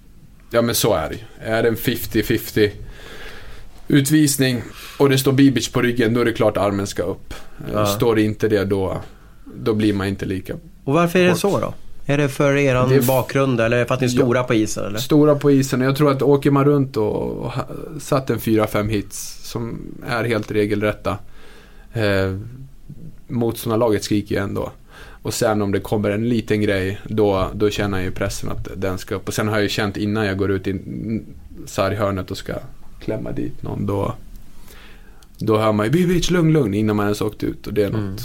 Ja 0.51 0.62
men 0.62 0.75
så 0.75 0.95
är 0.95 1.09
det. 1.11 1.47
Är 1.51 1.62
det 1.62 1.69
en 1.69 1.77
50-50 1.77 2.71
utvisning 3.88 4.62
och 4.99 5.11
det 5.11 5.19
står 5.19 5.33
Bibic 5.33 5.69
på 5.69 5.83
ryggen, 5.83 6.14
då 6.14 6.21
är 6.21 6.25
det 6.25 6.33
klart 6.33 6.57
armen 6.57 6.87
ska 6.87 7.03
upp. 7.03 7.35
Ja. 7.73 7.87
Står 7.87 8.14
det 8.14 8.23
inte 8.23 8.49
det, 8.49 8.64
då, 8.64 9.01
då 9.45 9.75
blir 9.75 9.93
man 9.93 10.07
inte 10.07 10.27
lika 10.27 10.55
Och 10.85 10.95
varför 10.95 11.19
är 11.19 11.25
det 11.25 11.31
Hårt. 11.31 11.38
så 11.38 11.61
då? 11.61 11.75
Är 12.11 12.18
det 12.18 12.29
för 12.29 12.57
eran 12.57 12.88
Det 12.88 13.07
bakgrund 13.07 13.61
eller 13.61 13.85
för 13.85 13.94
att 13.94 14.01
ni 14.01 14.07
är 14.07 14.11
Ja. 14.11 14.23
stora 14.23 14.42
på 14.44 14.55
isen? 14.55 14.85
Eller? 14.85 14.99
stora 14.99 15.35
på 15.35 15.51
isen. 15.51 15.81
Jag 15.81 15.97
tror 15.97 16.11
att 16.11 16.23
åker 16.23 16.51
man 16.51 16.64
runt 16.64 16.97
och, 16.97 17.23
och 17.33 17.53
satt 18.01 18.31
en 18.31 18.38
4-5 18.38 18.88
hits 18.88 19.38
som 19.51 19.79
är 20.09 20.25
helt 20.25 20.51
regelrätta. 20.51 21.18
Eh, 21.92 22.37
motståndarlaget 23.29 24.05
skriker 24.05 24.35
ju 24.35 24.40
ändå. 24.40 24.71
Och 25.23 25.35
sen 25.35 25.62
om 25.62 25.73
det 25.73 25.81
kommer 25.81 26.11
en 26.11 26.29
liten 26.29 26.61
grej, 26.61 27.01
då, 27.05 27.51
då 27.55 27.71
känner 27.71 27.99
jag 27.99 28.05
ju 28.05 28.11
pressen 28.11 28.51
att 28.51 28.68
den 28.77 28.99
ska 28.99 29.14
upp. 29.14 29.29
Och 29.29 29.35
sen 29.35 29.49
har 29.49 29.55
jag 29.55 29.62
ju 29.62 29.68
känt 29.68 29.97
innan 29.97 30.27
jag 30.27 30.37
går 30.37 30.51
ut 30.51 30.66
i 30.66 30.81
sarghörnet 31.66 32.31
och 32.31 32.37
ska 32.37 32.53
klämma 33.01 33.33
dit 33.33 33.62
någon, 33.62 33.87
då, 33.87 34.14
då 35.38 35.59
hör 35.59 35.73
man 35.73 35.87
ju 35.87 35.92
Bibic, 35.92 36.31
lugn, 36.31 36.53
lugn, 36.53 36.75
innan 36.75 36.97
man 36.97 37.07
ens 37.07 37.21
åkt 37.21 37.42
ut. 37.42 37.66
Och 37.66 37.75
det 37.75 37.83
är 37.85 37.90
något 37.90 38.01
Mm. 38.01 38.16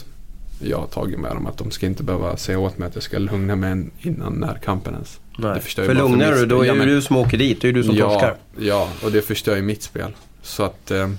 Jag 0.59 0.77
har 0.77 0.87
tagit 0.87 1.19
med 1.19 1.31
dem, 1.31 1.47
att 1.47 1.57
de 1.57 1.71
ska 1.71 1.85
inte 1.85 2.03
behöva 2.03 2.37
säga 2.37 2.59
åt 2.59 2.77
mig 2.77 2.87
att 2.87 2.95
jag 2.95 3.03
ska 3.03 3.17
lugna 3.17 3.55
mig 3.55 3.71
en- 3.71 3.91
innan 3.99 4.33
närkampen 4.33 4.93
ens. 4.93 5.19
Nej. 5.37 5.53
Det 5.55 5.59
förstör 5.61 5.85
För 5.85 5.93
lugnar 5.93 6.31
du, 6.31 6.45
då 6.45 6.61
är 6.61 6.65
Ja, 6.65 6.73
men- 6.73 6.87
du 6.87 7.01
som 7.01 7.17
åker 7.17 7.37
dit. 7.37 7.61
Det 7.61 7.67
är 7.69 7.73
du 7.73 7.83
som 7.83 7.95
ja, 7.95 8.09
torskar. 8.09 8.35
Ja, 8.57 8.89
och 9.03 9.11
det 9.11 9.21
förstör 9.21 9.55
ju 9.55 9.61
mitt 9.61 9.83
spel. 9.83 10.11
Så 10.41 10.63
att 10.63 10.91
eh, 10.91 11.09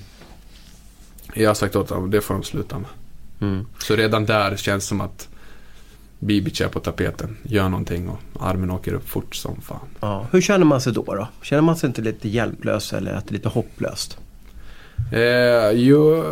jag 1.34 1.50
har 1.50 1.54
sagt 1.54 1.76
åt 1.76 1.88
dem, 1.88 2.10
det 2.10 2.20
får 2.20 2.34
de 2.34 2.42
sluta 2.42 2.78
med. 2.78 2.88
Mm. 3.40 3.66
Så 3.78 3.96
redan 3.96 4.24
där 4.26 4.56
känns 4.56 4.84
det 4.84 4.88
som 4.88 5.00
att 5.00 5.28
Bibic 6.18 6.60
är 6.60 6.68
på 6.68 6.80
tapeten, 6.80 7.36
gör 7.42 7.68
någonting 7.68 8.08
och 8.08 8.18
armen 8.40 8.70
åker 8.70 8.94
upp 8.94 9.08
fort 9.08 9.34
som 9.34 9.60
fan. 9.60 9.78
Ja. 10.00 10.26
Hur 10.32 10.40
känner 10.40 10.64
man 10.64 10.80
sig 10.80 10.92
då, 10.92 11.02
då? 11.04 11.28
Känner 11.42 11.62
man 11.62 11.76
sig 11.76 11.86
inte 11.86 12.02
lite 12.02 12.28
hjälplös 12.28 12.92
eller 12.92 13.14
att 13.14 13.24
det 13.26 13.30
är 13.30 13.34
lite 13.34 13.48
hopplöst? 13.48 14.18
Eh, 15.12 15.70
jo, 15.72 16.24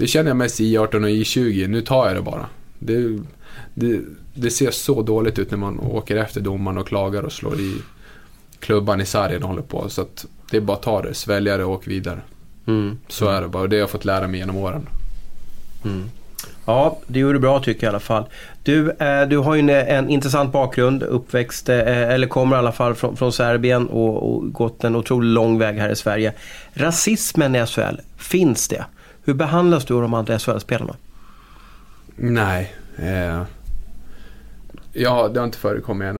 det 0.00 0.06
känner 0.06 0.30
jag 0.30 0.36
mest 0.36 0.60
i 0.60 0.78
18 0.78 1.04
och 1.04 1.10
i 1.10 1.24
20. 1.24 1.68
Nu 1.68 1.80
tar 1.80 2.06
jag 2.06 2.16
det 2.16 2.22
bara. 2.22 2.46
Det, 2.78 3.18
det, 3.74 4.00
det 4.34 4.50
ser 4.50 4.70
så 4.70 5.02
dåligt 5.02 5.38
ut 5.38 5.50
när 5.50 5.58
man 5.58 5.80
åker 5.80 6.16
efter 6.16 6.40
domaren 6.40 6.78
och 6.78 6.88
klagar 6.88 7.22
och 7.22 7.32
slår 7.32 7.60
i 7.60 7.74
klubban 8.60 9.00
i 9.00 9.06
sargen 9.06 9.42
och 9.42 9.48
håller 9.48 9.62
på. 9.62 9.88
Så 9.88 10.02
att 10.02 10.26
det 10.50 10.56
är 10.56 10.60
bara 10.60 10.76
att 10.76 10.82
ta 10.82 11.02
det, 11.02 11.14
svälja 11.14 11.56
det 11.56 11.64
och 11.64 11.72
åk 11.72 11.86
vidare. 11.86 12.20
Mm. 12.66 12.98
Så 13.08 13.28
är 13.28 13.42
det 13.42 13.48
bara 13.48 13.62
och 13.62 13.68
det 13.68 13.76
har 13.76 13.80
jag 13.80 13.90
fått 13.90 14.04
lära 14.04 14.28
mig 14.28 14.40
genom 14.40 14.56
åren. 14.56 14.88
Mm. 15.84 16.10
Ja, 16.64 16.98
det 17.06 17.18
gjorde 17.18 17.34
du 17.34 17.38
bra 17.38 17.60
tycker 17.60 17.86
jag 17.86 17.90
i 17.90 17.94
alla 17.94 18.00
fall. 18.00 18.24
Du, 18.62 18.90
eh, 18.90 19.28
du 19.28 19.38
har 19.38 19.54
ju 19.54 19.60
en, 19.60 19.70
en 19.70 20.10
intressant 20.10 20.52
bakgrund, 20.52 21.02
uppväxt, 21.02 21.68
eh, 21.68 22.10
eller 22.10 22.26
kommer 22.26 22.56
i 22.56 22.58
alla 22.58 22.72
fall 22.72 22.94
från, 22.94 23.16
från 23.16 23.32
Serbien 23.32 23.88
och, 23.88 24.34
och 24.34 24.52
gått 24.52 24.84
en 24.84 24.96
otroligt 24.96 25.30
lång 25.30 25.58
väg 25.58 25.76
här 25.76 25.90
i 25.90 25.96
Sverige. 25.96 26.32
Rasismen 26.74 27.56
i 27.56 27.66
SHL, 27.66 28.00
finns 28.16 28.68
det? 28.68 28.84
Hur 29.24 29.34
behandlas 29.34 29.84
du 29.84 29.94
av 29.94 30.02
de 30.02 30.14
andra 30.14 30.38
SHL-spelarna? 30.38 30.96
Nej. 32.16 32.74
Eh, 32.96 33.42
ja, 34.92 35.28
det 35.28 35.40
har 35.40 35.44
inte 35.44 35.58
förekommit 35.58 36.06
än. 36.08 36.16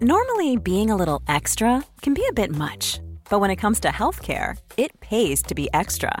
Normally, 0.00 0.56
being 0.56 0.90
a 0.90 0.96
little 0.96 1.36
extra 1.36 1.82
can 2.00 2.14
be 2.14 2.22
a 2.30 2.32
bit 2.32 2.50
much, 2.50 3.00
but 3.30 3.40
when 3.40 3.50
it 3.50 3.60
comes 3.60 3.80
to 3.80 3.88
healthcare, 3.88 4.56
it 4.76 5.00
pays 5.00 5.42
to 5.42 5.54
be 5.54 5.68
extra. 5.72 6.20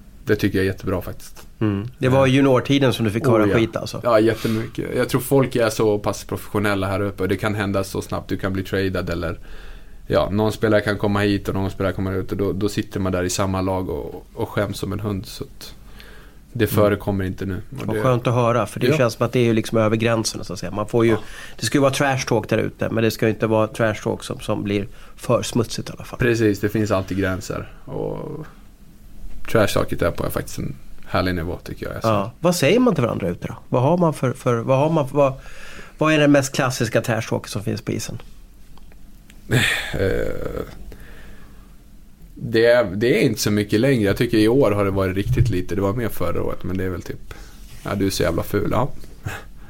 Det 0.31 0.37
tycker 0.37 0.57
jag 0.57 0.63
är 0.65 0.67
jättebra 0.71 1.01
faktiskt. 1.01 1.47
Mm. 1.59 1.87
Det 1.97 2.09
var 2.09 2.27
juniortiden 2.27 2.93
som 2.93 3.05
du 3.05 3.11
fick 3.11 3.25
höra 3.27 3.43
Oh, 3.43 3.49
ja. 3.49 3.55
skit 3.55 3.75
alltså? 3.75 4.01
Ja, 4.03 4.19
jättemycket. 4.19 4.85
Jag 4.95 5.09
tror 5.09 5.21
folk 5.21 5.55
är 5.55 5.69
så 5.69 5.99
pass 5.99 6.23
professionella 6.23 6.87
här 6.87 7.01
uppe 7.01 7.23
och 7.23 7.29
det 7.29 7.37
kan 7.37 7.55
hända 7.55 7.83
så 7.83 8.01
snabbt. 8.01 8.29
Du 8.29 8.37
kan 8.37 8.53
bli 8.53 8.63
tradad 8.63 9.09
eller 9.09 9.39
ja, 10.07 10.29
någon 10.31 10.51
spelare 10.51 10.81
kan 10.81 10.97
komma 10.97 11.19
hit 11.19 11.47
och 11.47 11.53
någon 11.55 11.71
spelare 11.71 11.93
kommer 11.93 12.13
ut 12.13 12.31
och 12.31 12.37
då, 12.37 12.51
då 12.53 12.69
sitter 12.69 12.99
man 12.99 13.11
där 13.11 13.23
i 13.23 13.29
samma 13.29 13.61
lag 13.61 13.89
och, 13.89 14.25
och 14.33 14.49
skäms 14.49 14.77
som 14.77 14.93
en 14.93 14.99
hund. 14.99 15.25
Så 15.25 15.43
att 15.43 15.73
det 16.53 16.67
förekommer 16.67 17.25
inte 17.25 17.45
nu. 17.45 17.61
Och 17.79 17.87
Vad 17.87 17.95
det, 17.95 18.01
skönt 18.01 18.27
att 18.27 18.33
höra 18.33 18.65
för 18.65 18.79
det 18.79 18.87
Ja. 18.87 18.97
känns 18.97 19.13
som 19.13 19.25
att 19.25 19.31
det 19.31 19.39
är 19.39 19.43
ju 19.43 19.53
liksom 19.53 19.77
över 19.77 19.95
gränsen 19.95 20.43
så 20.43 20.53
att 20.53 20.59
säga. 20.59 20.71
Man 20.71 20.87
får 20.87 21.05
ju, 21.05 21.17
Det 21.59 21.65
ska 21.65 21.77
ju 21.77 21.81
vara 21.81 21.91
trash 21.91 22.19
talk 22.27 22.49
där 22.49 22.57
ute 22.57 22.89
men 22.89 23.03
det 23.03 23.11
ska 23.11 23.25
ju 23.25 23.29
inte 23.33 23.47
vara 23.47 23.67
trash 23.67 23.95
talk 24.03 24.23
som, 24.23 24.39
som 24.39 24.63
blir 24.63 24.87
för 25.15 25.43
smutsigt 25.43 25.89
i 25.89 25.91
alla 25.95 26.03
fall. 26.05 26.19
Precis, 26.19 26.59
det 26.59 26.69
finns 26.69 26.91
alltid 26.91 27.17
gränser. 27.17 27.71
Och 27.85 28.45
trash-talket 29.47 30.01
är 30.01 30.11
på 30.11 30.29
faktiskt 30.31 30.57
en 30.57 30.75
härlig 31.05 31.35
nivå 31.35 31.57
tycker 31.63 31.85
jag. 31.85 31.95
Ja. 32.03 32.31
Vad 32.39 32.55
säger 32.55 32.79
man 32.79 32.95
till 32.95 33.03
varandra 33.03 33.29
ute 33.29 33.47
då? 33.47 33.55
Vad 33.69 33.81
har 33.81 33.97
man 33.97 34.13
för, 34.13 34.33
för 34.33 34.55
vad 34.55 34.77
har 34.77 34.89
man 34.89 35.09
för, 35.09 35.17
vad, 35.17 35.33
vad 35.97 36.13
är 36.13 36.19
den 36.19 36.31
mest 36.31 36.55
klassiska 36.55 37.01
trash 37.01 37.21
talk 37.29 37.47
som 37.47 37.63
finns 37.63 37.81
på 37.81 37.91
isen? 37.91 38.21
Eh, 39.93 40.61
det, 42.35 42.65
är, 42.65 42.83
det 42.95 43.17
är 43.17 43.21
inte 43.21 43.41
så 43.41 43.51
mycket 43.51 43.79
längre. 43.79 44.03
Jag 44.03 44.17
tycker 44.17 44.37
i 44.37 44.47
år 44.47 44.71
har 44.71 44.85
det 44.85 44.91
varit 44.91 45.15
riktigt 45.15 45.49
lite. 45.49 45.75
Det 45.75 45.81
var 45.81 45.93
mer 45.93 46.09
förra 46.09 46.43
året 46.43 46.63
men 46.63 46.77
det 46.77 46.83
är 46.83 46.89
väl 46.89 47.01
typ 47.01 47.33
Ja 47.83 47.95
du 47.95 48.05
är 48.05 48.09
så 48.09 48.23
jävla 48.23 48.43
ful. 48.43 48.69
Ja, 48.71 48.89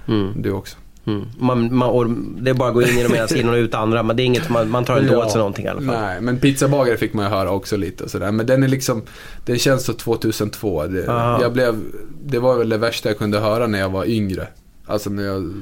Mm. 0.07 0.41
du 0.41 0.51
också. 0.51 0.77
Mm. 1.05 1.27
Man, 1.39 1.75
man, 1.75 2.37
det 2.41 2.49
är 2.49 2.53
bara 2.53 2.69
att 2.69 2.75
gå 2.75 2.81
in 2.81 2.97
genom 2.97 3.13
ena 3.13 3.27
sidan 3.27 3.49
och 3.49 3.55
ut 3.55 3.73
andra 3.73 4.03
men 4.03 4.15
det 4.15 4.23
är 4.23 4.25
inget 4.25 4.49
man, 4.49 4.69
man 4.69 4.85
tar 4.85 4.99
inte 4.99 5.17
åt 5.17 5.31
sig 5.31 5.37
någonting 5.39 5.65
i 5.65 5.67
alla 5.67 5.81
fall. 5.81 6.01
Nej, 6.01 6.21
men 6.21 6.39
pizzabagare 6.39 6.97
fick 6.97 7.13
man 7.13 7.25
ju 7.25 7.31
höra 7.31 7.51
också 7.51 7.77
lite 7.77 8.03
och 8.03 8.11
sådär. 8.11 8.31
Men 8.31 8.45
den 8.45 8.63
är 8.63 8.67
liksom, 8.67 9.01
den 9.45 9.59
känns 9.59 9.85
så 9.85 9.93
2002. 9.93 10.87
Det, 10.87 11.07
Aha. 11.07 11.41
jag 11.41 11.53
blev, 11.53 11.79
det 12.23 12.39
var 12.39 12.57
väl 12.57 12.69
det 12.69 12.77
värsta 12.77 13.09
jag 13.09 13.17
kunde 13.17 13.39
höra 13.39 13.67
när 13.67 13.79
jag 13.79 13.89
var 13.89 14.05
yngre. 14.05 14.47
Alltså 14.85 15.09
när 15.09 15.23
jag, 15.23 15.53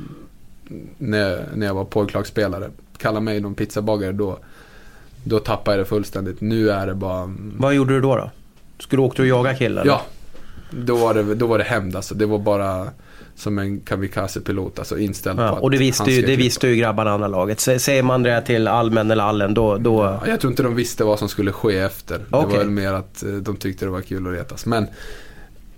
när, 0.98 1.46
när 1.56 1.66
jag 1.66 1.74
var 1.74 1.86
pojklagsspelare. 1.86 2.70
Kalla 2.98 3.20
mig 3.20 3.40
någon 3.40 3.56
pizzabagare 3.56 4.12
då, 4.12 4.38
då 5.24 5.40
tappade 5.40 5.78
jag 5.78 5.86
det 5.86 5.90
fullständigt. 5.90 6.42
Nu 6.42 6.70
är 6.70 6.88
det 6.88 6.96
bara... 6.96 7.36
Vad 7.58 7.74
gjorde 7.74 7.94
du 7.94 8.02
då? 8.02 8.16
då? 8.16 8.32
Skulle 8.80 9.02
du 9.02 9.06
åka 9.06 9.22
och 9.22 9.28
jaga 9.28 9.56
killar? 9.56 9.86
Ja, 9.86 10.02
då 10.72 10.96
var 10.96 11.14
det, 11.14 11.36
då 11.36 11.48
var 11.48 11.58
det 11.58 11.64
hämnd 11.64 11.96
alltså. 11.96 12.16
Det 12.16 12.26
var 12.26 12.40
bara 12.40 12.88
som 13.40 13.60
en 13.60 13.80
kamikaze-pilot, 13.80 14.80
alltså 14.80 14.98
inställd 14.98 15.40
Ja, 15.40 15.50
på 15.50 15.56
att 15.56 15.62
och 15.64 15.72
det 15.72 15.78
visste, 15.78 16.12
ju, 16.12 16.22
det 16.22 16.36
visste 16.36 16.68
ju 16.68 16.76
grabbarna 16.76 17.12
andra 17.12 17.28
laget. 17.28 17.58
Sä- 17.58 17.78
Säger 17.78 18.04
man 18.04 18.24
det 18.24 18.42
till 18.42 18.68
Almen 18.68 19.12
eller 19.12 19.24
Allen 19.24 19.54
då... 19.54 19.78
då 19.78 20.04
Ja, 20.04 20.28
Jag 20.28 20.40
tror 20.40 20.52
inte 20.52 20.64
de 20.64 20.76
visste 20.76 21.04
vad 21.04 21.20
som 21.20 21.30
skulle 21.30 21.52
ske 21.52 21.78
efter. 21.78 22.18
Det 22.18 22.24
Okej. 22.30 22.50
var 22.52 22.58
väl 22.58 22.70
mer 22.70 22.94
att 22.94 23.24
eh, 23.24 23.30
de 23.32 23.58
tyckte 23.58 23.86
det 23.86 23.92
var 23.92 24.02
kul 24.02 24.28
att 24.28 24.34
retas. 24.34 24.66
Men 24.66 24.88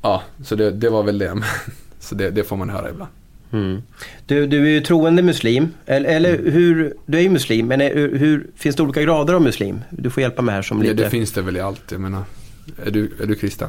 ja, 0.02 0.24
så 0.46 0.56
det, 0.56 0.72
det 0.72 0.90
var 0.90 1.04
väl 1.04 1.18
det. 1.18 1.44
Så 2.00 2.16
det, 2.16 2.30
det 2.30 2.44
får 2.44 2.58
man 2.58 2.70
höra 2.70 2.90
ibland. 2.90 3.12
Mm. 3.54 3.82
Du, 4.26 4.48
du 4.48 4.66
är 4.66 4.70
ju 4.70 4.82
troende 4.82 5.22
muslim. 5.24 5.68
Eller, 5.86 6.10
eller 6.10 6.36
Mm. 6.40 6.52
hur... 6.54 6.94
Du 7.06 7.18
är 7.18 7.22
ju 7.22 7.30
muslim, 7.30 7.68
men 7.68 7.82
är, 7.82 7.96
hur, 7.96 8.48
finns 8.56 8.76
det 8.76 8.84
olika 8.84 9.02
grader 9.02 9.34
av 9.34 9.42
muslim? 9.42 9.80
Du 9.90 10.10
får 10.10 10.22
hjälpa 10.22 10.42
mig 10.42 10.56
här 10.56 10.62
som 10.62 10.78
Ja, 10.78 10.84
lite... 10.92 11.04
det 11.04 11.10
finns 11.10 11.32
det 11.32 11.42
väl 11.42 11.58
i 11.58 11.60
allt. 11.60 11.92
Jag 11.92 12.02
menar, 12.02 12.24
är 12.86 12.92
du, 12.92 13.12
är 13.22 13.26
du 13.26 13.36
kristen? 13.36 13.68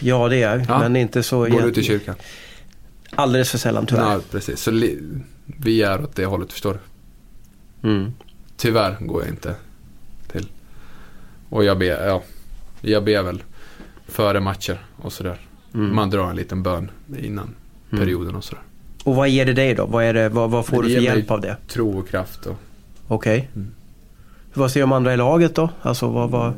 Ja, 0.00 0.28
det 0.28 0.36
är 0.36 0.50
jag. 0.50 0.64
Ja. 0.68 0.78
Men 0.78 0.96
inte 0.96 1.22
så... 1.22 1.38
Går 1.46 1.60
du 1.62 1.70
till 1.72 1.84
kyrkan? 1.84 2.14
Alldeles 3.16 3.50
för 3.50 3.58
sällan 3.58 3.86
tyvärr. 3.86 4.02
Ja, 4.02 4.20
precis. 4.30 4.60
Så 4.60 4.70
vi 5.60 5.82
är 5.82 6.02
åt 6.02 6.16
det 6.16 6.24
hållet, 6.24 6.52
förstår 6.52 6.78
du? 7.80 7.88
Mm. 7.88 8.12
Tyvärr 8.56 8.96
går 9.00 9.22
jag 9.22 9.30
inte 9.30 9.54
till. 10.32 10.48
Och 11.48 11.64
jag 11.64 11.78
ber, 11.78 12.06
ja, 12.06 12.22
jag 12.80 13.04
ber 13.04 13.22
väl 13.22 13.42
före 14.06 14.40
matcher 14.40 14.86
och 14.96 15.12
sådär. 15.12 15.40
Mm. 15.74 15.94
Man 15.94 16.10
drar 16.10 16.30
en 16.30 16.36
liten 16.36 16.62
bön 16.62 16.90
innan 17.18 17.54
perioden 17.90 18.34
och 18.34 18.44
sådär. 18.44 18.62
Och 19.04 19.16
vad 19.16 19.28
ger 19.28 19.46
det 19.46 19.52
dig 19.52 19.74
då? 19.74 19.86
Vad, 19.86 20.04
är 20.04 20.14
det, 20.14 20.28
vad, 20.28 20.50
vad 20.50 20.66
får 20.66 20.82
Det 20.82 20.88
du 20.88 20.94
för 20.94 21.02
hjälp 21.02 21.30
av 21.30 21.40
det? 21.40 21.56
Tro 21.68 21.98
och 21.98 22.08
kraft 22.08 22.46
och 22.46 22.56
Okej. 23.08 23.50
Mm. 23.54 23.70
Vad 24.54 24.70
säger 24.70 24.86
de 24.86 24.92
andra 24.92 25.14
i 25.14 25.16
laget 25.16 25.54
då? 25.54 25.70
Alltså 25.82 26.08
vad... 26.08 26.30
vad... 26.30 26.52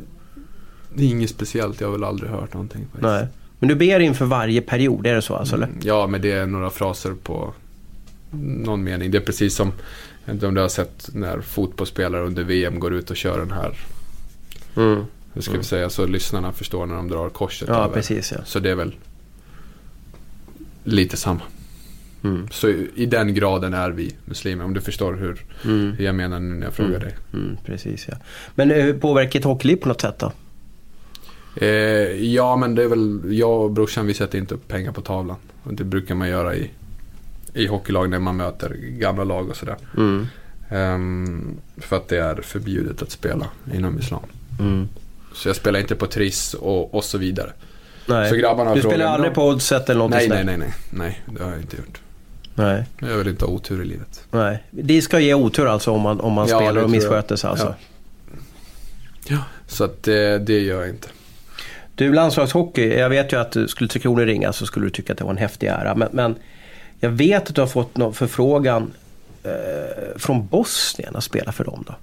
Det 0.95 1.05
är 1.05 1.09
inget 1.09 1.31
speciellt, 1.31 1.81
jag 1.81 1.89
har 1.89 1.93
väl 1.93 2.05
aldrig 2.05 2.31
hört 2.31 2.55
någonting 2.55 2.83
faktiskt. 2.83 3.03
Nej. 3.03 3.27
Men 3.59 3.69
du 3.69 3.75
ber 3.75 4.01
inför 4.01 4.25
varje 4.25 4.61
period, 4.61 5.07
är 5.07 5.15
det 5.15 5.23
så 5.23 5.35
alltså? 5.35 5.55
Eller? 5.55 5.67
Mm, 5.67 5.79
Ja, 5.83 6.07
men 6.07 6.23
det 6.23 6.33
är 6.33 6.47
några 6.47 6.71
fraser 6.71 7.15
på 7.23 7.55
någon 8.41 8.85
mening. 8.85 9.11
Det 9.11 9.19
är 9.19 9.23
precis 9.23 9.55
som, 9.55 9.73
om 10.43 10.55
du 10.55 10.61
har 10.61 10.69
sett 10.69 11.09
när 11.13 11.41
fotbollsspelare 11.41 12.23
under 12.27 12.45
VM 12.45 12.79
går 12.81 12.95
ut 12.95 13.11
och 13.11 13.17
kör 13.17 13.39
den 13.39 13.51
här, 13.51 13.75
Mm. 14.77 15.05
hur 15.33 15.43
ska 15.43 15.59
vi 15.59 15.65
säga, 15.65 15.91
så 15.91 16.07
lyssnarna 16.07 16.53
förstår 16.53 16.87
när 16.87 16.95
de 16.95 17.09
drar 17.09 17.29
korset 17.29 17.69
Ja, 17.69 17.75
över. 17.85 17.95
precis 17.95 18.33
ja. 18.33 18.39
Så 18.45 18.59
det 18.59 18.71
är 18.71 18.75
väl 18.75 18.95
lite 20.85 21.17
samma. 21.17 21.41
Mm. 22.25 22.49
Så 22.51 22.69
i, 22.69 22.91
i 22.95 23.07
den 23.07 23.35
graden 23.35 23.75
är 23.75 23.91
vi 23.91 24.15
muslimer, 24.25 24.65
om 24.65 24.75
du 24.75 24.81
förstår 24.81 25.15
hur, 25.15 25.45
Mm. 25.65 25.93
hur 25.99 26.05
jag 26.05 26.15
menar 26.15 26.41
nu 26.41 26.55
när 26.55 26.67
jag 26.67 26.75
frågar 26.75 27.01
dig. 27.01 27.15
Mm, 27.33 27.57
precis 27.67 28.07
ja. 28.09 28.17
Men 28.55 28.71
eh, 28.71 28.95
påverkar 28.97 29.39
ett 29.41 29.45
hockeyliv 29.45 29.77
på 29.77 29.89
något 29.89 30.01
sätt 30.01 30.19
då? 30.19 30.33
Eh, 31.57 31.69
ja, 32.35 32.57
men 32.57 32.75
det 32.75 32.83
är 32.83 32.89
väl, 32.89 33.21
jag 33.31 33.61
och 33.63 33.71
brorsan 33.71 34.07
vi 34.07 34.15
sätter 34.15 34.39
inte 34.39 34.55
upp 34.55 34.69
pengar 34.69 34.93
på 34.93 35.01
tavlan. 35.01 35.37
Och 35.63 35.75
det 35.75 35.85
brukar 35.85 36.15
man 36.15 36.29
göra 36.29 36.55
i, 36.57 36.71
i 37.55 37.67
hockeylag 37.67 38.11
när 38.11 38.19
man 38.19 38.37
möter 38.37 38.75
gamla 38.75 39.25
lag 39.25 39.51
och 39.51 39.57
sådär. 39.57 39.77
Mm. 39.97 40.27
Ehm, 40.71 41.57
för 41.77 41.97
att 41.97 42.09
det 42.09 42.19
är 42.19 42.35
förbjudet 42.35 43.03
att 43.03 43.11
spela 43.11 43.47
inom 43.75 43.99
islam. 43.99 44.23
Mm. 44.61 44.89
Så 45.35 45.49
jag 45.49 45.57
spelar 45.57 45.81
inte 45.81 45.95
på 45.95 46.07
Triss 46.07 46.55
och, 46.55 46.95
och 46.95 47.05
så 47.05 47.19
vidare. 47.19 47.53
Nej. 48.07 48.31
Så 48.31 48.37
grabbarna 48.37 48.75
du 48.75 48.81
spelar 48.81 49.07
aldrig 49.07 49.35
på 49.35 49.49
oddset 49.49 49.91
eller 49.91 49.99
något 50.01 50.11
Nej, 50.11 50.29
nej, 50.29 50.45
nej, 50.45 50.57
nej. 50.59 50.75
Nej, 50.91 51.21
det 51.39 51.45
har 51.45 51.51
jag 51.51 51.61
inte 51.61 51.77
gjort. 51.77 52.01
nej. 52.55 52.85
Jag 52.99 53.17
vill 53.17 53.29
inte 53.29 53.45
ha 53.45 53.53
otur 53.53 53.83
i 53.83 53.85
livet. 53.85 54.25
Nej. 54.31 54.65
Det 54.71 55.03
ska 55.03 55.19
ge 55.21 55.35
otur 55.35 55.67
alltså 55.67 55.91
om 55.91 56.01
man, 56.01 56.21
om 56.21 56.33
man 56.33 56.49
Ja, 56.49 56.59
spelar 56.59 56.83
och 56.83 56.91
missköter 56.91 57.37
sig 57.37 57.51
alltså. 57.51 57.75
Ja. 59.29 59.39
Så 59.67 59.85
att 59.85 60.03
det, 60.03 60.39
det 60.39 60.61
gör 60.61 60.81
jag 60.81 60.89
inte. 60.89 61.09
Du, 61.97 62.13
landslagshockey. 62.13 62.89
Jag 62.89 63.09
vet 63.09 63.33
ju 63.33 63.41
att 63.41 63.53
du 63.53 63.69
skulle 63.69 63.89
Tre 63.89 64.01
Kronor 64.01 64.27
ringa 64.27 64.53
så 64.53 64.67
skulle 64.67 64.87
du 64.87 64.91
tycka 64.91 65.13
att 65.13 65.19
det 65.19 65.25
var 65.25 65.31
en 65.31 65.37
häftig 65.37 65.67
ära. 65.67 65.95
Men, 65.95 66.09
men 66.13 66.35
jag 67.01 67.11
vet 67.11 67.49
att 67.49 67.55
du 67.55 67.61
har 67.61 67.69
fått 67.69 67.97
någon 67.97 68.15
förfrågan 68.15 68.93
eh, 69.45 70.19
från 70.19 70.47
Bosnien 70.47 71.17
att 71.17 71.25
spela 71.25 71.53
för 71.53 71.65
dem 71.65 71.85
då. 71.87 71.95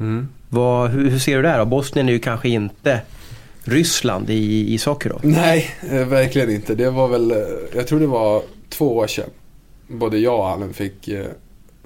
Mm. 0.00 0.28
Vad, 0.48 0.90
hur, 0.90 1.10
hur 1.10 1.18
ser 1.18 1.36
du 1.36 1.42
det 1.42 1.48
här 1.48 1.58
då? 1.58 1.64
Bosnien 1.64 2.08
är 2.08 2.12
ju 2.12 2.18
kanske 2.18 2.48
inte 2.48 3.00
Ryssland 3.64 4.30
i 4.30 4.74
ishockey 4.74 5.08
då? 5.08 5.20
Nej, 5.22 5.70
eh, 5.90 6.06
verkligen 6.06 6.50
inte. 6.50 6.74
Det 6.74 6.90
var 6.90 7.08
väl, 7.08 7.30
eh, 7.30 7.36
jag 7.74 7.86
tror 7.86 8.00
det 8.00 8.06
var 8.06 8.42
två 8.68 8.96
år 8.96 9.06
sedan. 9.06 9.30
Både 9.86 10.18
jag 10.18 10.38
och 10.38 10.48
Allen 10.48 10.74
fick 10.74 11.08
eh, 11.08 11.26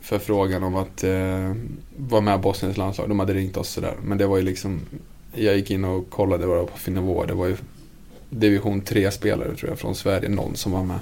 förfrågan 0.01 0.63
om 0.63 0.77
att 0.77 1.05
eh, 1.05 1.55
vara 1.97 2.21
med 2.21 2.35
i 2.35 2.43
Bosniens 2.43 2.77
landslag. 2.77 3.09
De 3.09 3.19
hade 3.19 3.35
ringt 3.35 3.57
oss 3.57 3.69
sådär. 3.69 3.95
Men 4.03 4.19
det 4.19 4.27
var 4.27 4.37
ju 4.37 4.43
liksom, 4.43 4.81
jag 5.35 5.57
gick 5.57 5.71
in 5.71 5.85
och 5.85 6.11
kollade 6.11 6.47
vad 6.47 6.57
det 6.57 6.61
var 6.61 6.67
på 6.69 6.79
för 6.79 6.91
nivå. 6.91 7.25
Det 7.25 7.35
var 7.35 7.47
ju 7.47 7.57
division 8.31 8.83
3-spelare 8.83 9.55
tror 9.55 9.71
jag 9.71 9.79
från 9.79 9.95
Sverige, 9.95 10.29
någon 10.29 10.57
som 10.57 10.73
var 10.73 10.83
med. 10.85 10.99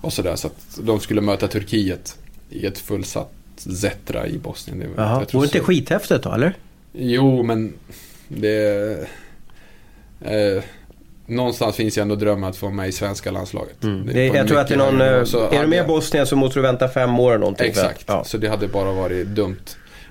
Och 0.00 0.12
sådär, 0.12 0.36
så 0.36 0.46
att 0.46 0.78
de 0.82 1.00
skulle 1.00 1.20
möta 1.20 1.48
Turkiet 1.48 2.18
i 2.50 2.66
ett 2.66 2.78
fullsatt 2.78 3.32
Zetra 3.56 4.26
i 4.26 4.38
Bosnien. 4.38 4.78
Det, 4.78 4.86
var- 4.86 5.04
Jaha. 5.04 5.26
Vore 5.32 5.44
inte 5.46 5.58
så- 5.58 5.64
skithäftigt 5.64 6.22
då 6.24 6.32
eller? 6.32 6.54
Jo, 6.92 7.42
men 7.42 7.72
det... 8.28 9.08
Eh, 10.20 10.62
någonstans 11.26 11.76
finns 11.76 11.98
ju 11.98 12.02
ändå 12.02 12.14
drömmen 12.14 12.50
att 12.50 12.56
få 12.56 12.70
med 12.70 12.88
i 12.88 12.92
svenska 12.92 13.30
landslaget. 13.30 13.84
Mm. 13.84 14.06
Det 14.06 14.12
Det, 14.12 14.26
jag 14.26 14.48
tror 14.48 14.58
att 14.58 14.68
det 14.68 14.74
är 14.74 14.78
någon... 14.78 15.00
eh, 15.00 15.06
Är 15.06 15.60
du 15.62 15.66
med 15.66 15.84
i 15.84 15.88
Bosnien 15.88 16.26
så 16.26 16.36
måste 16.36 16.58
du 16.58 16.62
vänta 16.62 16.88
fem 16.88 17.18
år 17.20 17.30
eller 17.30 17.38
någonting. 17.38 17.66
Exakt, 17.66 18.04
Ja. 18.06 18.24
så 18.24 18.38
det 18.38 18.48
hade 18.48 18.68
bara 18.68 18.92
varit 18.92 19.26
dumt. 19.26 19.56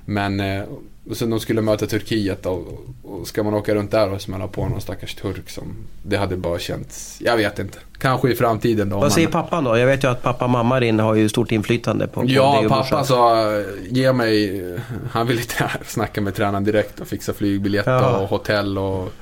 Men 0.06 0.40
eh, 0.40 0.64
och 1.10 1.18
sen 1.18 1.30
de 1.30 1.40
skulle 1.40 1.62
möta 1.62 1.86
Turkiet 1.86 2.44
då, 2.44 2.64
och, 3.04 3.28
ska 3.28 3.44
man 3.44 3.54
åka 3.54 3.76
runt 3.76 3.92
där 3.92 4.12
och 4.12 4.22
smälla 4.22 4.48
på 4.48 4.68
någon 4.68 4.82
stackars 4.82 5.16
turk 5.16 5.50
som... 5.50 5.76
Det 6.04 6.18
hade 6.18 6.38
bara 6.38 6.60
känts... 6.60 7.18
Jag 7.22 7.38
vet 7.38 7.60
inte. 7.60 7.78
Kanske 7.98 8.32
i 8.32 8.36
framtiden 8.36 8.90
då. 8.90 9.00
Vad 9.00 9.14
säger 9.14 9.28
men- 9.28 9.32
pappan 9.32 9.64
då? 9.64 9.78
Jag 9.78 9.88
vet 9.88 10.04
ju 10.04 10.08
att 10.08 10.24
pappa 10.24 10.46
och 10.46 10.52
mamma 10.52 10.84
inne 10.84 11.04
har 11.04 11.16
ju 11.16 11.30
stort 11.30 11.52
inflytande 11.52 12.08
på, 12.08 12.22
på 12.22 12.28
Ja, 12.30 12.64
pappa 12.70 13.04
sa 13.04 13.46
ge 13.90 14.14
mig, 14.14 14.64
han 15.12 15.28
ville 15.28 15.42
snacka 15.86 16.22
med 16.22 16.36
tränaren 16.36 16.64
direkt 16.64 17.00
och 17.00 17.08
fixa 17.08 17.34
flygbiljett 17.34 17.86
Jaha. 17.86 18.18
och 18.18 18.30
hotell 18.30 18.78
och 18.78 19.14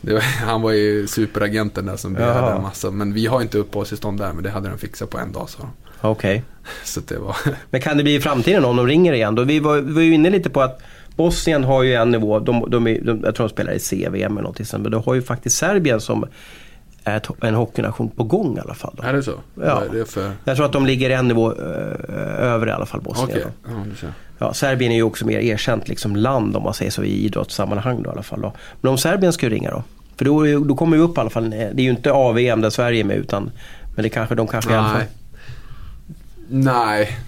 var, 0.00 0.20
han 0.46 0.62
var 0.62 0.70
ju 0.70 1.06
superagenten 1.06 1.86
där 1.86 1.96
som 1.96 2.14
begärde 2.14 2.38
Jaha. 2.38 2.56
en 2.56 2.62
massa. 2.62 2.90
Men 2.90 3.12
vi 3.12 3.26
har 3.26 3.42
inte 3.42 3.58
uppehållstillstånd 3.58 4.18
där 4.18 4.32
men 4.32 4.42
det 4.44 4.50
hade 4.50 4.68
de 4.68 4.78
fixat 4.78 5.10
på 5.10 5.18
en 5.18 5.32
dag 5.32 5.48
sa 5.50 5.58
de. 5.58 5.70
Okej. 6.08 6.42
Så 6.84 7.00
det 7.00 7.18
var, 7.18 7.36
Men 7.70 7.80
kan 7.80 7.96
det 7.96 8.02
bli 8.02 8.14
i 8.14 8.20
framtiden 8.20 8.64
om 8.64 8.76
de 8.76 8.86
ringer 8.86 9.12
igen? 9.12 9.34
Då 9.34 9.44
vi, 9.44 9.60
var, 9.60 9.76
vi 9.78 9.92
var 9.92 10.02
ju 10.02 10.14
inne 10.14 10.30
lite 10.30 10.50
på 10.50 10.60
att 10.60 10.82
Bosnien 11.16 11.64
har 11.64 11.82
ju 11.82 11.94
en 11.94 12.10
nivå, 12.10 12.38
de, 12.38 12.64
de, 12.70 12.86
är- 12.86 13.00
de, 13.00 13.20
jag 13.24 13.34
tror 13.34 13.48
de 13.48 13.52
spelar 13.52 13.72
i 13.72 13.78
CVM 13.78 14.14
eller 14.32 14.42
någonting 14.42 14.66
sånt, 14.66 14.82
men 14.82 14.92
du 14.92 14.98
har 14.98 15.14
ju 15.14 15.22
faktiskt 15.22 15.56
Serbien 15.56 16.00
som 16.00 16.24
är 17.04 17.22
en 17.40 17.54
hockeynation 17.54 18.08
på 18.08 18.24
gång 18.24 18.56
i 18.56 18.60
alla 18.60 18.74
fall. 18.74 18.94
Då. 18.96 19.02
är 19.02 19.12
det 19.12 19.22
så? 19.22 19.32
Ja. 19.54 19.82
Det 19.92 20.10
för, 20.10 20.32
Jag 20.44 20.56
tror 20.56 20.66
att 20.66 20.72
de 20.72 20.86
ligger 20.86 21.10
en 21.10 21.28
nivå 21.28 21.52
ö, 21.52 21.96
över 22.38 22.66
i 22.68 22.70
alla 22.70 22.86
fall 22.86 23.00
Bosnien. 23.00 23.38
då. 23.64 23.70
Ja. 24.02 24.08
Ja, 24.38 24.52
Serbien 24.54 24.92
är 24.92 24.96
ju 24.96 25.02
också 25.02 25.26
mer 25.26 25.38
erkänt 25.38 25.88
liksom 25.88 26.16
land 26.16 26.56
om 26.56 26.62
man 26.62 26.74
säger 26.74 26.90
så 26.90 27.02
i 27.04 27.24
idrottssammanhang 27.24 28.02
då 28.02 28.10
i 28.10 28.12
alla 28.12 28.22
fall. 28.22 28.40
Då. 28.40 28.52
Men 28.80 28.90
om 28.90 28.98
Serbien 28.98 29.32
ska 29.32 29.48
ringa 29.48 29.70
då? 29.70 29.82
För 30.16 30.24
då, 30.24 30.58
då 30.64 30.74
kommer 30.76 30.96
ju 30.96 31.02
upp 31.02 31.16
i 31.18 31.20
alla 31.20 31.30
fall, 31.30 31.50
det 31.50 31.56
är 31.56 31.80
ju 31.80 31.90
inte 31.90 32.12
AVM 32.12 32.60
där 32.60 32.70
Sverige 32.70 33.00
är 33.00 33.04
med 33.04 33.16
utan 33.16 33.50
men 33.94 34.02
det 34.02 34.08
kanske, 34.08 34.34
de 34.34 34.46
kanske 34.46 34.72
i 34.72 34.76
alla 34.76 34.88
fall... 34.88 34.98
Nej. 34.98 35.06
Nej, 36.74 37.18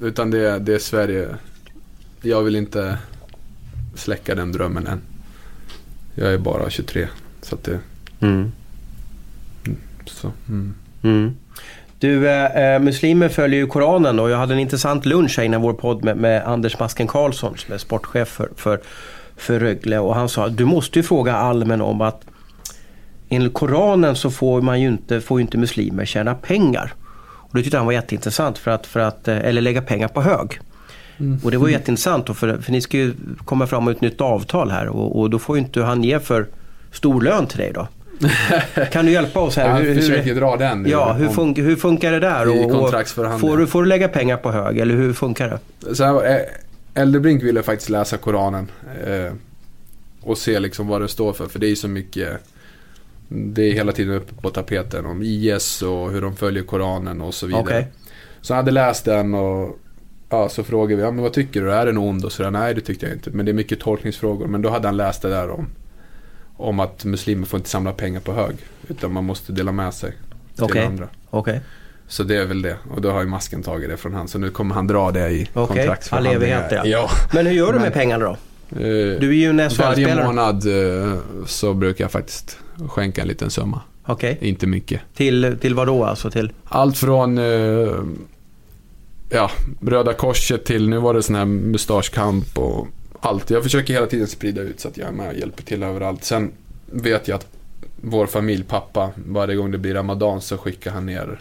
utan 0.00 0.30
det, 0.30 0.58
det 0.58 0.74
är 0.74 0.78
Sverige. 0.78 1.28
Jag 2.22 2.42
vill 2.42 2.56
inte 2.56 2.98
släcka 3.96 4.34
den 4.34 4.52
drömmen 4.52 4.86
än. 4.86 5.00
Jag 6.14 6.34
är 6.34 6.38
bara 6.38 6.70
23. 6.70 7.08
Så 7.42 7.54
att 7.54 7.64
det... 7.64 7.78
Mm. 8.20 8.52
Så, 10.06 10.32
mm. 10.48 10.74
Mm. 11.02 11.36
Du, 11.98 12.28
eh, 12.28 12.80
muslimer 12.80 13.28
följer 13.28 13.60
ju 13.60 13.66
Koranen 13.66 14.18
och 14.18 14.30
jag 14.30 14.38
hade 14.38 14.54
en 14.54 14.60
intressant 14.60 15.06
lunch 15.06 15.34
här 15.38 15.44
innan 15.44 15.62
vår 15.62 15.72
podd 15.72 16.04
med, 16.04 16.16
med 16.16 16.44
Anders 16.44 16.78
Masken 16.78 17.06
Karlsson 17.06 17.56
som 17.56 17.74
är 17.74 17.78
sportchef 17.78 18.28
för, 18.28 18.48
för, 18.56 18.80
för 19.36 19.60
Rögle 19.60 19.98
och 19.98 20.14
han 20.14 20.28
sa 20.28 20.48
du 20.48 20.64
måste 20.64 20.98
ju 20.98 21.02
fråga 21.02 21.34
allmän 21.34 21.80
om 21.80 22.00
att 22.00 22.24
enligt 23.28 23.54
Koranen 23.54 24.16
så 24.16 24.30
får 24.30 24.60
man 24.60 24.80
ju 24.80 24.88
inte, 24.88 25.20
får 25.20 25.38
ju 25.38 25.42
inte 25.42 25.58
muslimer 25.58 26.04
tjäna 26.04 26.34
pengar. 26.34 26.94
Och 27.24 27.56
det 27.56 27.62
tyckte 27.62 27.76
han 27.76 27.86
var 27.86 27.92
jätteintressant 27.92 28.58
för 28.58 28.70
att, 28.70 28.86
för 28.86 29.00
att 29.00 29.28
eh, 29.28 29.38
eller 29.38 29.60
lägga 29.60 29.82
pengar 29.82 30.08
på 30.08 30.22
hög. 30.22 30.60
Och 31.44 31.50
det 31.50 31.56
var 31.58 31.68
jätteintressant 31.68 32.26
då, 32.26 32.34
för, 32.34 32.58
för 32.58 32.72
ni 32.72 32.80
ska 32.80 32.96
ju 32.96 33.14
komma 33.44 33.66
fram 33.66 33.84
med 33.84 33.92
ett 33.94 34.00
nytt 34.00 34.20
avtal 34.20 34.70
här 34.70 34.88
och, 34.88 35.20
och 35.20 35.30
då 35.30 35.38
får 35.38 35.56
ju 35.56 35.62
inte 35.62 35.82
han 35.82 36.04
ge 36.04 36.20
för 36.20 36.46
stor 36.92 37.20
lön 37.22 37.46
till 37.46 37.58
dig 37.58 37.72
då. 37.74 37.88
Kan 38.92 39.06
du 39.06 39.12
hjälpa 39.12 39.40
oss 39.40 39.56
här? 39.56 39.68
Jag 39.84 39.96
försöker 40.02 40.34
dra 40.34 40.56
den. 40.56 40.86
Ja, 40.88 41.12
hur, 41.12 41.28
fun 41.28 41.54
hur 41.54 41.76
funkar 41.76 42.12
det 42.12 42.20
där? 42.20 42.44
Och- 42.64 42.70
och 42.84 42.90
får, 43.40 43.56
du, 43.58 43.66
får 43.66 43.82
du 43.82 43.88
lägga 43.88 44.08
pengar 44.08 44.36
på 44.36 44.52
hög 44.52 44.78
eller 44.78 44.94
hur 44.94 45.12
funkar 45.12 45.60
det? 45.80 45.94
Så 45.94 46.04
här, 46.04 46.30
eh, 46.34 47.02
Eldebrink 47.02 47.42
ville 47.42 47.62
faktiskt 47.62 47.90
läsa 47.90 48.16
Koranen. 48.16 48.70
Eh, 49.06 49.32
och 50.20 50.38
se 50.38 50.60
liksom 50.60 50.88
vad 50.88 51.00
det 51.00 51.08
står 51.08 51.32
för. 51.32 51.46
För 51.46 51.58
det 51.58 51.66
är 51.66 51.70
ju 51.70 51.76
så 51.76 51.88
mycket. 51.88 52.28
Det 53.28 53.62
är 53.62 53.72
hela 53.72 53.92
tiden 53.92 54.14
uppe 54.14 54.34
på 54.42 54.50
tapeten 54.50 55.06
om 55.06 55.22
IS 55.22 55.82
och 55.82 56.10
hur 56.10 56.22
de 56.22 56.36
följer 56.36 56.62
Koranen 56.62 57.20
och 57.20 57.34
så 57.34 57.46
vidare. 57.46 57.62
Okej. 57.62 57.86
Så 58.40 58.52
jag 58.52 58.56
hade 58.56 58.70
läst 58.70 59.04
den 59.04 59.34
och 59.34 59.78
ja, 60.34 60.48
så 60.48 60.64
frågade 60.64 60.96
vi, 60.96 61.02
ja, 61.02 61.10
men 61.10 61.22
vad 61.22 61.32
tycker 61.32 61.60
du? 61.62 61.72
Är 61.72 61.86
den 61.86 61.98
ond? 61.98 62.24
Och 62.24 62.32
sådär, 62.32 62.50
nej 62.50 62.74
det 62.74 62.80
tyckte 62.80 63.06
jag 63.06 63.14
inte. 63.14 63.30
Men 63.30 63.44
det 63.46 63.50
är 63.52 63.54
mycket 63.54 63.80
tolkningsfrågor. 63.80 64.46
Men 64.46 64.62
då 64.62 64.68
hade 64.70 64.88
han 64.88 64.96
läst 64.96 65.22
det 65.22 65.28
där 65.28 65.50
om, 65.50 65.66
om 66.56 66.80
att 66.80 67.04
muslimer 67.04 67.46
får 67.46 67.56
inte 67.58 67.68
samla 67.70 67.92
pengar 67.92 68.20
på 68.20 68.32
hög. 68.32 68.56
Utan 68.88 69.12
man 69.12 69.24
måste 69.24 69.52
dela 69.52 69.72
med 69.72 69.94
sig 69.94 70.12
till 70.54 70.64
Okej. 70.64 70.84
andra. 70.86 71.08
Okej, 71.30 71.60
Så 72.08 72.22
det 72.22 72.36
är 72.36 72.46
väl 72.46 72.62
det. 72.62 72.76
Och 72.94 73.00
då 73.02 73.10
har 73.10 73.20
ju 73.20 73.26
masken 73.28 73.62
tagit 73.62 73.88
det 73.90 73.96
från 73.96 74.14
han. 74.14 74.28
Så 74.28 74.38
nu 74.38 74.50
kommer 74.50 74.74
han 74.74 74.86
dra 74.86 75.10
det 75.10 75.30
i 75.30 75.48
Okej, 75.54 75.66
kontraktsförhandlingar. 75.76 76.36
all 76.36 76.42
evighet, 76.42 76.72
ja. 76.72 76.82
ja. 76.86 77.10
men 77.34 77.46
hur 77.46 77.52
gör 77.54 77.72
du 77.72 77.78
med 77.78 77.92
pengarna 77.92 78.24
då? 78.24 78.30
Eh, 78.70 79.20
Du 79.20 79.28
är 79.28 79.32
ju 79.32 79.48
en 79.50 79.70
Varje 79.78 80.24
månad 80.24 80.66
eh, 80.66 81.18
så 81.46 81.74
brukar 81.74 82.04
jag 82.04 82.10
faktiskt 82.12 82.58
skänka 82.88 83.22
en 83.22 83.28
liten 83.28 83.50
summa. 83.50 83.80
Okej, 84.06 84.38
Inte 84.40 84.66
mycket. 84.66 85.00
till, 85.14 85.56
till 85.60 85.74
vad 85.74 85.86
då 85.86 86.04
alltså? 86.04 86.30
Till? 86.30 86.52
Allt 86.64 86.98
från 86.98 87.38
eh, 87.38 87.88
ja, 89.28 89.50
Röda 89.80 90.12
Korset 90.12 90.64
till 90.64 90.88
nu 90.88 90.98
var 90.98 91.14
det 91.14 91.22
sån 91.22 91.34
här 91.36 91.44
mustaschkamp 91.44 92.58
och 92.58 92.88
allt. 93.20 93.50
Jag 93.50 93.62
försöker 93.62 93.94
hela 93.94 94.06
tiden 94.06 94.26
sprida 94.26 94.62
ut 94.62 94.80
så 94.80 94.88
att 94.88 94.96
jag 94.96 95.08
är 95.08 95.12
med 95.12 95.28
och 95.28 95.38
hjälper 95.38 95.62
till 95.62 95.82
överallt. 95.82 96.24
Sen 96.24 96.52
vet 96.86 97.28
jag 97.28 97.36
att 97.36 97.46
vår 97.96 98.26
familj, 98.26 98.64
pappa, 98.64 99.10
varje 99.26 99.56
gång 99.56 99.70
det 99.70 99.78
blir 99.78 99.94
Ramadan 99.94 100.40
så 100.40 100.58
skickar 100.58 100.90
han 100.90 101.06
ner 101.06 101.40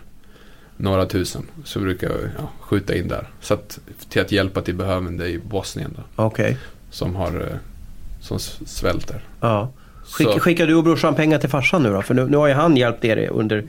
några 0.78 1.06
tusen. 1.06 1.44
Så 1.64 1.80
brukar 1.80 2.10
jag 2.10 2.20
ja, 2.38 2.50
skjuta 2.60 2.96
in 2.96 3.08
där. 3.08 3.28
Så 3.42 3.54
att, 3.54 3.80
till 4.10 4.22
att 4.22 4.32
hjälpa 4.32 4.62
till 4.62 4.76
behövande 4.76 5.28
i 5.28 5.40
Bosnien 5.40 5.94
då, 5.98 6.24
Okej, 6.24 6.58
som 6.90 7.16
har 7.16 7.42
eh, 7.52 7.58
som 8.22 8.40
svälter. 8.66 9.24
ja. 9.42 9.72
Skick, 10.12 10.28
skickar 10.42 10.68
du 10.68 10.76
och 10.76 10.84
brorsan 10.84 11.16
pengar 11.16 11.38
till 11.40 11.50
farsan 11.50 11.84
nu 11.84 11.94
då? 11.94 12.02
För 12.02 12.14
nu, 12.14 12.26
nu 12.28 12.38
har 12.38 12.48
ju 12.48 12.54
han 12.54 12.78
hjälpt 12.78 13.06
er 13.06 13.30
under 13.32 13.64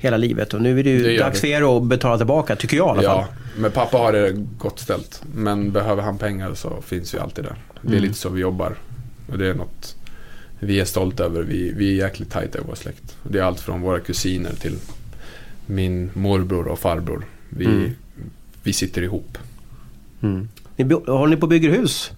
hela 0.00 0.16
livet 0.16 0.54
och 0.54 0.62
nu 0.62 0.80
är 0.80 0.84
det 0.84 0.90
ju 0.90 1.02
Det 1.02 1.18
dags 1.18 1.40
för 1.40 1.48
er 1.48 1.76
att 1.76 1.82
betala 1.82 2.16
tillbaka, 2.16 2.56
tycker 2.56 2.76
jag 2.76 2.86
i 2.86 2.90
alla 2.90 3.02
fall. 3.02 3.24
Ja, 3.30 3.60
men 3.60 3.70
pappa 3.70 3.98
har 3.98 4.12
det 4.12 4.32
gott 4.58 4.78
ställt. 4.78 5.22
Men 5.34 5.72
behöver 5.72 6.02
han 6.02 6.18
pengar 6.18 6.54
så 6.54 6.82
finns 6.82 7.14
vi 7.14 7.18
alltid 7.18 7.44
där. 7.44 7.54
Det 7.82 7.88
är 7.88 7.90
Mm. 7.92 8.02
lite 8.02 8.14
så 8.14 8.28
vi 8.28 8.40
jobbar. 8.40 8.74
Och 9.30 9.38
det 9.38 9.46
är 9.46 9.54
något 9.54 9.96
vi 10.58 10.80
är 10.80 10.84
stolta 10.84 11.24
över. 11.24 11.42
Vi, 11.42 11.72
vi 11.76 11.90
är 12.00 12.04
jäkligt 12.04 12.30
tajta 12.30 12.58
i 12.58 12.62
vår 12.68 12.74
släkt. 12.74 13.16
Det 13.22 13.38
är 13.38 13.42
allt 13.42 13.60
från 13.60 13.80
våra 13.80 14.00
kusiner 14.00 14.52
till 14.60 14.76
min 15.66 16.10
morbror 16.14 16.68
och 16.68 16.78
farbror. 16.78 17.24
Vi, 17.48 17.64
Mm. 17.64 17.90
vi 18.62 18.72
sitter 18.72 19.02
ihop. 19.02 19.38
Mm. 20.22 20.48
Ni, 20.76 20.94
håller 21.06 21.26
ni 21.26 21.36
på 21.36 21.42
och 21.42 21.48
bygger 21.48 21.70
hus? 21.70 22.10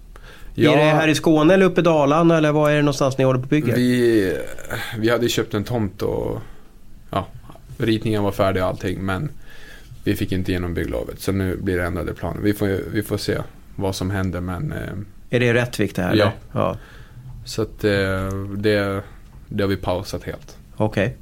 Ja, 0.57 0.71
Är 0.71 0.77
det 0.77 0.83
här 0.83 1.07
i 1.07 1.15
Skåne 1.15 1.53
eller 1.53 1.65
uppe 1.65 1.81
i 1.81 1.83
Dalarna 1.83 2.37
eller 2.37 2.51
var 2.51 2.69
är 2.69 2.75
det 2.75 2.81
någonstans 2.81 3.17
ni 3.17 3.23
håller 3.23 3.39
på 3.39 3.43
och 3.43 3.49
bygger? 3.49 3.75
vi, 3.75 4.37
vi 4.97 5.09
hade 5.09 5.29
köpt 5.29 5.53
en 5.53 5.63
tomt 5.63 6.01
och 6.01 6.41
ja, 7.11 7.27
ritningen 7.77 8.23
var 8.23 8.31
färdig 8.31 8.63
och 8.63 8.69
allting. 8.69 8.99
Men 9.05 9.29
vi 10.03 10.15
fick 10.15 10.31
inte 10.31 10.51
igenom 10.51 10.73
bygglovet. 10.73 11.19
Så 11.19 11.31
nu 11.31 11.57
blir 11.57 11.77
det 11.77 11.83
ändrade 11.83 12.13
planer. 12.13 12.41
Vi 12.41 12.53
får, 12.53 12.79
vi 12.91 13.03
får 13.03 13.17
se 13.17 13.37
vad 13.75 13.95
som 13.95 14.11
händer. 14.11 14.41
Men 14.41 14.71
eh, 14.71 14.79
Är 15.29 15.39
det 15.39 15.53
Rättvik 15.53 15.95
det 15.95 16.01
här? 16.01 16.15
Ja. 16.15 16.23
eller? 16.23 16.31
ja. 16.51 16.77
Så 17.45 17.61
att 17.61 17.83
eh, 17.83 17.91
det, 18.57 19.01
det 19.49 19.63
har 19.63 19.67
vi 19.67 19.77
pausat 19.77 20.23
helt. 20.23 20.57
Okej. 20.77 21.15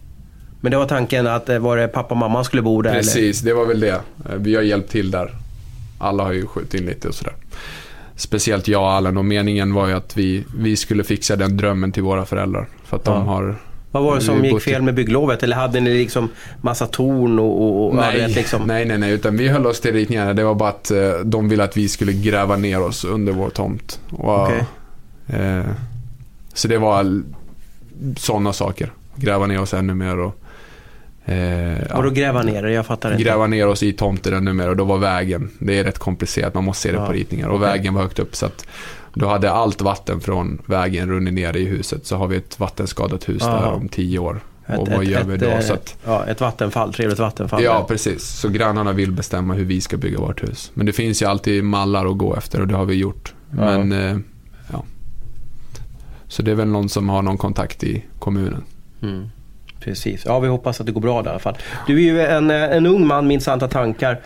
Men 0.61 0.71
det 0.71 0.77
var 0.77 0.85
tanken 0.85 1.27
att 1.27 1.49
eh, 1.49 1.59
var 1.59 1.77
det 1.77 1.87
pappa 1.87 2.13
och 2.13 2.17
mamma 2.17 2.43
skulle 2.43 2.61
bo 2.61 2.81
där? 2.81 2.89
Eller? 2.89 2.99
Precis, 2.99 3.41
det 3.41 3.53
var 3.53 3.65
väl 3.65 3.79
det. 3.79 4.01
Vi 4.37 4.55
har 4.55 4.61
hjälpt 4.61 4.91
till 4.91 5.11
där. 5.11 5.35
Alla 5.99 6.23
har 6.23 6.33
ju 6.33 6.45
skjutit 6.45 6.73
in 6.73 6.85
lite 6.85 7.07
och 7.07 7.15
sådär. 7.15 7.33
Speciellt 8.15 8.67
jag 8.67 8.81
och 8.81 8.91
Allen 8.91 9.17
och 9.17 9.25
meningen 9.25 9.73
var 9.73 9.87
ju 9.87 9.93
att 9.93 10.17
vi, 10.17 10.43
vi 10.57 10.75
skulle 10.75 11.03
fixa 11.03 11.35
den 11.35 11.57
drömmen 11.57 11.91
till 11.91 12.03
våra 12.03 12.25
föräldrar. 12.25 12.67
För 12.85 12.97
att 12.97 13.03
Ja. 13.07 13.13
de 13.13 13.27
har... 13.27 13.55
Vad 13.91 14.03
var 14.03 14.15
det 14.15 14.21
som 14.21 14.45
gick 14.45 14.61
fel 14.61 14.81
med 14.81 14.93
bygglovet? 14.95 15.43
Eller 15.43 15.55
hade 15.55 15.79
ni 15.79 15.93
liksom 15.93 16.29
massa 16.61 16.85
torn 16.87 17.39
och... 17.39 17.85
och, 17.87 17.95
Nej, 17.95 18.17
vet, 18.19 18.35
liksom... 18.35 18.61
nej, 18.67 18.85
nej, 18.85 18.97
nej, 18.97 19.11
utan 19.11 19.37
vi 19.37 19.47
höll 19.47 19.65
oss 19.67 19.81
till 19.81 19.93
ritningarna. 19.93 20.33
Det 20.33 20.43
var 20.43 20.55
bara 20.55 20.69
att 20.69 20.91
eh, 20.91 21.11
de 21.25 21.49
ville 21.49 21.63
att 21.63 21.77
vi 21.77 21.89
skulle 21.89 22.13
gräva 22.13 22.55
ner 22.55 22.81
oss 22.81 23.05
under 23.05 23.33
vår 23.33 23.49
tomt. 23.49 23.99
Och, 24.11 24.43
Okej. 24.43 24.63
eh, 25.27 25.65
så 26.53 26.67
det 26.67 26.77
var 26.77 27.21
sådana 28.17 28.53
saker. 28.53 28.91
Gräva 29.15 29.45
ner 29.47 29.61
oss 29.61 29.73
ännu 29.73 29.93
mer 29.93 30.19
och... 30.19 30.39
Eh. 31.25 31.95
Och 31.97 32.03
då 32.03 32.09
gräva 32.09 32.43
ner 32.43 32.63
det? 32.63 32.71
Jag 32.71 32.85
fattar 32.85 33.11
inte. 33.11 33.23
gräva 33.23 33.47
ner 33.47 33.67
oss 33.67 33.83
i 33.83 33.93
tomten 33.93 34.33
ännu 34.33 34.53
mer 34.53 34.69
och 34.69 34.77
då 34.77 34.83
var 34.83 34.97
vägen, 34.97 35.51
det 35.59 35.79
är 35.79 35.83
rätt 35.83 35.99
komplicerat, 35.99 36.53
man 36.53 36.63
måste 36.63 36.81
se 36.81 36.91
det 36.91 36.97
Ja. 36.97 37.05
på 37.05 37.11
ritningar 37.11 37.47
och 37.47 37.55
Okej. 37.55 37.67
vägen 37.67 37.93
var 37.93 38.01
högt 38.01 38.19
upp 38.19 38.35
så 38.35 38.45
att 38.45 38.65
då 39.13 39.27
hade 39.27 39.51
allt 39.51 39.81
vatten 39.81 40.21
från 40.21 40.61
vägen 40.65 41.09
runnit 41.09 41.33
ner 41.33 41.57
i 41.57 41.65
huset 41.65 42.05
så 42.05 42.15
har 42.17 42.27
vi 42.27 42.37
ett 42.37 42.59
vattenskadat 42.59 43.29
hus 43.29 43.43
Aha. 43.43 43.61
där 43.61 43.71
om 43.71 43.89
tio 43.89 44.19
år. 44.19 44.43
Ett, 44.67 44.79
och 44.79 44.87
vad 44.87 45.03
ett, 45.03 45.09
gör 45.09 45.23
vi 45.23 45.37
då? 45.37 45.61
Så 45.61 45.73
att, 45.73 45.97
ja, 46.05 46.25
ett 46.25 46.41
vattenfall, 46.41 46.93
trevligt 46.93 47.19
vattenfall. 47.19 47.63
ja, 47.63 47.85
precis. 47.87 48.23
Så 48.23 48.49
grannarna 48.49 48.91
vill 48.93 49.11
bestämma 49.11 49.53
hur 49.53 49.65
vi 49.65 49.81
ska 49.81 49.97
bygga 49.97 50.19
vårt 50.19 50.43
hus. 50.43 50.71
Men 50.73 50.85
det 50.85 50.93
finns 50.93 51.21
ju 51.21 51.25
alltid 51.25 51.63
mallar 51.63 52.05
att 52.05 52.17
gå 52.17 52.35
efter 52.35 52.61
och 52.61 52.67
det 52.67 52.75
har 52.75 52.85
vi 52.85 52.95
gjort. 52.95 53.33
Ja. 53.49 53.55
Men, 53.57 53.91
eh, 53.91 54.17
ja. 54.71 54.83
Så 56.27 56.41
det 56.41 56.51
är 56.51 56.55
väl 56.55 56.67
någon 56.67 56.89
som 56.89 57.09
har 57.09 57.21
någon 57.21 57.37
kontakt 57.37 57.83
i 57.83 58.05
kommunen. 58.19 58.63
Mm. 59.01 59.29
Precis. 59.83 60.25
Ja, 60.25 60.39
vi 60.39 60.47
hoppas 60.47 60.79
att 60.79 60.85
det 60.85 60.91
går 60.91 61.01
bra 61.01 61.21
där 61.21 61.29
i 61.29 61.31
alla 61.31 61.39
fall. 61.39 61.57
Du 61.87 61.95
är 61.95 62.01
ju 62.01 62.21
en, 62.21 62.49
eh, 62.49 62.63
en 62.63 62.85
ung 62.85 63.07
man 63.07 63.27
med 63.27 63.33
intressanta 63.33 63.67
tankar. 63.67 64.19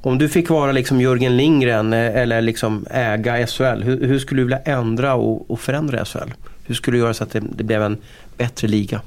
Om 0.00 0.18
du 0.18 0.28
fick 0.28 0.50
vara 0.50 0.72
liksom 0.72 1.00
Jörgen 1.00 1.36
Lindgren 1.36 1.92
eh, 1.92 2.16
eller 2.16 2.40
liksom 2.40 2.86
äga 2.90 3.46
SHL, 3.46 3.82
hur, 3.82 4.06
hur 4.06 4.18
skulle 4.18 4.40
du 4.40 4.44
vilja 4.44 4.58
ändra 4.58 5.14
och, 5.14 5.50
och 5.50 5.60
förändra 5.60 6.04
SHL? 6.04 6.32
Hur 6.64 6.74
skulle 6.74 6.96
du 6.96 7.00
göra 7.00 7.14
så 7.14 7.24
att 7.24 7.30
det, 7.30 7.42
det 7.56 7.64
blev 7.64 7.82
en 7.82 7.96
bättre 8.36 8.68
liga? 8.68 9.00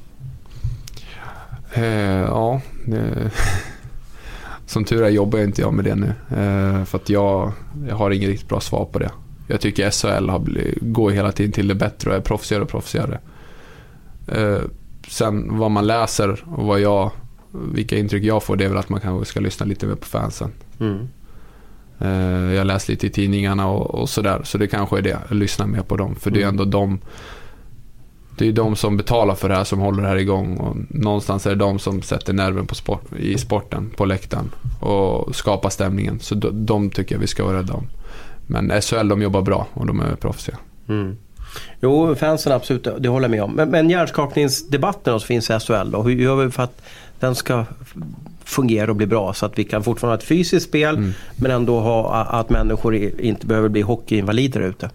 Eh, 1.74 1.84
ja, 2.22 2.62
det... 2.86 3.32
som 4.66 4.86
tur 4.86 5.04
är 5.04 5.10
jobbar 5.10 5.40
jag 5.40 5.48
inte 5.48 5.62
jag 5.62 5.74
med 5.74 5.86
det 5.86 5.96
nu. 5.96 6.14
Eh, 6.30 6.86
för 6.86 6.98
att 6.98 7.10
jag, 7.10 7.52
jag 7.88 7.96
har 7.96 8.12
inget 8.12 8.30
riktigt 8.30 8.50
bra 8.50 8.60
svar 8.60 8.86
på 8.86 9.00
det. 9.00 9.12
Jag 9.48 9.62
tycker 9.62 9.92
SHL 9.92 10.30
har 10.30 10.40
blivit, 10.40 10.78
går 10.82 11.12
hela 11.12 11.32
tiden 11.32 11.52
till 11.52 11.68
det 11.68 11.76
bättre 11.76 12.10
och 12.10 12.16
är 12.16 12.22
proffsigare 12.22 12.64
och 12.64 12.70
proffsigare. 12.70 13.20
Eh, 14.28 14.58
sen 15.12 15.58
vad 15.58 15.72
man 15.72 15.88
läser 15.88 16.44
och 16.56 16.66
vad 16.66 16.80
jag, 16.80 17.12
vilka 17.74 17.98
intryck 17.98 18.24
jag 18.24 18.44
får 18.44 18.56
det 18.56 18.66
är 18.66 18.70
väl 18.70 18.78
att 18.78 18.90
man 18.90 19.00
kanske 19.02 19.26
ska 19.26 19.40
lyssna 19.40 19.66
lite 19.66 19.86
mer 19.86 19.96
på 19.96 20.06
fansen. 20.06 20.52
Mm. 20.80 21.08
Eh, 22.00 22.54
jag 22.56 22.68
läser 22.68 22.94
lite 22.94 23.08
i 23.08 23.10
tidningarna 23.10 23.68
och, 23.68 23.96
och 23.96 24.10
sådär. 24.10 24.42
Så 24.44 24.58
det 24.58 24.68
kanske 24.68 24.98
är 24.98 25.02
det. 25.02 25.20
Lyssna 25.30 25.66
mer 25.68 25.82
på 25.82 25.98
dem. 25.98 26.16
För 26.16 26.32
det 26.32 26.40
är 26.40 26.44
Mm. 26.44 26.50
ändå 26.50 26.66
de 26.66 27.00
det 28.38 28.48
är 28.48 28.52
de 28.52 28.76
som 28.76 28.98
betalar 28.98 29.36
för 29.36 29.50
det 29.50 29.56
här 29.56 29.64
som 29.64 29.80
håller 29.80 30.02
det 30.04 30.08
här 30.10 30.16
igång. 30.16 30.58
Och 30.58 30.76
någonstans 30.90 31.46
är 31.46 31.50
det 31.50 31.56
de 31.56 31.80
som 31.80 32.02
sätter 32.02 32.34
nerven 32.34 32.66
på 32.68 32.76
sport, 32.76 33.04
i 33.20 33.38
sporten, 33.38 33.90
på 33.98 34.06
läktaren. 34.06 34.52
Och 34.80 35.36
skapar 35.36 35.70
stämningen. 35.70 36.20
Så 36.20 36.36
de, 36.36 36.66
de 36.66 36.90
tycker 36.90 37.16
jag 37.16 37.20
vi 37.20 37.28
ska 37.28 37.46
vara 37.46 37.58
rädda 37.58 37.74
om. 37.74 37.88
Men 38.48 38.82
SHL 38.82 39.08
de 39.08 39.22
jobbar 39.22 39.42
bra 39.42 39.68
och 39.74 39.86
de 39.86 40.00
är 40.00 40.16
proffsiga. 40.16 40.58
Mm. 40.88 41.18
Jo, 41.82 42.16
fansen 42.16 42.52
absolut, 42.52 42.88
det 43.00 43.10
håller 43.10 43.24
jag 43.24 43.32
med 43.32 43.44
om. 43.44 43.52
Men, 43.52 43.70
men 43.70 43.90
hjärnskakningsdebatten 43.90 45.20
som 45.20 45.28
finns 45.28 45.50
i 45.50 45.60
SHL 45.60 45.92
då, 45.92 46.02
hur 46.02 46.12
gör 46.12 46.36
vi 46.36 46.52
för 46.52 46.64
att 46.64 46.82
den 47.20 47.36
ska 47.36 47.66
fungera 48.46 48.92
och 48.92 48.96
bli 48.96 49.06
bra 49.06 49.34
så 49.34 49.46
att 49.46 49.60
vi 49.60 49.64
kan 49.64 49.84
fortfarande 49.84 50.14
ha 50.16 50.18
ett 50.18 50.28
fysiskt 50.28 50.68
spel 50.68 50.96
Mm. 50.96 51.12
men 51.36 51.52
ändå 51.52 51.80
ha 51.80 52.14
att 52.14 52.50
människor 52.50 52.96
inte 53.22 53.48
behöver 53.48 53.70
bli 53.70 53.82
hockeyinvalider 53.82 54.62
ute. 54.62 54.90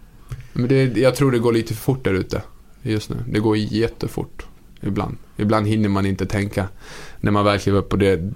Men 0.52 0.68
det, 0.68 0.96
jag 0.96 1.14
tror 1.14 1.32
det 1.32 1.38
går 1.38 1.52
lite 1.52 1.74
för 1.74 1.82
fort 1.82 2.04
där 2.04 2.12
ute 2.12 2.42
just 2.82 3.10
nu. 3.10 3.16
Det 3.28 3.40
går 3.40 3.56
jättefort. 3.56 4.46
Ibland. 4.80 5.16
Ibland 5.36 5.66
hinner 5.66 5.88
man 5.88 6.06
inte 6.06 6.26
tänka 6.26 6.68
när 7.20 7.30
man 7.32 7.58
kliver 7.58 7.78
upp 7.78 7.92
och 7.92 7.98
det 7.98 8.32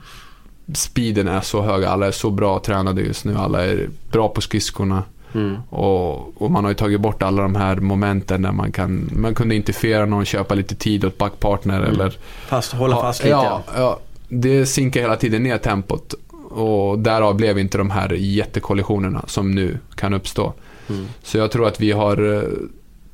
speeden 0.75 1.29
är 1.29 1.41
så 1.41 1.63
hög, 1.63 1.85
alla 1.85 2.07
är 2.07 2.11
så 2.11 2.31
bra 2.31 2.61
tränade 2.61 3.03
just 3.03 3.25
nu, 3.25 3.37
alla 3.37 3.65
är 3.65 3.89
bra 4.13 4.29
på 4.29 4.41
skridskorna. 4.41 5.03
Mm. 5.35 5.57
Och, 5.69 6.43
och 6.43 6.51
man 6.51 6.65
har 6.65 6.71
ju 6.71 6.75
tagit 6.75 7.01
bort 7.01 7.23
alla 7.23 7.43
de 7.43 7.55
här 7.57 7.77
momenten 7.77 8.43
där 8.43 8.53
man 8.53 8.73
kan, 8.73 9.11
man 9.17 9.35
kunde 9.35 9.55
interfera 9.55 10.07
någon, 10.07 10.25
köpa 10.25 10.55
lite 10.55 10.75
tid 10.75 11.05
åt 11.05 11.19
backpartner 11.19 11.81
eller 11.81 12.19
Fast, 12.49 12.73
hålla 12.73 12.97
Ja, 12.97 13.03
fast 13.03 13.21
lite. 13.23 13.31
Ja, 13.31 13.63
ja, 13.77 13.99
det 14.29 14.67
sinkar 14.67 15.01
hela 15.01 15.17
tiden 15.17 15.43
ner 15.43 15.59
tempot. 15.59 16.15
Och 16.51 16.99
därav 16.99 17.35
blev 17.37 17.59
inte 17.59 17.79
de 17.79 17.91
här 17.91 18.13
jättekollisionerna 18.13 19.25
som 19.27 19.51
nu 19.55 19.79
kan 19.95 20.15
uppstå. 20.15 20.53
Mm. 20.89 21.07
Så 21.23 21.39
jag 21.39 21.51
tror 21.51 21.67
att 21.69 21.81
vi 21.81 21.93
har 21.93 22.37
eh, 22.37 22.43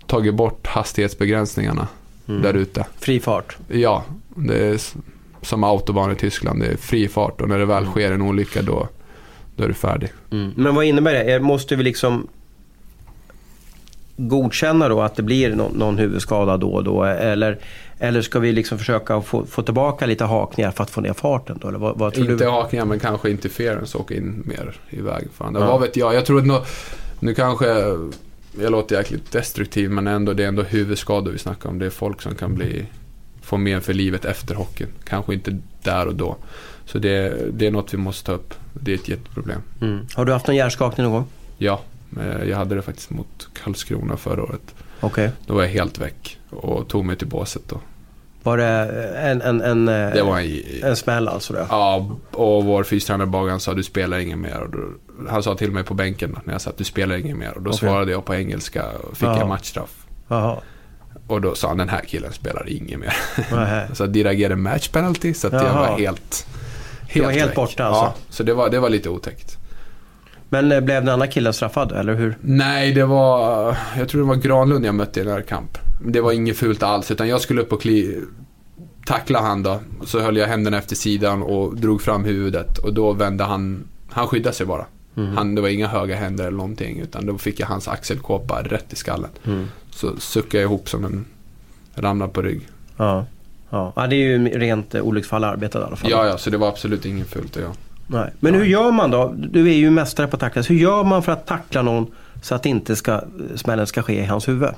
tagit 0.06 0.34
bort 0.34 0.66
hastighetsbegränsningarna 0.66 1.88
Mm. 2.28 2.42
där 2.42 2.54
ute. 2.54 2.86
Fri 2.98 3.20
fart. 3.20 3.56
Ja, 3.68 4.04
det 4.34 4.66
är 4.68 4.80
som 5.42 5.64
autobahn 5.64 6.12
i 6.12 6.14
Tyskland. 6.14 6.60
Det 6.60 6.66
är 6.66 6.76
fri 6.76 7.08
fart 7.08 7.40
och 7.40 7.48
när 7.48 7.58
det 7.58 7.66
väl 7.66 7.82
Mm. 7.82 7.90
sker 7.92 8.12
en 8.12 8.22
olycka 8.22 8.62
då, 8.62 8.88
då 9.57 9.64
är 9.64 9.68
du 9.68 9.74
färdig. 9.74 10.12
Men 10.57 10.74
vad 10.74 10.84
innebär 10.84 11.24
det? 11.24 11.40
Måste 11.40 11.76
vi 11.76 11.82
liksom 11.82 12.28
godkänna 14.16 14.88
då 14.88 15.00
att 15.00 15.16
det 15.16 15.22
blir 15.22 15.54
någon, 15.54 15.72
någon 15.72 15.98
huvudskada 15.98 16.57
då 16.57 16.68
och 16.68 16.84
då? 16.84 17.04
Eller, 17.04 17.59
eller 17.98 18.22
ska 18.22 18.38
vi 18.38 18.52
liksom 18.52 18.78
försöka 18.78 19.20
få, 19.20 19.46
få 19.46 19.62
tillbaka 19.62 20.07
lite 20.07 20.24
hakningar 20.24 20.70
för 20.70 20.82
att 20.82 20.90
få 20.90 21.00
ner 21.00 21.12
farten 21.12 21.59
då? 21.62 21.68
Eller 21.68 21.78
vad, 21.78 21.98
vad 21.98 22.14
tror 22.14 22.30
Inte 22.30 22.44
du? 22.44 22.50
hakningar 22.50 22.84
men 22.84 22.98
kanske 22.98 23.30
interference 23.30 23.98
och 23.98 24.12
in 24.12 24.42
mer 24.46 24.76
i 24.90 25.00
väg. 25.00 25.28
Fan, 25.34 25.52
det 25.52 25.61
Ja. 25.61 25.66
Vad 25.66 25.80
vet 25.80 25.96
jag? 25.96 26.14
Jag 26.14 26.26
tror 26.26 26.38
att 26.38 26.46
nå, 26.46 26.64
nu 27.20 27.34
kanske 27.34 27.66
jag 28.61 28.72
låter 28.72 28.96
jäkligt 28.96 29.32
destruktiv 29.32 29.90
men 29.90 30.07
ändå, 30.07 30.32
det 30.32 30.44
är 30.44 30.48
ändå 30.48 30.62
huvudskador 30.62 31.32
vi 31.32 31.38
snackar 31.38 31.68
om. 31.68 31.78
Det 31.78 31.86
är 31.86 31.90
folk 31.90 32.22
som 32.22 32.34
kan 32.34 32.54
bli, 32.54 32.86
få 33.47 33.57
men 33.57 33.82
för 33.82 33.94
livet 33.94 34.24
efter 34.24 34.55
hockeyn. 34.55 34.88
Kanske 35.05 35.34
inte 35.34 35.59
där 35.82 36.07
och 36.07 36.14
då. 36.14 36.36
Så 36.84 36.99
det, 36.99 37.36
det 37.53 37.66
är 37.66 37.70
något 37.70 37.94
vi 37.94 37.99
måste 37.99 38.26
ta 38.26 38.32
upp. 38.32 38.55
Det 38.72 38.90
är 38.90 38.94
ett 38.94 39.09
jätteproblem. 39.09 39.61
Mm. 39.80 40.07
Har 40.14 40.24
du 40.24 40.32
haft 40.32 40.47
någon 40.47 40.57
hjärnskakning 40.57 41.05
någon 41.05 41.12
gång? 41.12 41.26
Ja, 41.59 41.80
eh, 42.20 42.49
jag 42.49 42.57
hade 42.57 42.74
det 42.74 42.82
faktiskt 42.82 43.11
mot 43.11 43.49
Karlskrona 43.62 44.16
förra 44.16 44.42
året. 44.42 44.74
Okej. 45.01 45.30
Då 45.47 45.55
var 45.55 45.62
jag 45.62 45.70
helt 45.70 45.99
väck 45.99 46.38
och 46.51 46.88
tog 46.88 47.05
mig 47.05 47.16
till 47.16 47.26
båset 47.26 47.62
då. 47.68 47.80
Var 48.42 48.57
det 48.57 48.66
en, 49.16 49.42
en, 49.42 49.61
en, 49.61 49.88
eh, 49.88 50.12
Det 50.14 50.22
var 50.22 50.40
en, 50.40 50.62
en 50.82 50.97
smäll 50.97 51.28
alltså? 51.28 51.53
Då? 51.53 51.66
Ja, 51.68 52.16
och 52.30 52.64
vår 52.64 52.84
fystränare 52.84 53.26
Bagan 53.26 53.61
sa 53.61 53.74
du 53.74 53.82
spelar 53.82 54.18
ingen 54.18 54.40
mer. 54.40 54.61
Och 54.61 54.70
då, 54.70 54.78
han 55.28 55.42
sa 55.42 55.55
till 55.55 55.70
mig 55.70 55.84
på 55.84 55.94
bänken 55.94 56.38
när 56.44 56.55
jag 56.55 56.61
sa 56.61 56.70
att 56.70 56.78
du 56.78 56.84
spelar 56.84 57.16
ingen 57.16 57.38
mer. 57.38 57.53
Och 57.57 57.62
då 57.62 57.70
Okej. 57.70 57.78
svarade 57.78 58.12
jag 58.12 58.24
på 58.24 58.34
engelska 58.34 58.84
och 59.11 59.16
fick 59.16 59.28
Jaha. 59.28 59.40
en 59.40 59.49
matchstraff. 59.49 60.07
Jaha. 60.28 60.61
Och 61.27 61.41
då 61.41 61.55
sa 61.55 61.68
han 61.68 61.77
den 61.79 61.89
här 61.89 62.01
killen 62.01 62.33
spelar 62.33 62.68
ingen 62.68 63.01
mer. 63.01 63.14
Så 63.95 64.07
diragerade 64.07 64.57
match 64.57 64.89
penalty 64.89 65.35
så 65.35 65.47
att 65.47 65.53
jag 65.53 65.74
var 65.74 65.99
helt 65.99 66.47
Du 67.14 67.20
var 67.20 67.31
helt 67.31 67.49
väck. 67.51 67.57
borta 67.57 67.85
alltså? 67.85 68.05
Ja, 68.05 68.14
så 68.31 68.43
det 68.43 68.55
var, 68.55 68.70
det 68.70 68.81
var 68.81 68.91
lite 68.91 69.09
otäckt. 69.09 69.57
Men 70.49 70.72
eh, 70.72 70.81
blev 70.81 71.05
den 71.05 71.09
andra 71.14 71.27
killen 71.27 71.53
straffad 71.53 71.93
eller 71.93 72.14
hur? 72.14 72.37
Nej, 72.41 72.93
det 72.93 73.05
var... 73.05 73.77
Jag 73.99 74.09
tror 74.09 74.20
det 74.20 74.27
var 74.29 74.35
Granlund 74.37 74.87
jag 74.87 74.95
mötte 74.95 75.20
i 75.20 75.24
den 75.24 75.33
här 75.33 75.43
kamp. 75.43 75.79
Det 76.05 76.20
var 76.20 76.33
inget 76.33 76.57
fult 76.57 76.83
alls, 76.83 77.11
utan 77.11 77.29
jag 77.29 77.41
skulle 77.41 77.62
upp 77.62 77.72
och 77.72 77.83
kli, 77.83 78.20
tackla 79.07 79.41
han 79.41 79.62
då. 79.62 79.81
Så 80.05 80.20
höll 80.20 80.37
jag 80.37 80.47
händerna 80.47 80.79
efter 80.79 80.97
sidan 80.97 81.43
och 81.43 81.77
drog 81.77 82.03
fram 82.03 82.24
huvudet 82.24 82.79
och 82.79 82.95
då 82.95 83.12
vände 83.12 83.45
han... 83.45 83.89
Han 84.11 84.27
skyddade 84.27 84.57
sig 84.57 84.66
bara. 84.66 84.87
Mhm. 85.14 85.37
Han, 85.37 85.55
det 85.55 85.61
var 85.61 85.68
inga 85.68 85.87
höga 85.89 86.16
händer 86.16 86.47
eller 86.47 86.57
någonting, 86.57 87.01
utan 87.01 87.27
då 87.27 87.39
fick 87.39 87.61
jag 87.61 87.66
hans 87.66 87.89
axelkåpa 87.89 88.62
rätt 88.62 88.93
i 88.93 88.97
skallen. 88.97 89.31
Mm. 89.45 89.68
Så 89.97 90.16
suckade 90.16 90.62
jag 90.62 90.68
ihop 90.68 90.88
som 90.88 91.05
en... 91.05 91.24
Ramlade 91.94 92.32
på 92.32 92.42
rygg. 92.42 92.68
Ja. 92.97 93.26
Ja. 93.70 93.92
ja, 93.97 94.07
det 94.07 94.16
är 94.16 94.18
ju 94.18 94.49
rent 94.49 94.94
olycksfall 94.94 95.42
i 95.42 95.47
arbetet 95.47 95.80
i 95.80 95.84
alla 95.84 95.97
fall. 95.97 96.11
Ja, 96.11 96.26
ja, 96.26 96.38
så 96.38 96.51
det 96.51 96.57
var 96.57 96.68
absolut 96.68 97.07
inget 97.07 97.28
fult 97.28 97.57
att 97.57 97.62
göra. 97.62 97.72
Nej. 98.07 98.30
Men 98.40 98.55
hur 98.55 98.64
gör 98.64 98.92
man 98.92 99.11
då? 99.11 99.34
Du 99.36 99.68
är 99.68 99.74
ju 99.74 99.90
mästare 99.90 100.26
på 100.26 100.36
att 100.36 100.40
tackla. 100.40 100.62
Så 100.62 100.72
Hur 100.72 100.80
gör 100.80 101.05
man 101.05 101.22
för 101.22 101.32
att 101.32 101.47
tackla 101.47 101.82
någon 101.82 102.07
så 102.42 102.55
att 102.55 102.66
inte 102.66 102.97
ska, 102.97 103.20
smällen 103.55 103.86
ska 103.86 104.03
ske 104.03 104.22
i 104.22 104.24
hans 104.24 104.49
huvud? 104.49 104.70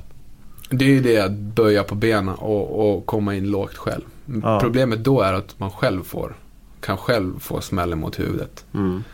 Det 0.71 0.85
är 0.85 0.89
ju 0.89 1.01
det 1.01 1.19
att 1.19 1.33
böja 1.33 1.85
på 1.85 1.95
benen 1.95 2.35
och, 2.35 2.91
och 2.91 3.07
komma 3.07 3.35
in 3.35 3.51
lågt 3.51 3.77
själv. 3.77 4.05
Ja. 4.43 4.61
Problemet 4.61 5.05
då 5.05 5.21
är 5.21 5.33
att 5.33 5.59
man 5.59 5.71
själv 5.71 6.03
får, 6.03 6.35
kan 6.81 6.97
själv 6.97 7.39
få 7.39 7.61
smällen 7.61 7.99
mot 7.99 8.19
huvudet. 8.19 8.64
Mm. 8.75 9.05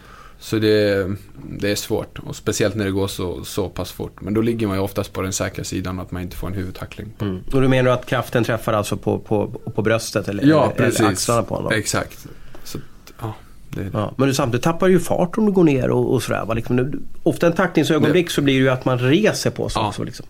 Så 0.45 0.59
det, 0.59 1.07
det 1.59 1.71
är 1.71 1.75
svårt. 1.75 2.19
Och 2.19 2.37
speciellt 2.37 2.75
när 2.75 2.85
det 2.85 2.91
går 2.91 3.09
så, 3.09 3.45
så 3.45 3.69
pass 3.69 3.93
fort. 3.93 4.21
Men 4.21 4.35
då 4.35 4.41
ligger 4.41 4.67
man 4.67 4.77
ju 4.77 4.83
oftast 4.83 5.13
på 5.13 5.23
den 5.23 5.33
säkra 5.33 5.65
sidan 5.65 6.01
att 6.01 6.11
man 6.11 6.23
inte 6.23 6.37
får 6.37 6.47
en 6.47 6.55
huvudtackling. 6.55 7.13
Mm. 7.21 7.41
Och 7.53 7.61
du 7.63 7.69
menar 7.69 7.91
att 7.91 8.07
kraften 8.07 8.45
träffar 8.45 8.73
alltså 8.73 8.97
på, 8.97 9.19
på, 9.19 9.47
på 9.75 9.83
bröstet 9.83 10.29
eller, 10.29 10.45
Ja, 10.47 10.65
eller, 10.65 10.75
precis. 10.75 11.01
eller 11.01 11.09
axlarna 11.11 11.43
på 11.43 11.55
honom? 11.55 11.73
Exakt. 11.73 12.27
Så, 12.65 12.79
ja, 13.21 13.35
det 13.71 13.83
det. 13.83 13.91
Ja, 13.93 14.15
men 14.17 14.29
du, 14.29 14.35
samtidigt 14.35 14.65
tappar 14.65 14.87
du 14.87 14.93
ju 14.93 15.01
fart 15.01 15.39
om 15.39 15.47
du 15.47 15.53
går 15.53 15.65
ner 15.65 15.91
och, 15.91 16.13
och 16.13 16.23
sådär. 16.23 16.55
Liksom, 16.55 16.77
du- 16.77 17.01
ofta 17.23 17.47
en 17.47 17.53
tacklingsögonblick 17.53 18.31
så 18.31 18.41
blir 18.43 18.55
det 18.55 18.61
ju 18.61 18.69
att 18.71 18.85
man 18.85 18.99
reser 18.99 19.51
på 19.51 19.69
sig 19.69 19.83
Ja. 19.83 19.89
också. 19.89 20.05
Liksom. 20.05 20.27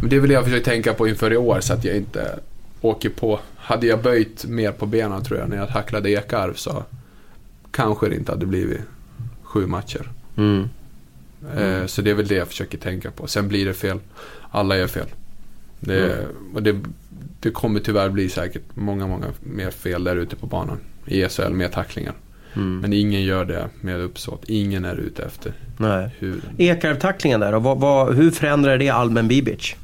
Men 0.00 0.10
det 0.10 0.16
är 0.16 0.20
väl 0.20 0.28
det 0.28 0.34
jag 0.34 0.44
försöker 0.44 0.64
tänka 0.64 0.94
på 0.94 1.08
inför 1.08 1.32
i 1.32 1.36
år 1.36 1.60
så 1.60 1.72
att 1.72 1.84
jag 1.84 1.96
inte 1.96 2.38
åker 2.80 3.08
på. 3.08 3.40
Hade 3.56 3.86
jag 3.86 4.02
böjt 4.02 4.44
mer 4.44 4.72
på 4.72 4.86
benen 4.86 5.24
tror 5.24 5.38
jag 5.38 5.48
när 5.48 5.56
jag 5.56 5.68
tacklade 5.68 6.10
Ekarv 6.10 6.54
så 6.54 6.84
kanske 7.70 8.08
det 8.08 8.14
inte 8.16 8.32
hade 8.32 8.46
blivit 8.46 8.80
sju 9.46 9.66
matcher. 9.66 10.10
Mm. 10.36 10.68
Eh, 11.56 11.86
Så 11.86 12.02
det 12.02 12.10
är 12.10 12.14
väl 12.14 12.26
det 12.26 12.34
jag 12.34 12.48
försöker 12.48 12.78
tänka 12.78 13.10
på. 13.10 13.26
Sen 13.26 13.48
blir 13.48 13.66
det 13.66 13.74
fel. 13.74 13.98
Alla 14.50 14.76
gör 14.76 14.86
fel. 14.86 15.06
Det, 15.80 16.26
och 16.54 16.62
det, 16.62 16.76
det 17.40 17.50
kommer 17.50 17.80
tyvärr 17.80 18.08
bli 18.08 18.28
säkert 18.28 18.62
många, 18.74 19.06
många 19.06 19.26
mer 19.40 19.70
fel 19.70 20.04
där 20.04 20.16
ute 20.16 20.36
på 20.36 20.46
banan. 20.46 20.78
I 21.06 21.28
SHL 21.28 21.50
med 21.52 21.72
tacklingar. 21.72 22.14
Mm. 22.54 22.78
Men 22.80 22.92
ingen 22.92 23.22
gör 23.22 23.44
det 23.44 23.68
med 23.80 24.00
uppsåt. 24.00 24.44
Ingen 24.48 24.84
är 24.84 24.96
ute 24.96 25.22
efter 25.22 25.52
Nej. 25.78 26.10
huden. 26.18 26.50
Ekarv-tacklingen 26.58 27.40
där, 27.40 27.54
och 27.54 27.62
vad, 27.62 27.78
vad, 27.78 28.14
hur 28.14 28.30
förändrar 28.30 28.78
det 28.78 28.88
Almen 28.88 29.28
Bibic? 29.28 29.74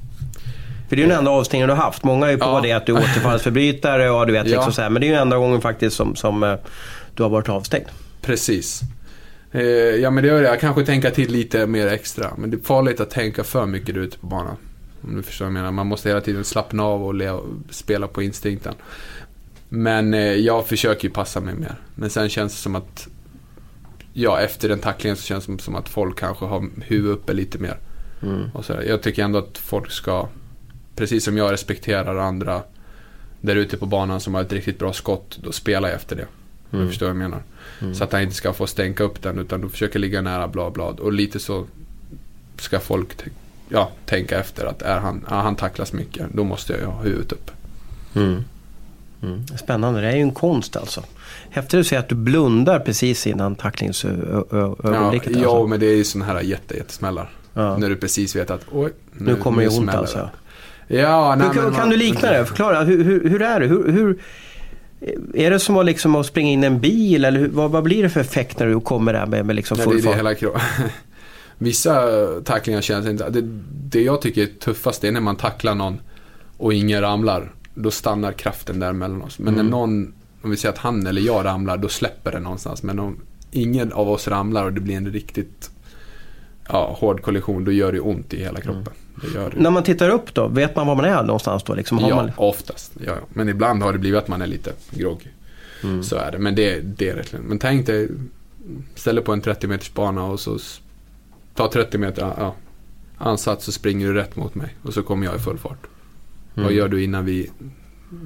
För 0.89 0.97
det 0.97 1.03
är 1.03 1.05
ju 1.05 1.09
den 1.09 1.19
enda 1.19 1.31
avstängningen 1.31 1.69
du 1.69 1.75
har 1.75 1.83
haft. 1.83 2.05
Många 2.05 2.27
är 2.27 2.31
ju 2.31 2.37
på 2.39 2.45
Ja. 2.45 2.61
det 2.63 2.73
att 2.73 2.87
du 2.87 2.93
är 2.93 2.99
återfallsförbrytare 2.99 4.11
och 4.11 4.27
du 4.27 4.33
vet 4.33 4.47
Ja. 4.49 4.53
liksom 4.57 4.73
så 4.73 4.83
här. 4.83 4.91
Men 4.91 5.01
det 5.01 5.07
är 5.07 5.09
ju 5.09 5.15
enda 5.15 5.37
gången 5.37 5.61
faktiskt 5.61 5.97
som, 5.97 6.17
som 6.17 6.43
eh, 6.43 6.55
du 7.15 7.23
har 7.23 7.31
varit 7.31 7.49
avstängd. 7.49 7.87
Precis. 8.23 8.81
Eh, 9.53 9.63
ja 9.63 10.11
men 10.11 10.23
det 10.23 10.29
gör 10.29 10.43
det. 10.43 10.49
Jag 10.49 10.61
kanske 10.61 10.85
tänka 10.85 11.11
till 11.11 11.33
lite 11.33 11.67
mer 11.67 11.87
extra. 11.87 12.33
Men 12.37 12.51
det 12.51 12.57
är 12.57 12.63
farligt 12.65 13.01
att 13.01 13.11
tänka 13.11 13.45
för 13.45 13.67
mycket 13.67 13.97
ute 13.97 14.19
på 14.19 14.27
banan. 14.27 14.57
Om 15.03 15.17
du 15.17 15.23
förstår 15.23 15.45
vad 15.45 15.49
jag 15.49 15.53
menar. 15.53 15.73
Man 15.73 15.87
måste 15.87 16.09
hela 16.09 16.21
tiden 16.21 16.45
slappna 16.45 16.83
av 16.83 17.05
och 17.05 17.15
leva, 17.15 17.41
spela 17.71 18.07
på 18.07 18.23
instinkten. 18.23 18.75
Men 19.69 20.15
eh, 20.15 20.21
jag 20.21 20.67
försöker 20.67 21.09
ju 21.09 21.15
passa 21.15 21.41
mig 21.41 21.55
mer. 21.55 21.75
Men 21.95 22.11
sen 22.11 22.29
känns 22.29 22.53
det 22.53 22.59
som 22.59 22.77
att 22.77 23.09
Ja, 24.13 24.41
efter 24.41 24.69
den 24.69 24.79
tacklingen 24.79 25.17
så 25.17 25.23
känns 25.23 25.47
det 25.47 25.59
som 25.59 25.75
att 25.75 25.89
folk 25.89 26.19
kanske 26.19 26.45
har 26.45 26.69
huvudet 26.83 27.19
uppe 27.19 27.33
lite 27.33 27.59
mer. 27.59 27.77
Mm. 28.23 28.51
Och 28.55 28.65
så, 28.65 28.73
jag 28.87 29.03
tycker 29.03 29.25
ändå 29.25 29.39
att 29.39 29.59
folk 29.59 29.91
ska, 29.91 30.29
precis 30.97 31.25
som 31.25 31.37
jag 31.37 31.53
respekterar 31.53 32.17
andra 32.17 32.63
där 33.41 33.57
ute 33.57 33.77
på 33.77 33.87
banan 33.87 34.21
som 34.21 34.35
har 34.35 34.43
ett 34.43 34.53
riktigt 34.53 34.79
bra 34.79 34.93
skott, 34.93 35.39
då 35.43 35.53
spelar 35.53 35.89
jag 35.89 35.97
efter 35.97 36.17
det. 36.17 36.27
Om 36.73 36.79
Mm. 36.79 36.87
du 36.87 36.89
förstår 36.91 37.07
vad 37.07 37.11
jag 37.16 37.31
menar. 37.31 37.43
Så 37.95 38.05
att 38.05 38.12
han 38.12 38.23
inte 38.23 38.35
ska 38.35 38.53
få 38.53 38.66
stänka 38.66 39.05
upp 39.05 39.23
den 39.23 39.39
utan 39.39 39.61
du 39.61 39.68
försöker 39.68 39.99
ligga 39.99 40.20
nära 40.20 40.49
bla 40.49 40.70
bla. 40.70 40.85
Och 40.85 41.12
lite 41.12 41.41
så 41.41 41.64
ska 42.59 42.81
folk 42.81 43.09
ja, 43.68 43.91
tänka 44.07 44.39
efter 44.41 44.66
att 44.66 44.83
är 44.83 44.99
han, 44.99 45.25
ja, 45.31 45.35
han 45.41 45.57
tacklas 45.57 45.93
mycket, 45.93 46.27
då 46.35 46.45
måste 46.45 46.73
jag 46.73 46.81
ju 46.81 46.87
ha 46.87 47.03
huvudet 47.03 47.33
upp. 47.33 47.51
Mm. 48.14 48.45
Mm. 49.23 49.47
Spännande, 49.47 50.01
det 50.01 50.07
är 50.09 50.16
ju 50.16 50.23
en 50.23 50.31
konst 50.35 50.77
alltså. 50.77 51.03
Häftigt 51.51 51.81
att 51.81 51.87
se 51.87 51.97
att 51.97 52.09
du 52.09 52.14
blundar 52.14 52.79
precis 52.79 53.27
innan 53.27 53.55
tacklingsögonblicket. 53.55 55.31
ja, 55.37 55.39
alltså. 55.49 55.66
men 55.66 55.81
det 55.81 55.87
är 55.87 55.97
ju 55.97 56.05
sådana 56.05 56.33
här 56.33 56.41
jätte, 56.41 56.77
jättesmällar. 56.77 57.31
Ja. 57.55 57.77
När 57.79 57.89
du 57.89 57.97
precis 57.97 58.37
vet 58.37 58.51
att 58.51 58.64
oj, 58.73 58.93
Nu 59.12 59.37
kommer 59.37 59.62
det 59.62 59.68
ont 59.68 59.95
alltså. 59.95 60.31
Ja, 60.89 61.35
nej, 61.39 61.47
Hur, 61.49 61.55
kan 61.62 61.73
man- 61.73 61.91
du 61.91 61.97
likna 61.97 62.31
det? 62.31 62.47
Förklara, 62.47 62.83
hur, 62.83 63.05
hur, 63.05 63.29
hur 63.31 63.43
är 63.43 63.61
det? 63.61 63.66
Hur, 63.66 63.93
hur, 63.93 64.18
är 65.35 65.51
det 65.51 65.59
som 65.61 65.77
att, 65.77 65.87
liksom 65.87 66.15
att 66.15 66.27
springa 66.27 66.51
in 66.51 66.65
en 66.65 66.81
bil 66.81 67.25
eller 67.25 67.49
vad, 67.49 67.71
vad 67.71 67.83
blir 67.83 68.03
det 68.03 68.11
för 68.11 68.21
effekt 68.21 68.59
när 68.59 68.67
du 68.67 68.81
kommer 68.81 69.13
där 69.13 69.27
med, 69.27 69.47
med 69.47 69.57
liksom 69.57 69.79
Ja, 69.81 69.85
det 69.85 69.91
full 69.91 69.99
är 69.99 70.03
det 70.03 70.09
fart? 70.09 70.19
hela 70.19 70.35
kro- 70.35 70.57
Vissa 71.59 72.07
tacklingar 72.45 72.81
känns 72.81 73.07
inte... 73.07 73.31
Det, 73.31 73.43
det 73.91 74.03
jag 74.03 74.21
tycker 74.23 74.43
är 74.43 74.47
tuffast 74.47 75.05
är 75.05 75.13
när 75.13 75.21
man 75.21 75.37
tacklar 75.37 75.75
någon 75.75 76.01
och 76.57 76.75
ingen 76.75 77.01
ramlar. 77.01 77.53
Då 77.75 77.91
stannar 77.91 78.33
kraften 78.33 78.81
där 78.81 78.93
mellan 78.93 79.23
oss. 79.23 79.39
Men 79.39 79.55
Mm. 79.55 79.67
när 79.67 79.71
någon, 79.71 80.15
om 80.43 80.51
vi 80.51 80.57
säger 80.57 80.73
att 80.73 80.79
han 80.79 81.07
eller 81.07 81.23
jag 81.23 81.45
ramlar, 81.45 81.77
då 81.77 81.89
släpper 81.89 82.33
det 82.33 82.41
någonstans. 82.41 82.83
Men 82.83 82.99
om 82.99 83.21
ingen 83.51 83.93
av 83.93 84.09
oss 84.11 84.29
ramlar 84.29 84.65
och 84.65 84.73
det 84.73 84.81
blir 84.81 84.97
en 84.97 85.13
riktigt 85.13 85.71
ja, 86.69 86.97
hård 86.99 87.23
kollision, 87.23 87.65
då 87.65 87.73
gör 87.73 87.93
det 87.93 88.01
ont 88.01 88.35
i 88.35 88.39
hela 88.39 88.61
kroppen. 88.61 88.93
Det 89.23 89.35
gör 89.39 89.51
det. 89.51 89.61
När 89.61 89.71
man 89.71 89.83
tittar 89.83 90.09
upp 90.09 90.35
då, 90.35 90.49
vet 90.49 90.77
man 90.77 90.87
var 90.87 90.95
man 90.95 91.05
är 91.05 91.23
någonstans 91.23 91.63
då? 91.63 91.75
Liksom, 91.75 91.99
Ja, 92.01 92.17
man... 92.17 92.31
oftast. 92.37 92.93
Ja, 93.07 93.13
ja. 93.13 93.27
Men 93.29 93.49
ibland 93.49 93.83
har 93.83 93.93
det 93.93 93.99
blivit 93.99 94.19
att 94.19 94.29
man 94.29 94.43
är 94.43 94.47
lite 94.47 94.73
groggy. 94.91 95.27
Mm. 95.83 96.03
Så 96.03 96.17
är 96.17 96.33
det. 96.33 96.39
Men 96.39 96.55
det, 96.55 96.81
det 96.81 97.09
är 97.09 97.15
rätt 97.17 97.33
lugnt. 97.33 97.49
Men 97.49 97.59
tänk 97.59 97.87
dig, 97.87 98.09
ställ 98.95 99.15
dig 99.15 99.25
på 99.25 99.33
en 99.33 99.41
30 99.41 99.67
meters 99.67 99.95
bana 99.95 100.25
och 100.25 100.41
så 100.41 100.59
ta 101.55 101.71
30 101.73 101.99
meter 101.99 102.23
ja, 102.39 102.55
ansats 103.19 103.65
så 103.65 103.73
springer 103.73 104.07
du 104.07 104.15
rätt 104.15 104.37
mot 104.37 104.55
mig. 104.55 104.77
Och 104.83 104.95
så 104.95 105.03
kommer 105.03 105.27
jag 105.27 105.37
i 105.37 105.39
full 105.39 105.59
fart. 105.59 105.87
Mm. 106.55 106.65
Vad 106.65 106.73
gör 106.73 106.89
du 106.89 107.05
innan 107.05 107.25
vi 107.25 107.51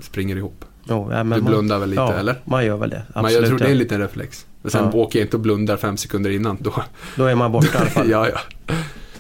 springer 0.03 0.37
ihop. 0.37 0.64
Jo, 0.89 1.09
ja, 1.12 1.18
Du 1.18 1.24
man- 1.24 1.45
blundar 1.45 1.78
väl 1.78 1.89
lite, 1.91 2.01
ja, 2.03 2.12
eller? 2.12 2.41
man 2.45 2.64
gör 2.66 2.76
väl 2.76 2.91
det. 2.91 3.03
Absolut. 3.14 3.34
jag 3.41 3.49
tror 3.49 3.59
det 3.59 3.64
är 3.66 3.70
en 3.72 3.78
liten 3.78 4.01
reflex. 4.01 4.47
Men 4.66 4.70
sen 4.70 4.90
Ja. 4.92 4.98
åker 4.98 5.18
jag 5.18 5.26
inte 5.26 5.36
och 5.36 5.40
blundar 5.40 5.76
fem 5.76 5.96
sekunder 5.96 6.30
innan. 6.30 6.56
Då, 6.60 6.74
Då 7.16 7.24
är 7.24 7.34
man 7.34 7.52
borta 7.52 7.68
i 7.74 7.80
alla 7.80 7.90
fall. 7.90 8.10
ja, 8.10 8.28
ja. 8.28 8.74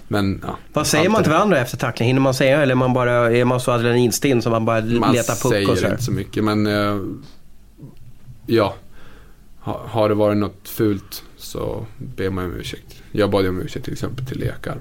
Men, 0.08 0.40
ja. 0.46 0.56
Vad 0.72 0.86
säger 0.86 1.08
man 1.08 1.22
till 1.22 1.32
varandra 1.32 1.58
efter 1.58 1.76
tackling? 1.76 2.06
Hinner 2.06 2.20
man 2.20 2.34
säga 2.34 2.62
eller 2.62 2.72
är 2.72 2.76
man, 2.76 2.92
bara, 2.92 3.32
är 3.36 3.44
man 3.44 3.60
så 3.60 3.72
adrenalinstinn 3.72 4.42
som 4.42 4.52
man 4.52 4.64
bara 4.64 4.80
Man 4.80 5.12
letar 5.12 5.34
puck 5.34 5.44
och 5.44 5.50
säger 5.50 5.74
så 5.76 5.84
här? 5.84 5.90
inte 5.90 6.02
så 6.02 6.12
mycket, 6.12 6.44
men 6.44 6.66
eh, 6.66 6.98
ja. 8.46 8.74
Ha, 9.60 9.82
har 9.88 10.08
det 10.08 10.14
varit 10.14 10.36
något 10.36 10.68
fult 10.68 11.22
så 11.36 11.86
ber 11.98 12.30
man 12.30 12.44
om 12.44 12.54
ursäkt. 12.54 13.02
Jag 13.12 13.30
bad 13.30 13.46
om 13.46 13.60
ursäkt 13.60 13.84
till 13.84 13.92
exempel 13.92 14.26
till 14.26 14.38
lekar. 14.38 14.76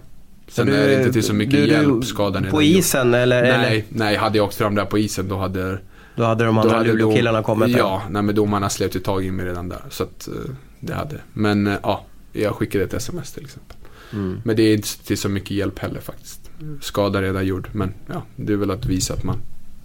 Sen 0.47 0.67
Du- 0.67 0.75
är 0.75 0.87
det 0.87 0.95
inte 0.99 1.13
till 1.13 1.23
så 1.23 1.33
mycket 1.33 1.53
du- 1.55 1.67
hjälp 1.67 2.05
skadan 2.05 2.47
På 2.51 2.61
isen 2.61 3.13
eller? 3.13 3.41
Nej, 3.41 3.51
eller? 3.51 3.83
nej, 3.89 4.15
hade 4.15 4.37
jag 4.37 4.45
åkt 4.45 4.55
fram 4.55 4.75
där 4.75 4.85
på 4.85 4.97
isen 4.97 5.27
då 5.27 5.37
hade, 5.37 5.79
Då 6.15 6.23
hade 6.23 6.43
de 6.45 6.57
andra 6.57 6.79
Luleå-killarna 6.83 7.43
kommit 7.43 7.71
där. 7.73 7.79
Ja, 7.79 8.01
nej, 8.09 8.21
men 8.21 8.35
domarna 8.35 8.69
slet 8.69 8.95
ju 8.95 8.99
tag 8.99 9.25
i 9.25 9.31
mig 9.31 9.45
redan 9.45 9.69
där. 9.69 9.81
Så 9.89 10.03
att 10.03 10.27
eh, 10.27 10.33
det 10.79 10.93
hade. 10.93 11.15
Men 11.33 11.67
eh, 11.67 11.75
ja, 11.83 12.05
jag 12.33 12.55
skickade 12.55 12.83
ett 12.83 12.93
sms 12.93 13.31
till 13.31 13.43
exempel. 13.43 13.77
Mm. 14.13 14.41
Men 14.45 14.55
det 14.55 14.63
är 14.63 14.73
inte 14.75 15.03
till 15.05 15.17
så 15.17 15.29
mycket 15.29 15.51
hjälp 15.51 15.79
heller 15.79 15.99
faktiskt. 15.99 16.41
Skada 16.81 17.21
redan 17.21 17.45
gjord. 17.45 17.69
Men 17.71 17.93
ja, 18.07 18.21
det 18.35 18.53
är 18.53 18.57
väl 18.57 18.71
att 18.71 18.85
visa 18.85 19.13
att 19.13 19.23
man 19.23 19.37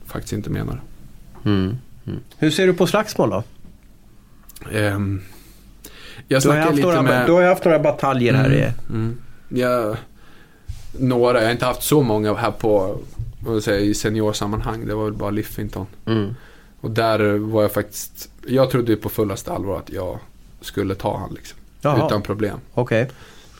faktiskt 0.06 0.32
inte 0.32 0.50
menar 0.50 0.80
det. 1.42 1.48
Mm. 1.50 1.76
Mm. 2.06 2.18
Hur 2.38 2.50
ser 2.50 2.66
du 2.66 2.74
på 2.74 2.86
slagsmål 2.86 3.30
då? 3.30 3.42
Ehm, 4.72 5.22
jag 6.28 6.42
Du 6.42 6.48
har, 6.48 6.56
haft 6.56 6.74
lite 6.76 6.88
några, 6.88 7.02
med... 7.02 7.26
du 7.26 7.32
har 7.32 7.42
haft 7.42 7.64
några 7.64 7.78
bataljer 7.78 8.34
här. 8.34 8.52
i- 8.52 8.72
Mm. 8.94 9.16
Jag, 9.48 9.96
några, 10.98 11.38
jag 11.38 11.44
har 11.46 11.52
inte 11.52 11.64
haft 11.66 11.82
så 11.82 12.02
många 12.02 12.34
här 12.34 12.50
på, 12.50 12.98
vill 13.46 13.62
säga, 13.62 13.80
i 13.80 13.94
seniorsammanhang. 13.94 14.86
Det 14.86 14.94
var 14.94 15.04
väl 15.04 15.12
bara 15.12 15.30
Liffington. 15.30 15.86
Mm. 16.06 16.34
Och 16.80 16.90
där 16.90 17.38
var 17.38 17.62
jag 17.62 17.72
faktiskt, 17.72 18.30
jag 18.46 18.70
trodde 18.70 18.92
ju 18.92 18.96
på 18.96 19.08
fullaste 19.08 19.52
allvar 19.52 19.78
att 19.78 19.90
jag 19.90 20.18
skulle 20.60 20.94
ta 20.94 21.16
han 21.18 21.34
liksom. 21.34 21.58
Jaha. 21.80 22.06
Utan 22.06 22.22
problem. 22.22 22.58
Okej. 22.74 23.10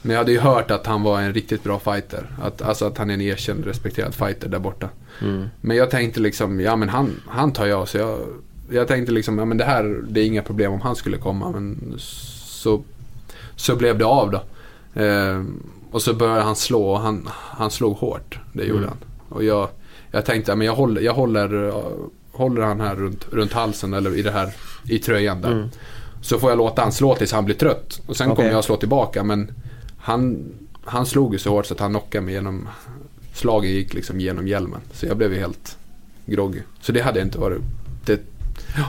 Men 0.03 0.11
jag 0.12 0.18
hade 0.18 0.33
ju 0.33 0.39
hört 0.39 0.70
att 0.70 0.87
han 0.87 1.03
var 1.03 1.20
en 1.20 1.35
riktigt 1.35 1.62
bra 1.64 1.78
fighter. 1.78 2.26
Att, 2.43 2.62
alltså 2.62 2.85
att 2.87 2.99
han 2.99 3.11
är 3.11 3.14
en 3.14 3.20
erkänd, 3.20 3.64
respekterad 3.64 4.14
fighter 4.14 4.49
där 4.49 4.59
borta. 4.59 4.89
Mm. 5.22 5.49
Men 5.61 5.76
jag 5.76 5.91
tänkte 5.91 6.20
liksom, 6.20 6.61
ja 6.61 6.76
men 6.76 6.89
han, 6.89 7.20
han 7.28 7.53
tar 7.53 7.66
jag. 7.66 7.89
Så 7.89 7.99
jag, 7.99 8.18
jag 8.70 8.89
tänkte 8.89 9.12
liksom, 9.12 9.39
ja 9.39 9.45
men 9.45 9.57
det 9.59 9.64
här, 9.64 10.03
det 10.09 10.20
är 10.20 10.26
inga 10.26 10.43
problem 10.43 10.72
om 10.72 10.81
han 10.81 10.97
skulle 10.97 11.16
komma. 11.16 11.51
Men 11.51 11.95
så, 11.99 12.83
så 13.57 13.76
blev 13.76 13.99
det 13.99 14.05
av 14.07 14.31
då. 14.31 14.43
Eh, 15.03 15.45
och 15.91 16.03
så 16.03 16.14
började 16.14 16.43
han 16.43 16.57
slå 16.57 16.91
och 16.91 17.01
han, 17.01 17.28
han 17.33 17.70
slog 17.70 17.97
hårt. 17.97 18.39
Det 18.53 18.64
gjorde 18.64 18.78
Mm. 18.78 18.89
han. 18.89 19.09
Och 19.31 19.45
jag, 19.45 19.68
jag 20.11 20.24
tänkte, 20.24 20.55
men 20.57 20.66
jag 20.66 20.74
håller, 20.74 21.01
jag 21.01 21.14
håller, 21.14 21.72
håller 22.33 22.62
han 22.62 22.81
här 22.81 22.95
runt, 22.97 23.26
runt 23.33 23.53
halsen 23.53 23.95
eller 23.95 24.18
i 24.18 24.22
det 24.22 24.31
här, 24.31 24.53
i 24.89 24.99
tröjan 24.99 25.41
där. 25.41 25.53
Mm. 25.53 25.68
Så 26.22 26.39
får 26.39 26.51
jag 26.51 26.57
låta 26.57 26.83
han 26.83 26.93
slå 26.93 27.14
tills 27.14 27.33
han 27.33 27.45
blir 27.45 27.55
trött. 27.57 28.01
Och 28.07 28.16
sen 28.16 28.26
Okej. 28.31 28.37
kommer 28.37 28.51
jag 28.51 28.64
slå 28.64 28.76
tillbaka. 28.76 29.22
Men 29.24 29.53
han, 29.99 30.45
han 30.85 31.07
slog 31.07 31.33
ju 31.33 31.39
så 31.39 31.51
hårt 31.51 31.66
så 31.66 31.74
att 31.74 31.81
han 31.81 31.91
knockade 31.91 32.24
mig 32.24 32.35
genom... 32.35 32.68
Slagen 33.35 33.70
gick 33.70 33.95
liksom 33.95 34.20
genom 34.20 34.49
hjälmen. 34.49 34.81
Så 34.93 35.07
jag 35.07 35.16
blev 35.16 35.33
ju 35.33 35.39
helt 35.41 35.76
groggy. 36.26 36.61
Så 36.81 36.93
det 36.93 37.01
hade 37.01 37.20
inte 37.20 37.39
varit... 37.39 37.61
Det, 38.05 38.20
ja, 38.76 38.85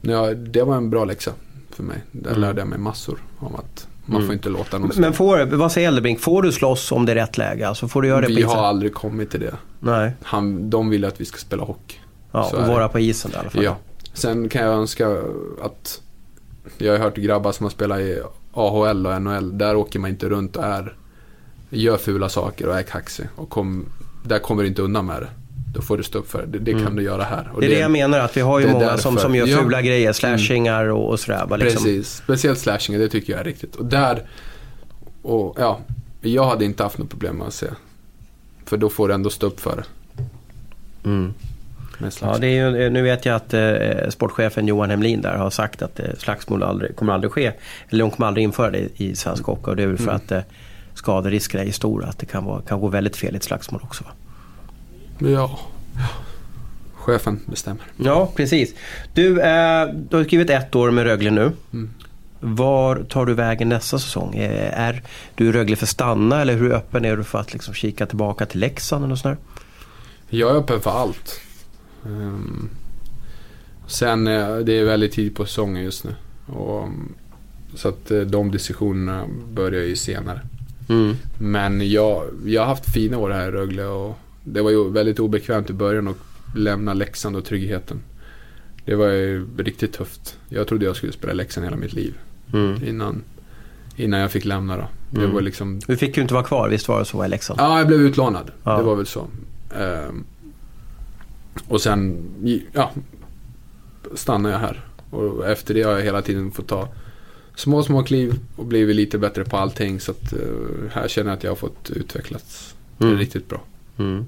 ja, 0.00 0.34
det 0.34 0.62
var 0.62 0.76
en 0.76 0.90
bra 0.90 1.04
läxa 1.04 1.32
för 1.70 1.82
mig. 1.82 1.98
Där 2.12 2.30
Mm. 2.30 2.40
lärde 2.40 2.60
jag 2.60 2.68
mig 2.68 2.78
massor 2.78 3.18
om 3.38 3.54
att 3.54 3.88
man 4.10 4.16
Mm. 4.16 4.26
får 4.28 4.32
inte 4.34 4.48
låta 4.48 4.78
någon 4.78 4.92
slå. 4.92 5.00
Men 5.00 5.12
får, 5.12 5.46
vad 5.56 5.72
säger 5.72 5.88
Eldebrink, 5.88 6.20
får 6.20 6.42
du 6.42 6.52
slåss 6.52 6.92
om 6.92 7.06
det 7.06 7.12
är 7.12 7.16
rätt 7.16 7.38
läge? 7.38 7.68
Alltså 7.68 7.88
får 7.88 8.02
du 8.02 8.08
göra 8.08 8.20
det 8.20 8.26
på 8.26 8.32
Vi 8.32 8.38
isen? 8.40 8.50
har 8.50 8.64
aldrig 8.66 8.94
kommit 8.94 9.30
till 9.30 9.40
det. 9.40 9.54
Nej. 9.80 10.12
Han, 10.22 10.70
de 10.70 10.90
vill 10.90 11.04
att 11.04 11.20
vi 11.20 11.24
ska 11.24 11.38
spela 11.38 11.62
hockey. 11.64 11.96
Ja, 12.32 12.44
Så 12.50 12.56
och 12.56 12.66
vara 12.66 12.88
på 12.88 12.98
isen 12.98 13.30
i 13.30 13.34
alla 13.36 13.50
fall. 13.50 13.64
Ja. 13.64 13.76
Sen 14.12 14.48
kan 14.48 14.62
jag 14.64 14.74
önska 14.74 15.08
att... 15.62 16.00
Jag 16.78 16.92
har 16.92 16.98
hört 16.98 17.16
grabbar 17.16 17.52
som 17.52 17.64
har 17.64 17.70
spelat 17.70 18.00
i 18.00 18.20
AHL 18.52 19.06
och 19.06 19.22
NHL. 19.22 19.58
Där 19.58 19.76
åker 19.76 19.98
man 19.98 20.10
inte 20.10 20.28
runt 20.28 20.56
och 20.56 20.64
är... 20.64 20.96
Gör 21.70 21.96
fula 21.96 22.28
saker 22.28 22.68
och 22.68 22.78
är 22.78 22.82
kaxig. 22.82 23.26
Och 23.36 23.50
kom, 23.50 23.86
där 24.24 24.38
kommer 24.38 24.62
du 24.62 24.68
inte 24.68 24.82
undan 24.82 25.06
med 25.06 25.22
det. 25.22 25.28
Då 25.74 25.82
får 25.82 25.96
du 25.96 26.02
stå 26.02 26.18
upp 26.18 26.30
för 26.30 26.46
det. 26.46 26.46
Det, 26.46 26.58
det 26.58 26.72
kan 26.72 26.80
Mm. 26.80 26.96
du 26.96 27.02
göra 27.02 27.22
här. 27.24 27.50
Och 27.54 27.60
Det 27.60 27.66
är 27.66 27.70
det 27.70 27.78
jag 27.78 27.90
menar, 27.90 28.18
att 28.18 28.36
vi 28.36 28.40
har 28.40 28.60
ju 28.60 28.66
det 28.66 28.72
många 28.72 28.98
som, 28.98 29.18
som 29.18 29.34
gör 29.34 29.46
Ja. 29.46 29.52
Mm. 29.52 29.64
fula 29.64 29.82
grejer, 29.82 30.12
slashingar 30.12 30.84
och, 30.84 31.08
och 31.10 31.20
sådär. 31.20 31.46
Liksom. 31.58 31.58
Precis. 31.84 32.08
Speciellt 32.16 32.58
slashingen, 32.58 33.00
det 33.00 33.08
tycker 33.08 33.32
jag 33.32 33.40
är 33.40 33.44
riktigt. 33.44 33.76
Och 33.76 33.84
där... 33.84 34.22
Och 35.22 35.56
ja, 35.58 35.80
jag 36.20 36.44
hade 36.44 36.64
inte 36.64 36.82
haft 36.82 36.98
något 36.98 37.10
problem 37.10 37.36
med 37.36 37.46
att 37.46 37.54
se. 37.54 37.66
För 38.64 38.76
då 38.76 38.88
får 38.90 39.08
du 39.08 39.14
ändå 39.14 39.30
stå 39.30 39.46
upp 39.46 39.60
för 39.60 39.76
det. 39.76 39.84
Mm. 41.08 41.34
Ja, 42.20 42.38
det 42.38 42.46
är 42.46 42.70
ju, 42.80 42.90
nu 42.90 43.02
vet 43.02 43.24
jag 43.26 43.36
att 43.36 43.54
eh, 43.54 44.08
sportchefen 44.08 44.68
Johan 44.68 44.90
Hemlin 44.90 45.20
där 45.20 45.34
har 45.36 45.50
sagt 45.50 45.82
att 45.82 46.00
eh, 46.00 46.06
slagsmål 46.18 46.62
aldrig, 46.62 46.96
kommer 46.96 47.12
aldrig 47.12 47.32
ske. 47.32 47.52
Eller 47.88 48.00
de 48.04 48.10
kommer 48.10 48.26
aldrig 48.26 48.44
införa 48.44 48.70
det 48.70 48.88
i 49.00 49.16
svensk 49.16 49.44
hockey. 49.44 49.70
Och 49.70 49.76
det 49.76 49.82
är 49.82 49.86
väl 49.86 49.96
för 49.96 50.04
Mm. 50.04 50.16
att 50.16 50.32
eh, 50.32 50.40
skaderiskerna 50.94 51.64
är 51.64 51.72
stora. 51.72 52.06
Att 52.06 52.18
det 52.18 52.26
kan, 52.26 52.44
vara, 52.44 52.62
kan 52.62 52.80
gå 52.80 52.88
väldigt 52.88 53.16
fel 53.16 53.34
i 53.34 53.36
ett 53.36 53.42
slagsmål 53.44 53.80
också. 53.84 54.04
Va? 54.04 54.10
Ja. 55.20 55.58
Chefen 56.94 57.40
bestämmer. 57.46 57.82
Ja, 57.96 58.32
precis. 58.36 58.74
Du, 59.14 59.40
eh, 59.40 59.86
du 60.10 60.16
har 60.16 60.24
skrivit 60.24 60.50
ett 60.50 60.74
år 60.74 60.90
med 60.90 61.04
Rögle 61.04 61.30
nu. 61.30 61.52
Mm. 61.72 61.90
Var 62.40 62.96
tar 63.08 63.26
du 63.26 63.34
vägen 63.34 63.68
nästa 63.68 63.98
säsong? 63.98 64.34
Eh, 64.34 64.80
Är 64.80 65.02
du 65.34 65.48
i 65.48 65.52
Rögle 65.52 65.76
för 65.76 65.84
att 65.84 65.90
stanna 65.90 66.40
eller 66.40 66.56
hur 66.56 66.72
öppen 66.72 67.04
är 67.04 67.16
du 67.16 67.24
för 67.24 67.38
att 67.38 67.52
liksom 67.52 67.74
kika 67.74 68.06
tillbaka 68.06 68.46
till 68.46 68.60
Leksand 68.60 69.04
eller 69.04 69.08
något 69.08 69.18
sånt 69.18 69.38
där? 70.30 70.36
Jag 70.38 70.50
är 70.50 70.54
öppen 70.54 70.80
för 70.80 70.90
allt. 70.90 71.40
Ehm, 72.06 72.68
sen, 73.86 74.26
eh, 74.26 74.56
det 74.56 74.72
är 74.72 74.84
väldigt 74.84 75.12
tid 75.12 75.36
på 75.36 75.44
säsongen 75.46 75.84
just 75.84 76.04
nu. 76.04 76.14
Och, 76.46 76.82
mm, 76.82 77.12
så 77.74 77.88
att 77.88 78.10
eh, 78.10 78.20
de 78.20 78.50
diskussionerna 78.50 79.24
börjar 79.52 79.82
ju 79.82 79.96
senare. 79.96 80.40
Mm. 80.88 81.16
Men 81.38 81.90
jag, 81.90 82.24
jag 82.46 82.62
har 82.62 82.66
haft 82.68 82.92
fina 82.92 83.18
år 83.18 83.30
här 83.30 83.48
i 83.48 83.50
Rögle 83.50 83.84
och 83.84 84.18
det 84.44 84.62
var 84.62 84.70
ju 84.70 84.90
väldigt 84.90 85.18
obekvämt 85.18 85.70
i 85.70 85.72
början 85.72 86.08
att 86.08 86.16
lämna 86.54 86.94
Leksand 86.94 87.36
och 87.36 87.44
tryggheten. 87.44 88.00
Det 88.84 88.94
var 88.94 89.06
ju 89.08 89.46
riktigt 89.58 89.92
tufft. 89.92 90.38
Jag 90.48 90.66
trodde 90.68 90.84
jag 90.84 90.96
skulle 90.96 91.12
spela 91.12 91.32
Leksand 91.32 91.64
hela 91.64 91.76
mitt 91.76 91.92
liv 91.92 92.14
Mm. 92.52 92.84
innan, 92.84 93.22
innan 93.96 94.20
jag 94.20 94.30
fick 94.30 94.44
lämna 94.44 94.76
då. 94.76 94.88
Det 95.10 95.20
Mm. 95.20 95.34
var 95.34 95.40
liksom 95.40 95.80
Du 95.86 95.96
fick 95.96 96.16
ju 96.16 96.22
inte 96.22 96.34
vara 96.34 96.44
kvar, 96.44 96.68
visst 96.68 96.88
var 96.88 96.98
det 96.98 97.04
så 97.04 97.24
i 97.24 97.28
Leksand? 97.28 97.60
Ja, 97.60 97.78
jag 97.78 97.86
blev 97.86 98.00
utlånad. 98.00 98.50
Ja. 98.64 98.76
Det 98.76 98.82
var 98.82 98.96
väl 98.96 99.06
så. 99.06 99.26
Ehm, 99.78 100.24
och 101.68 101.80
sen, 101.80 102.24
ja, 102.72 102.90
stannade 104.14 104.54
jag 104.54 104.60
här. 104.60 104.84
Och 105.10 105.46
efter 105.48 105.74
det 105.74 105.82
har 105.82 105.92
jag 105.92 106.02
hela 106.02 106.22
tiden 106.22 106.50
fått 106.50 106.68
ta 106.68 106.88
små, 107.54 107.82
små 107.82 108.02
kliv 108.02 108.34
och 108.56 108.66
blivit 108.66 108.96
lite 108.96 109.18
bättre 109.18 109.44
på 109.44 109.56
allting. 109.56 110.00
Så 110.00 110.10
att 110.10 110.32
eh, 110.32 110.38
här 110.92 111.08
känner 111.08 111.30
jag 111.30 111.36
att 111.36 111.44
jag 111.44 111.50
har 111.50 111.56
fått 111.56 111.90
utvecklats 111.90 112.74
Mm. 113.00 113.16
riktigt 113.18 113.48
bra. 113.48 113.60
Mm. 113.98 114.24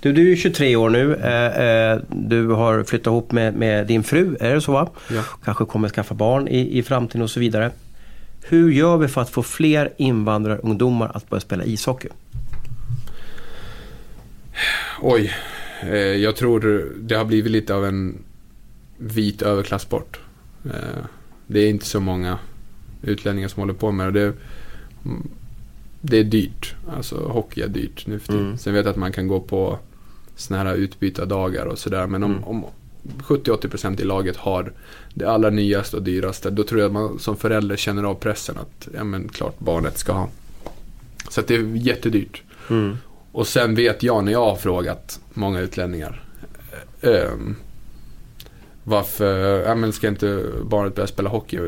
Du, 0.00 0.12
du 0.12 0.32
är 0.32 0.36
23 0.36 0.76
år 0.76 0.90
nu. 0.90 1.14
Eh, 1.14 1.92
eh, 1.92 2.00
du 2.08 2.48
har 2.48 2.84
flyttat 2.84 3.06
ihop 3.06 3.32
med, 3.32 3.54
med 3.54 3.86
din 3.86 4.02
fru, 4.02 4.36
är 4.40 4.54
det 4.54 4.60
så 4.60 4.72
va? 4.72 4.90
Ja. 5.10 5.22
Kanske 5.44 5.64
kommer 5.64 5.88
skaffa 5.88 6.14
barn 6.14 6.48
i, 6.48 6.78
i 6.78 6.82
framtiden 6.82 7.22
och 7.22 7.30
så 7.30 7.40
vidare. 7.40 7.70
Hur 8.42 8.72
gör 8.72 8.96
vi 8.96 9.08
för 9.08 9.20
att 9.20 9.30
få 9.30 9.42
fler 9.42 9.92
invandrarungdomar 9.96 11.10
att 11.14 11.30
börja 11.30 11.40
spela 11.40 11.64
ishockey? 11.64 12.08
Oj, 15.00 15.32
eh, 15.82 15.96
jag 15.96 16.36
tror 16.36 16.86
det 17.00 17.14
har 17.14 17.24
blivit 17.24 17.52
lite 17.52 17.74
av 17.74 17.86
en 17.86 18.18
vit 18.98 19.42
överklassport. 19.42 20.20
Det 21.46 21.60
är 21.60 21.68
inte 21.68 21.86
så 21.86 22.00
många 22.00 22.38
utlänningar 23.02 23.48
som 23.48 23.60
håller 23.60 23.74
på 23.74 23.92
med 23.92 24.14
det. 24.14 24.32
Det, 26.04 26.16
är 26.18 26.24
dyrt. 26.24 26.74
Alltså 26.96 27.16
hockey 27.16 27.60
är 27.62 27.68
dyrt 27.68 28.06
nu 28.06 28.18
för 28.18 28.26
tiden. 28.26 28.44
Mm. 28.46 28.58
Sen 28.58 28.74
vet 28.74 28.84
jag 28.84 28.90
att 28.90 28.96
man 28.96 29.12
kan 29.12 29.28
gå 29.28 29.40
på 29.40 29.78
såna 30.36 30.62
här 30.62 30.74
utbytardagar 30.74 31.66
och 31.66 31.78
sådär. 31.78 32.06
Men 32.06 32.22
om, 32.22 32.30
Mm. 32.30 32.44
om 32.44 32.64
70-80% 33.22 34.00
i 34.00 34.04
laget 34.04 34.36
har 34.36 34.72
det 35.14 35.24
allra 35.26 35.50
nyaste 35.50 35.96
och 35.96 36.02
dyraste. 36.02 36.50
Då 36.50 36.64
tror 36.64 36.80
jag 36.80 36.86
att 36.86 36.92
man 36.92 37.18
som 37.18 37.36
förälder 37.36 37.76
känner 37.76 38.02
av 38.04 38.14
pressen 38.14 38.56
att 38.58 38.88
ja 38.94 39.04
men 39.04 39.28
klart 39.28 39.58
barnet 39.58 39.98
ska 39.98 40.12
ha. 40.12 40.28
Så 41.30 41.40
att 41.40 41.46
det 41.46 41.54
är 41.54 41.76
jättedyrt. 41.76 42.42
Mm. 42.70 42.96
Och 43.32 43.46
sen 43.46 43.74
vet 43.74 44.02
jag 44.02 44.24
när 44.24 44.32
jag 44.32 44.44
har 44.44 44.56
frågat 44.56 45.20
många 45.34 45.60
utlänningar. 45.60 46.24
Ehm, 47.00 47.56
varför, 48.84 49.62
ja 49.62 49.74
men 49.74 49.92
ska 49.92 50.08
inte 50.08 50.44
barnet 50.64 50.94
börja 50.94 51.06
spela 51.06 51.30
hockey? 51.30 51.58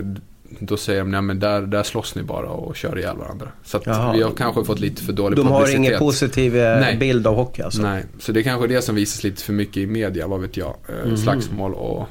Då 0.61 0.77
säger 0.77 1.01
de, 1.01 1.11
nej 1.11 1.23
men 1.23 1.39
där, 1.39 1.63
där 1.63 1.83
slåss 1.83 2.15
ni 2.15 2.23
bara 2.23 2.47
och 2.49 2.77
kör 2.77 2.99
ihjäl 2.99 3.17
varandra. 3.17 3.49
Så 3.65 3.77
att 3.77 3.87
Jaha. 3.87 4.13
vi 4.13 4.23
har 4.23 4.31
kanske 4.31 4.65
fått 4.65 4.81
lite 4.81 5.03
för 5.03 5.13
dålig 5.13 5.37
De 5.37 5.47
har 5.47 5.61
publicitet. 5.61 5.87
ingen 5.87 5.99
positiv 5.99 6.57
eh, 6.57 6.81
Nej. 6.81 6.97
bild 6.97 7.27
av 7.27 7.35
hockey 7.37 7.63
alltså? 7.63 7.83
Nej, 7.83 8.05
så 8.19 8.33
det 8.33 8.41
är 8.41 8.45
kanske 8.45 8.67
det 8.69 8.83
som 8.83 8.95
visas 8.95 9.25
lite 9.25 9.43
för 9.43 9.53
mycket 9.53 9.77
i 9.77 9.87
media, 9.87 10.27
vad 10.27 10.41
vet 10.41 10.57
jag. 10.57 10.75
Eh, 10.89 11.07
Mhm. 11.07 11.17
Slagsmål 11.17 11.75
och, 11.75 12.09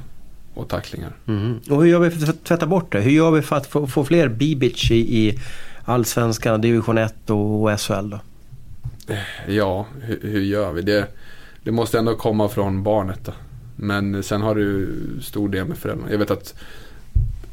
och 0.53 0.67
tacklingar. 0.69 1.11
Mhm. 1.25 1.59
Och 1.69 1.81
hur 1.83 1.89
gör 1.89 1.99
vi 1.99 2.09
för 2.11 2.29
att 2.29 2.43
tvätta 2.43 2.65
bort 2.65 2.91
det? 2.91 3.01
Hur 3.01 3.11
gör 3.11 3.31
vi 3.31 3.41
för 3.41 3.55
att 3.55 3.67
få, 3.67 3.87
få 3.87 4.03
fler 4.05 4.27
Bibic 4.27 4.91
i, 4.91 4.95
i 5.27 5.39
Allsvenskan, 5.85 6.61
Division 6.61 6.97
1 6.97 7.29
och 7.29 7.79
SHL 7.79 8.09
då? 8.09 8.19
Ja, 9.47 9.85
hur, 10.01 10.19
hur 10.21 10.41
gör 10.41 10.71
vi? 10.73 10.81
Det, 10.81 11.07
det 11.63 11.71
måste 11.71 11.99
ändå 11.99 12.15
komma 12.15 12.49
från 12.49 12.83
barnet 12.83 13.19
då. 13.25 13.31
Men 13.75 14.23
sen 14.23 14.41
har 14.41 14.55
du 14.55 14.89
stor 15.21 15.49
del 15.49 15.65
med 15.67 15.77
föräldrarna. 15.77 16.11
Jag 16.11 16.17
vet 16.17 16.31
att 16.31 16.53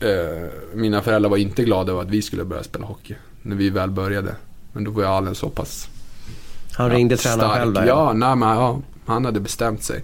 eh, 0.00 0.48
mina 0.74 1.02
föräldrar 1.02 1.30
var 1.30 1.36
inte 1.36 1.62
glada 1.64 1.92
över 1.92 2.02
att 2.02 2.10
vi 2.10 2.22
skulle 2.22 2.44
börja 2.44 2.62
spela 2.62 2.86
hockey. 2.86 3.14
När 3.42 3.56
vi 3.56 3.70
väl 3.70 3.90
började. 3.90 4.34
Men 4.72 4.84
då 4.84 4.90
var 4.90 5.02
jag 5.02 5.12
Allen 5.12 5.34
så 5.34 5.48
pass 5.48 5.88
Han 6.72 6.90
ringde 6.90 7.16
tränaren 7.16 7.40
stark. 7.50 7.58
själv 7.60 7.72
där. 7.74 7.86
Ja, 7.86 8.12
nej, 8.12 8.36
men, 8.36 8.48
ja, 8.48 8.80
han 9.06 9.24
hade 9.24 9.40
bestämt 9.40 9.82
sig. 9.82 9.96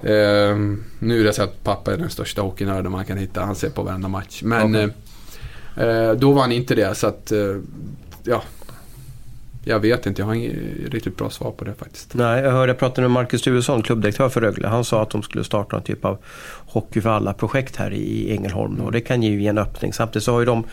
Eh, 0.00 0.56
nu 0.98 1.20
är 1.20 1.24
det 1.24 1.32
så 1.32 1.42
att 1.42 1.64
pappa 1.64 1.92
är 1.92 1.96
den 1.96 2.10
största 2.10 2.42
hockeynörden 2.42 2.92
man 2.92 3.04
kan 3.04 3.18
hitta. 3.18 3.44
Han 3.44 3.54
ser 3.54 3.70
på 3.70 3.82
varenda 3.82 4.08
match. 4.08 4.42
Men 4.42 4.70
Okej. 4.74 4.88
eh, 5.76 5.88
eh, 6.08 6.12
då 6.12 6.32
var 6.32 6.40
han 6.42 6.52
inte 6.52 6.74
det. 6.74 6.94
Så 6.94 7.06
att, 7.06 7.32
eh, 7.32 7.56
ja. 8.24 8.42
Jag 9.64 9.80
vet 9.80 10.06
inte, 10.06 10.22
jag 10.22 10.26
har 10.26 10.34
inget 10.34 10.54
riktigt 10.90 11.16
bra 11.16 11.30
svar 11.30 11.50
på 11.50 11.64
det 11.64 11.74
faktiskt. 11.74 12.14
Nej, 12.14 12.42
jag 12.42 12.52
hörde 12.52 12.70
jag 12.70 12.78
pratade 12.78 13.00
med 13.00 13.10
Marcus 13.10 13.40
Sturesson, 13.40 13.82
klubbdirektör 13.82 14.28
för 14.28 14.40
Rögle. 14.40 14.68
Han 14.68 14.84
sa 14.84 15.02
att 15.02 15.10
de 15.10 15.22
skulle 15.22 15.44
starta 15.44 15.76
någon 15.76 15.84
typ 15.84 16.04
av 16.04 16.18
Hockey 16.66 17.00
för 17.00 17.10
alla-projekt 17.10 17.76
här 17.76 17.92
i 17.92 18.32
Ängelholm. 18.32 18.80
Och 18.80 18.92
det 18.92 19.00
kan 19.00 19.22
ju 19.22 19.42
ge 19.42 19.48
en 19.48 19.58
öppning. 19.58 19.92
Samtidigt 19.92 20.24
så 20.24 20.32
har 20.32 20.40
ju 20.40 20.46
de 20.46 20.64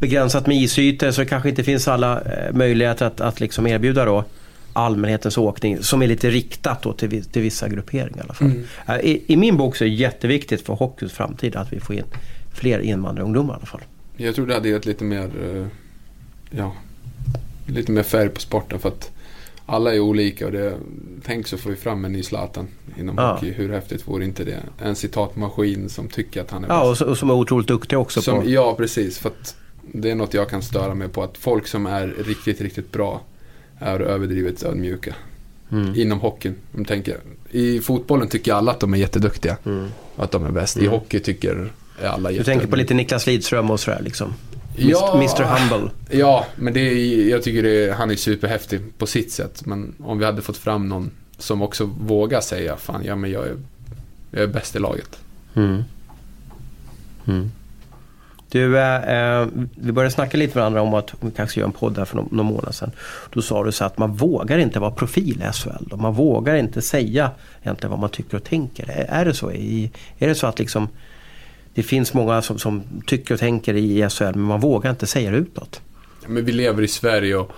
begränsat 0.00 0.46
med 0.46 0.56
isytor 0.56 1.10
så 1.10 1.20
det 1.20 1.26
kanske 1.26 1.48
inte 1.48 1.64
finns 1.64 1.88
alla 1.88 2.20
eh, 2.20 2.54
möjligheter 2.54 3.06
att, 3.06 3.20
att 3.20 3.40
liksom 3.40 3.66
erbjuda 3.66 4.04
då 4.04 4.24
allmänhetens 4.72 5.38
åkning 5.38 5.82
som 5.82 6.02
är 6.02 6.06
lite 6.06 6.30
riktat 6.30 6.82
då 6.82 6.92
till, 6.92 7.24
till 7.24 7.42
vissa 7.42 7.68
grupperingar 7.68 8.18
i 8.18 8.20
alla 8.20 8.34
fall. 8.34 8.52
Eh, 8.88 8.96
I, 8.96 9.24
I 9.26 9.36
min 9.36 9.56
bok 9.56 9.76
så 9.76 9.84
är 9.84 9.88
det 9.88 9.94
jätteviktigt 9.94 10.66
för 10.66 10.74
hockeyns 10.74 11.12
framtid 11.12 11.56
att 11.56 11.72
vi 11.72 11.80
får 11.80 11.96
in 11.96 12.04
fler 12.54 12.78
invandrarungdomar 12.78 13.54
i 13.54 13.56
alla 13.56 13.66
fall. 13.66 13.80
Jag 14.16 14.34
tror 14.34 14.46
det 14.46 14.54
hade 14.54 14.68
gett 14.68 14.86
lite 14.86 15.04
mer, 15.04 15.30
eh, 15.42 15.66
ja, 16.50 16.74
lite 17.68 17.92
mer 17.92 18.02
färg 18.02 18.28
på 18.28 18.40
sporten 18.40 18.78
för 18.78 18.88
att 18.88 19.10
alla 19.66 19.94
är 19.94 20.00
olika 20.00 20.46
och 20.46 20.52
det, 20.52 20.74
tänk 21.24 21.46
så 21.46 21.58
får 21.58 21.70
vi 21.70 21.76
fram 21.76 22.04
en 22.04 22.12
ny 22.12 22.22
Zlatan 22.22 22.68
inom 22.98 23.18
Ja. 23.18 23.32
hockey. 23.32 23.52
Hur 23.52 23.72
häftigt 23.72 24.08
vore 24.08 24.24
inte 24.24 24.44
det? 24.44 24.58
En 24.82 24.96
citatmaskin 24.96 25.88
som 25.88 26.08
tycker 26.08 26.40
att 26.40 26.50
han 26.50 26.64
är 26.64 26.68
Ja, 26.68 26.90
bäst. 26.90 27.02
och 27.02 27.18
som 27.18 27.30
är 27.30 27.34
otroligt 27.34 27.68
duktiga 27.68 27.98
också 27.98 28.22
Som, 28.22 28.42
på... 28.42 28.48
ja, 28.48 28.74
precis. 28.74 29.18
För 29.18 29.32
det 29.92 30.10
är 30.10 30.14
något 30.14 30.34
jag 30.34 30.48
kan 30.50 30.62
störa 30.62 30.94
mig 30.94 31.08
på. 31.08 31.22
Att 31.22 31.38
folk 31.38 31.66
som 31.66 31.86
är 31.86 32.06
riktigt, 32.26 32.60
riktigt 32.60 32.92
bra 32.92 33.20
är 33.78 34.00
överdrivet 34.00 34.62
ödmjuka. 34.62 35.14
Mm. 35.72 35.94
Inom 35.96 36.20
hockeyn. 36.20 36.54
De 36.72 36.84
tänker, 36.84 37.16
I 37.50 37.80
fotbollen 37.80 38.28
tycker 38.28 38.52
alla 38.52 38.70
att 38.72 38.80
de 38.80 38.94
är 38.94 38.98
jätteduktiga. 38.98 39.56
Och 40.16 40.24
att 40.24 40.30
de 40.30 40.44
är 40.44 40.50
bäst. 40.50 40.76
I 40.76 40.86
hockey 40.86 41.20
tycker 41.20 41.72
alla 42.04 42.28
Mm. 42.30 42.38
Du 42.38 42.44
tänker 42.44 42.66
på 42.66 42.76
lite 42.76 42.94
Niklas 42.94 43.26
Lidström 43.26 43.70
och 43.70 43.80
sådär 43.80 44.00
liksom? 44.04 44.34
Ja. 44.78 45.12
Mr 45.14 45.42
Humble. 45.42 45.90
Ja, 46.10 46.46
men 46.56 46.72
det 46.72 46.80
är, 46.80 47.28
jag 47.28 47.42
tycker 47.42 47.62
det 47.62 47.84
är, 47.84 47.92
han 47.92 48.10
är 48.10 48.16
superhäftig 48.16 48.80
på 48.98 49.06
sitt 49.06 49.32
sätt. 49.32 49.66
Men 49.66 49.94
om 50.04 50.18
vi 50.18 50.24
hade 50.24 50.42
fått 50.42 50.56
fram 50.56 50.88
någon 50.88 51.10
som 51.38 51.62
också 51.62 51.84
vågar 51.84 52.40
säga 52.40 52.76
fan, 52.76 53.04
ja 53.04 53.16
men 53.16 53.30
jag 53.30 53.46
är, 53.46 53.56
jag 54.30 54.42
är 54.42 54.46
bäst 54.46 54.76
i 54.76 54.78
laget. 54.78 55.18
Mm. 55.54 55.82
Mm. 57.26 57.50
Du, 58.50 58.78
eh, 58.78 59.40
eh, 59.40 59.46
vi 59.74 59.92
började 59.92 60.14
snacka 60.14 60.36
lite 60.36 60.54
med 60.54 60.62
varandra 60.62 60.82
om 60.82 60.94
att 60.94 61.14
vi 61.20 61.30
kanske 61.30 61.60
göra 61.60 61.66
en 61.66 61.72
podd 61.72 61.98
här 61.98 62.04
för 62.04 62.16
någon, 62.16 62.28
någon 62.32 62.46
månad 62.46 62.74
sedan. 62.74 62.90
Då 63.32 63.42
sa 63.42 63.64
du 63.64 63.72
så 63.72 63.84
att 63.84 63.98
man 63.98 64.12
vågar 64.12 64.58
inte 64.58 64.80
vara 64.80 64.90
profil 64.90 65.42
i 65.48 65.52
SHL. 65.52 65.96
Man 65.96 66.14
vågar 66.14 66.54
inte 66.54 66.82
säga 66.82 67.30
egentligen 67.62 67.90
vad 67.90 68.00
man 68.00 68.10
tycker 68.10 68.36
och 68.36 68.44
tänker. 68.44 68.90
Är, 68.90 69.06
är 69.08 69.24
det 69.24 69.34
så? 69.34 69.52
I, 69.52 69.90
är 70.18 70.28
det 70.28 70.34
så 70.34 70.46
att 70.46 70.58
liksom 70.58 70.88
det 71.78 71.82
finns 71.82 72.14
många 72.14 72.42
som, 72.42 72.58
som 72.58 72.82
tycker 73.06 73.34
och 73.34 73.40
tänker 73.40 73.74
i 73.74 74.08
SHL 74.10 74.24
men 74.24 74.40
man 74.40 74.60
vågar 74.60 74.90
inte 74.90 75.06
säga 75.06 75.30
det 75.30 75.36
utåt? 75.36 75.80
Men 76.26 76.44
vi 76.44 76.52
lever 76.52 76.82
i 76.82 76.88
Sverige 76.88 77.36
och 77.36 77.52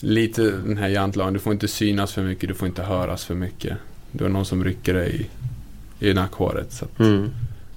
lite 0.00 0.42
den 0.42 0.76
här 0.76 0.88
jantlagen. 0.88 1.32
Du 1.32 1.38
får 1.38 1.52
inte 1.52 1.68
synas 1.68 2.12
för 2.12 2.22
mycket, 2.22 2.48
du 2.48 2.54
får 2.54 2.68
inte 2.68 2.82
höras 2.82 3.24
för 3.24 3.34
mycket. 3.34 3.76
Du 4.12 4.24
har 4.24 4.30
någon 4.30 4.44
som 4.44 4.64
rycker 4.64 4.94
dig 4.94 5.28
i, 6.00 6.08
i 6.08 6.14
nackhåret. 6.14 6.72
Så 6.72 6.84
att 6.84 6.90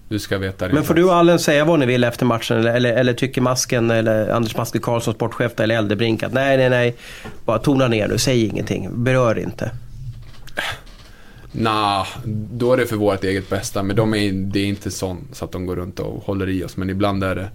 du 0.09 0.19
ska 0.19 0.37
veta 0.37 0.67
din 0.67 0.75
Men 0.75 0.83
får 0.83 0.93
plats. 0.93 1.05
du 1.05 1.09
och 1.09 1.15
Allen 1.15 1.39
säga 1.39 1.65
vad 1.65 1.79
ni 1.79 1.85
vill 1.85 2.03
efter 2.03 2.25
matchen 2.25 2.57
eller, 2.57 2.73
eller, 2.73 2.93
eller 2.93 3.13
tycker 3.13 3.41
Masken 3.41 3.91
eller 3.91 4.29
Anders 4.29 4.57
Maske 4.57 4.79
Karlsson, 4.79 5.13
sportchef 5.13 5.59
eller 5.59 5.77
Eldebrink 5.77 6.23
att 6.23 6.33
nej, 6.33 6.57
nej, 6.57 6.69
nej. 6.69 6.95
Bara 7.45 7.59
tona 7.59 7.87
ner 7.87 8.07
nu, 8.07 8.17
säg 8.17 8.45
ingenting, 8.45 9.03
berör 9.03 9.39
inte. 9.39 9.71
Nah, 11.51 12.07
då 12.25 12.73
är 12.73 12.77
det 12.77 12.85
för 12.85 12.95
vårt 12.95 13.23
eget 13.23 13.49
bästa. 13.49 13.83
Men 13.83 13.95
de 13.95 14.13
är, 14.13 14.31
det 14.31 14.59
är 14.59 14.65
inte 14.65 14.91
sån 14.91 15.27
så 15.31 15.45
att 15.45 15.51
de 15.51 15.65
går 15.65 15.75
runt 15.75 15.99
och 15.99 16.23
håller 16.23 16.49
i 16.49 16.63
oss. 16.63 16.77
Men 16.77 16.89
ibland 16.89 17.23
är 17.23 17.35
det... 17.35 17.49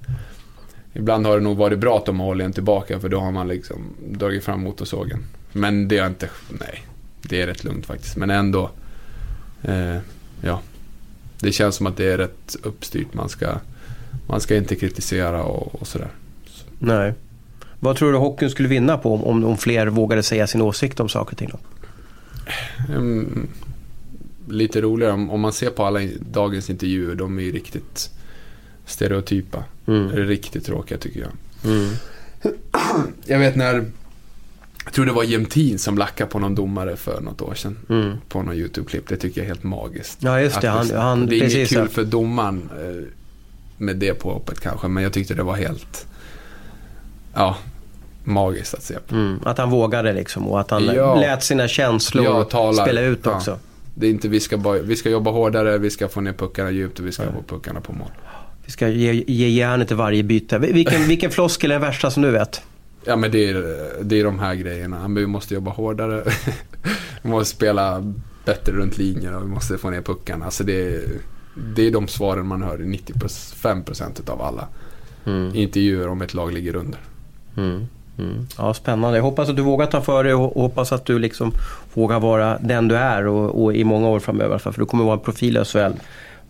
Ibland 0.93 1.27
har 1.27 1.39
det 1.39 1.45
nog 1.45 1.57
varit 1.57 1.79
bra 1.79 1.99
att 1.99 2.07
de 2.07 2.21
har 2.21 2.27
hållit 2.27 2.45
en 2.45 2.53
tillbaka 2.53 3.01
för 3.01 3.09
då 3.09 3.21
har 3.21 3.31
man 3.31 3.49
liksom 3.49 3.83
dragit 4.09 4.45
fram 4.45 4.61
motorsågen. 4.61 5.25
Men 5.53 5.89
det 5.89 5.99
är 5.99 6.07
inte... 6.07 6.31
Nej, 6.49 6.85
det 7.23 7.43
är 7.43 7.47
rätt 7.47 7.65
lugnt 7.65 7.87
faktiskt. 7.87 8.17
Men 8.17 8.31
ändå... 8.31 8.71
Eh, 9.63 9.97
ja. 10.41 10.61
Det 11.41 11.53
känns 11.53 11.77
som 11.77 11.87
att 11.87 11.97
det 11.97 12.13
är 12.13 12.19
rätt 12.19 12.57
uppstyrt. 12.63 13.15
Man 13.15 13.29
ska, 13.29 13.55
man 14.27 14.41
ska 14.41 14.57
inte 14.57 14.77
kritisera 14.77 15.43
och, 15.43 15.75
och 15.81 15.87
sådär. 15.87 16.09
Nej. 16.79 17.15
Vad 17.81 17.97
tror 17.97 18.13
du 18.13 18.19
hockeyn 18.19 18.51
skulle 18.51 18.69
vinna 18.69 18.99
på 18.99 19.15
om, 19.15 19.45
om, 19.45 19.57
fler 19.57 19.87
vågade 19.87 20.23
säga 20.23 20.47
sin 20.47 20.61
åsikt 20.61 21.01
om 21.01 21.09
saker 21.09 21.33
och 21.33 21.39
ting? 21.39 21.51
Mm, 22.89 23.49
lite 24.49 24.81
roligare 24.81 25.13
om, 25.13 25.41
man 25.41 25.53
ser 25.53 25.71
på 25.71 25.85
alla 25.85 26.01
dagens 26.21 26.71
intervjuer. 26.71 27.15
De 27.15 27.39
är 27.39 27.43
ju 27.43 27.53
riktigt 27.53 28.11
stereotypa. 28.87 29.65
Mm. 29.87 30.09
Det 30.09 30.15
är 30.23 30.27
riktigt 30.27 30.67
tråkiga 30.67 30.99
tycker 30.99 31.21
jag. 31.21 31.31
Mm. 31.73 31.91
Jag 33.27 33.39
vet 33.39 33.57
när, 33.57 33.85
jag 34.85 34.93
tror 34.93 35.07
det 35.07 35.13
var 35.13 35.23
Jämtin 35.25 35.79
som 35.79 35.99
lackade 35.99 36.31
på 36.31 36.39
någon 36.39 36.55
domare 36.55 36.97
för 36.97 37.21
något 37.21 37.43
år 37.43 37.55
sedan. 37.55 37.79
Mm. 37.89 38.17
På 38.29 38.43
någon 38.43 38.55
YouTube-klipp. 38.55 39.09
Det 39.09 39.17
tycker 39.17 39.41
jag 39.41 39.45
är 39.45 39.49
helt 39.49 39.63
magiskt. 39.63 40.19
Ja, 40.21 40.41
just 40.41 40.61
det. 40.61 40.69
Han, 40.69 40.91
han, 40.91 41.27
det 41.27 41.37
är 41.37 41.41
precis, 41.41 41.57
inget 41.57 41.69
kul 41.69 41.89
för 41.89 42.05
domaren 42.05 42.69
eh, 42.79 43.05
med 43.77 43.97
det 43.97 44.15
påhoppet 44.15 44.61
kanske. 44.61 44.89
Men 44.89 45.03
jag 45.03 45.13
tyckte 45.13 45.35
det 45.35 45.43
var 45.43 45.55
helt, 45.57 46.07
ja, 47.35 47.57
magiskt 48.25 48.75
att 48.75 48.83
se 48.83 48.99
på. 49.09 49.15
Mm. 49.15 49.39
Att 49.45 49.59
han 49.59 49.71
vågade 49.71 50.13
liksom 50.13 50.49
och 50.49 50.61
att 50.61 50.71
han 50.71 50.85
Ja. 50.85 51.15
lät 51.21 51.45
sina 51.45 51.69
känslor 51.69 52.47
Ja, 52.53 52.73
spela 52.73 53.01
ut 53.01 53.21
Ja. 53.23 53.37
också. 53.37 53.59
Det 53.95 54.07
är 54.07 54.11
inte 54.11 54.29
vi 54.29 54.41
ska, 54.41 54.57
bara, 54.57 54.79
vi 54.79 54.97
ska 54.97 55.11
jobba 55.11 55.31
hårdare, 55.31 55.79
vi 55.79 55.91
ska 55.91 56.09
få 56.09 56.21
ner 56.21 56.33
puckarna 56.33 56.71
djupt 56.71 56.99
och 56.99 57.07
vi 57.07 57.13
ska 57.13 57.23
få 57.23 57.43
puckarna 57.47 57.81
på 57.81 57.93
mål. 57.93 58.11
Vi 58.65 58.71
ska 58.71 58.89
ge, 58.89 59.25
ge 59.27 59.49
järnet 59.49 59.89
till 59.89 59.97
varje 59.97 60.23
byte. 60.23 60.59
Vilken, 60.59 61.03
vilken 61.09 61.31
floskel 61.31 61.71
är 61.71 61.75
den 61.75 61.83
värsta 61.83 62.11
som 62.11 62.23
du 62.23 62.31
vet? 62.31 62.63
Ja 63.05 63.17
men 63.17 63.31
det 63.31 63.51
är, 63.51 63.87
det 64.03 64.21
är 64.21 64.25
de 64.25 64.39
här 64.39 64.55
grejerna. 64.55 65.09
Men 65.09 65.15
vi 65.15 65.27
måste 65.27 65.55
jobba 65.55 65.71
hårdare. 65.71 66.25
vi 67.23 67.31
måste 67.31 67.57
spela 67.57 68.15
bättre 68.45 68.73
runt 68.73 68.99
linjen 68.99 69.35
och 69.35 69.43
vi 69.43 69.47
måste 69.47 69.79
få 69.79 69.91
ner 69.91 70.03
puckarna. 70.03 70.45
Alltså 70.45 70.65
det, 70.65 70.95
är, 70.95 71.03
det 71.77 71.87
är 71.87 71.91
de 71.91 72.09
svaren 72.09 72.47
man 72.47 72.63
hör 72.63 72.83
i 72.83 72.85
95% 72.85 74.31
av 74.31 74.43
alla 74.43 74.69
intervjuer 75.55 76.09
om 76.09 76.23
ett 76.23 76.35
lag 76.35 76.53
ligger 76.53 76.77
under. 76.77 77.01
Mm. 77.57 77.87
Mm. 78.19 78.47
Ja, 78.59 78.75
spännande. 78.75 79.19
Jag 79.19 79.25
hoppas 79.25 79.49
att 79.49 79.57
du 79.57 79.63
vågar 79.63 79.87
ta 79.87 80.01
för 80.01 80.25
dig 80.25 80.35
och 80.35 80.63
hoppas 80.63 80.93
att 80.93 81.07
du 81.07 81.19
liksom 81.19 81.53
vågar 81.95 82.21
vara 82.21 82.59
den 82.61 82.89
du 82.89 82.97
är 82.97 83.27
och, 83.27 83.65
och 83.65 83.75
i 83.75 83.85
många 83.85 84.09
år 84.09 84.21
framöver. 84.21 84.59
För 84.59 84.75
du 84.79 84.87
kommer 84.87 85.05
vara 85.05 85.15
en 85.15 85.21
profil 85.21 85.57
i 85.57 85.65
SHL 85.65 85.93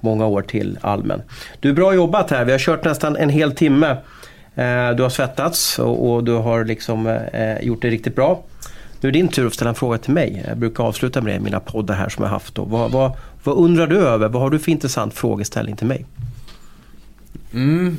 många 0.01 0.27
år 0.27 0.43
till 0.43 0.79
allmän. 0.81 1.23
Du, 1.61 1.73
bra 1.73 1.95
jobbat 1.95 2.31
här. 2.31 2.45
Vi 2.45 2.53
har 2.53 2.59
kört 2.59 2.85
nästan 2.85 3.17
en 3.17 3.29
hel 3.29 3.53
timme. 3.53 3.91
Eh, 4.55 4.91
Du 4.97 5.03
har 5.03 5.09
svettats 5.09 5.79
och, 5.79 6.11
och 6.13 6.25
du 6.25 6.33
har 6.33 6.65
liksom 6.65 7.07
eh, 7.07 7.59
gjort 7.63 7.83
det 7.83 7.91
riktigt 7.91 8.17
bra. 8.17 8.43
Nu 9.01 9.09
är 9.09 9.13
det 9.13 9.19
din 9.19 9.29
tur 9.29 9.47
att 9.47 9.55
ställa 9.55 9.69
en 9.69 9.75
fråga 9.75 9.99
till 9.99 10.13
mig. 10.13 10.45
Jag 10.49 10.59
brukar 10.59 10.85
avsluta 10.85 11.21
med 11.21 11.33
det 11.33 11.37
i 11.37 11.41
mina 11.41 11.61
poddar 11.61 11.95
här 11.95 12.09
som 12.09 12.25
jag 12.25 12.31
haft. 12.31 12.59
Vad, 12.59 12.91
vad, 12.93 13.13
vad 13.45 13.57
undrar 13.57 13.87
du 13.87 13.99
över? 13.99 14.29
Vad 14.29 14.43
har 14.43 14.51
du 14.51 14.59
för 14.59 14.71
intressant 14.71 15.15
frågeställning 15.15 15.77
till 15.77 15.87
mig? 15.87 16.07
Mm, 17.53 17.99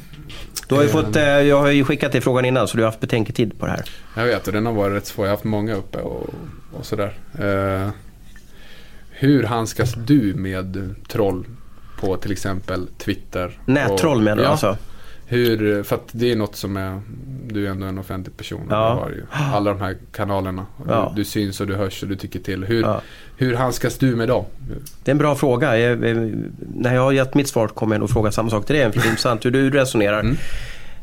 du 0.67 0.76
har 0.76 0.82
ju 0.82 0.88
Eh. 0.88 0.91
fått, 0.93 1.15
eh, 1.15 1.23
jag 1.23 1.59
har 1.59 1.69
ju 1.69 1.84
skickat 1.84 2.11
dig 2.11 2.21
frågan 2.21 2.45
innan 2.45 2.67
så 2.67 2.78
du 2.78 2.84
har 2.84 2.88
haft 2.88 2.99
betänketid 2.99 3.59
på 3.59 3.65
det 3.65 3.71
här. 3.71 3.84
jag 4.15 4.26
vet 4.26 4.47
och 4.47 4.53
den 4.53 4.65
har 4.65 4.73
varit 4.73 4.95
rätt 4.97 5.05
svår. 5.05 5.26
Jag 5.26 5.32
har 5.32 5.36
haft 5.38 5.43
många 5.43 5.73
uppe 5.76 5.97
och, 5.97 6.30
och 6.73 6.86
sådär. 6.86 7.13
Eh, 7.39 7.89
hur 9.09 9.43
handskas 9.43 9.93
du 10.05 10.34
med 10.36 10.95
troll 11.07 11.45
på 11.99 12.17
till 12.17 12.32
exempel 12.32 12.88
Twitter? 12.97 13.59
Nättroll 13.65 14.21
menar 14.21 14.38
du 14.38 14.43
ja, 14.43 14.49
alltså? 14.49 14.78
Hur, 15.28 15.84
för 15.84 15.95
att 15.95 16.07
det 16.11 16.32
är 16.32 16.36
något 16.36 16.55
som 16.55 16.78
är, 16.78 17.01
du 17.47 17.65
är 17.67 17.71
ändå 17.71 17.86
en 17.86 17.97
offentlig 17.97 18.38
person. 18.38 18.61
Ja. 18.69 18.93
Har 18.93 19.09
ju 19.09 19.23
alla 19.32 19.73
de 19.73 19.82
här 19.82 19.97
kanalerna. 20.11 20.65
Ja. 20.88 21.11
Du, 21.15 21.21
du 21.21 21.26
syns 21.26 21.61
och 21.61 21.67
du 21.67 21.76
hörs 21.76 22.03
och 22.03 22.09
du 22.09 22.15
tycker 22.15 22.39
till. 22.39 22.63
Hur, 22.63 22.82
Ja. 22.82 23.01
hur 23.38 23.53
handskas 23.55 23.97
du 23.97 24.15
med 24.15 24.28
dem? 24.28 24.45
Det 25.03 25.11
är 25.11 25.13
en 25.13 25.17
bra 25.17 25.36
fråga. 25.36 25.78
Jag, 25.80 25.99
när 26.76 26.95
jag 26.95 27.01
har 27.01 27.11
gett 27.11 27.34
mitt 27.34 27.47
svar 27.47 27.67
kommer 27.67 27.95
jag 27.95 27.99
nog 27.99 28.09
fråga 28.09 28.32
samma 28.32 28.49
sak 28.49 28.65
till 28.65 28.76
dig. 28.76 28.89
Det 28.93 28.99
är 28.99 29.05
intressant 29.05 29.45
hur 29.45 29.51
du 29.51 29.69
resonerar. 29.69 30.19
Mm. 30.19 30.38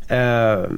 Eh, 0.09 0.71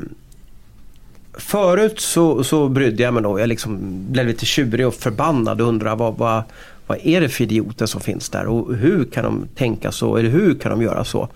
förut 1.33 2.01
så, 2.01 2.45
så 2.45 2.69
brydde 2.69 3.03
jag 3.03 3.15
mig 3.15 3.23
nog. 3.23 3.41
Jag 3.41 3.49
liksom 3.49 3.79
blev 4.13 4.27
lite 4.27 4.47
tjurig 4.47 4.87
och 4.87 4.95
förbannad 4.95 5.61
och 5.61 5.69
undrade 5.69 5.97
vad, 5.97 6.17
vad, 6.19 6.43
vad 6.87 6.99
är 7.03 7.21
det 7.21 7.29
för 7.29 7.45
idioter 7.45 7.87
som 7.87 8.01
finns 8.01 8.29
där 8.29 8.47
och 8.47 8.75
hur 8.75 9.05
kan 9.05 9.25
de 9.25 9.49
tänka 9.55 9.93
så 9.93 10.17
eller 10.17 10.31
hur 10.31 10.55
kan 10.55 10.71
de 10.71 10.83
göra 10.83 11.05
så? 11.05 11.29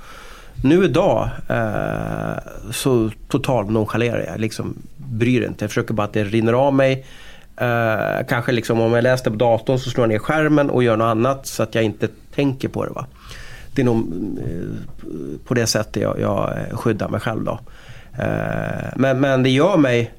Nu 0.63 0.85
idag 0.85 1.29
eh, 1.49 2.39
så 2.73 3.11
totalt 3.29 3.71
nonchalerar 3.71 4.25
jag. 4.27 4.41
Liksom 4.41 4.77
bryr 4.97 5.47
inte. 5.47 5.65
Jag 5.65 5.71
försöker 5.71 5.95
bara 5.95 6.05
att 6.05 6.13
det 6.13 6.25
rinner 6.25 6.53
av 6.53 6.75
mig. 6.75 7.07
Eh, 7.57 8.27
kanske 8.29 8.53
liksom 8.53 8.81
om 8.81 8.93
jag 8.93 9.03
läste 9.03 9.31
på 9.31 9.37
datorn 9.37 9.79
så 9.79 9.91
slår 9.91 10.03
jag 10.03 10.09
ner 10.09 10.19
skärmen 10.19 10.71
och 10.71 10.83
gör 10.83 10.97
något 10.97 11.05
annat 11.05 11.47
så 11.47 11.63
att 11.63 11.75
jag 11.75 11.85
inte 11.85 12.09
tänker 12.35 12.69
på 12.69 12.85
det. 12.85 12.91
Va? 12.91 13.07
Det 13.75 13.83
är 13.83 13.87
nog 13.87 13.99
eh, 14.39 15.39
på 15.45 15.55
det 15.55 15.67
sättet 15.67 16.03
jag, 16.03 16.21
jag 16.21 16.55
skyddar 16.73 17.09
mig 17.09 17.21
själv. 17.21 17.45
Då. 17.45 17.61
Eh, 18.19 18.89
men, 18.97 19.21
men 19.21 19.43
det 19.43 19.51
gör 19.51 19.77
mig 19.77 20.13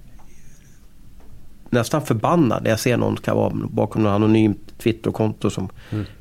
nästan 1.69 2.01
förbannad 2.01 2.63
när 2.63 2.69
jag 2.69 2.79
ser 2.79 2.97
någon 2.97 3.17
kan 3.17 3.37
vara 3.37 3.51
bakom 3.53 4.03
något 4.03 4.11
anonymt 4.11 4.73
Twitterkonto 4.77 5.49
som 5.49 5.69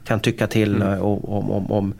kan 0.04 0.20
tycka 0.20 0.46
till 0.46 0.82
eh, 0.82 0.98
och, 0.98 1.38
om, 1.38 1.50
om, 1.50 1.72
om 1.72 1.94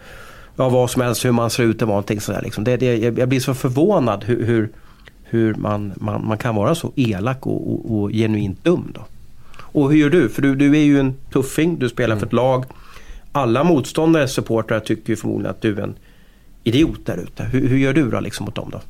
ja, 0.58 0.68
vad 0.68 0.90
som 0.90 1.02
helst, 1.02 1.24
hur 1.24 1.32
man 1.32 1.50
ser 1.50 1.62
ut 1.62 1.76
eller 1.76 1.86
någonting 1.86 2.20
sådär. 2.20 2.42
Liksom. 2.42 2.64
Det, 2.64 2.76
det, 2.76 2.96
jag 2.96 3.28
blir 3.28 3.40
så 3.40 3.54
förvånad 3.54 4.24
hur, 4.24 4.46
hur, 4.46 4.70
hur 5.22 5.54
man, 5.54 5.92
man, 5.96 6.26
man 6.26 6.38
kan 6.38 6.54
vara 6.54 6.74
så 6.74 6.92
elak 6.96 7.46
och, 7.46 7.72
och, 7.72 7.98
och 7.98 8.10
genuint 8.10 8.64
dum. 8.64 8.92
Då. 8.94 9.04
Och 9.58 9.90
hur 9.90 9.98
gör 9.98 10.10
du? 10.10 10.28
För 10.28 10.42
du, 10.42 10.54
du 10.54 10.76
är 10.76 10.82
ju 10.82 11.00
en 11.00 11.14
tuffing, 11.32 11.78
du 11.78 11.88
spelar 11.88 12.16
för 12.16 12.26
ett 12.26 12.32
lag. 12.32 12.64
Alla 13.32 13.64
motståndares 13.64 14.32
supportrar 14.32 14.80
tycker 14.80 15.10
ju 15.10 15.16
förmodligen 15.16 15.50
att 15.50 15.62
du 15.62 15.76
är 15.76 15.82
en 15.82 15.94
idiot 16.64 17.06
där 17.06 17.16
ute. 17.16 17.42
Hur, 17.44 17.68
hur 17.68 17.78
gör 17.78 17.92
du 17.92 18.10
då 18.10 18.20
liksom 18.20 18.44
mot 18.44 18.54
dem 18.54 18.70
då? 18.72 18.80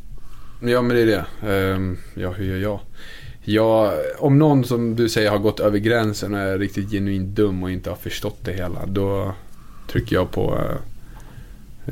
Ja 0.68 0.82
men 0.82 0.96
det 0.96 1.02
är 1.02 1.06
det. 1.06 1.52
Ehm, 1.52 1.96
ja 2.14 2.30
hur 2.30 2.44
gör 2.44 2.56
jag? 2.56 2.80
Ja, 3.44 3.92
om 4.18 4.38
någon 4.38 4.64
som 4.64 4.96
du 4.96 5.08
säger 5.08 5.30
har 5.30 5.38
gått 5.38 5.60
över 5.60 5.78
gränsen 5.78 6.34
och 6.34 6.40
är 6.40 6.58
riktigt 6.58 6.90
genuint 6.90 7.36
dum 7.36 7.62
och 7.62 7.70
inte 7.70 7.90
har 7.90 7.96
förstått 7.96 8.38
det 8.44 8.52
hela. 8.52 8.86
Då 8.86 9.34
trycker 9.90 10.16
jag 10.16 10.30
på, 10.30 10.54
eh, 10.54 10.76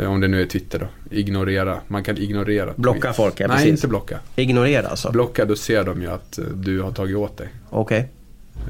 om 0.00 0.20
det 0.20 0.28
nu 0.28 0.42
är 0.42 0.46
Twitter 0.46 0.78
då, 0.78 1.16
ignorera. 1.16 1.80
Man 1.88 2.04
kan 2.04 2.18
ignorera. 2.18 2.72
Blocka 2.76 3.12
folk, 3.12 3.40
ja, 3.40 3.46
Nej, 3.46 3.56
precis. 3.56 3.70
inte 3.70 3.88
blocka. 3.88 4.18
Ignorera 4.36 4.88
alltså? 4.88 5.10
Blocka, 5.10 5.44
då 5.44 5.56
ser 5.56 5.84
de 5.84 6.02
ju 6.02 6.10
att 6.10 6.38
eh, 6.38 6.44
du 6.44 6.80
har 6.82 6.92
tagit 6.92 7.16
åt 7.16 7.36
dig. 7.36 7.48
Okej. 7.70 8.08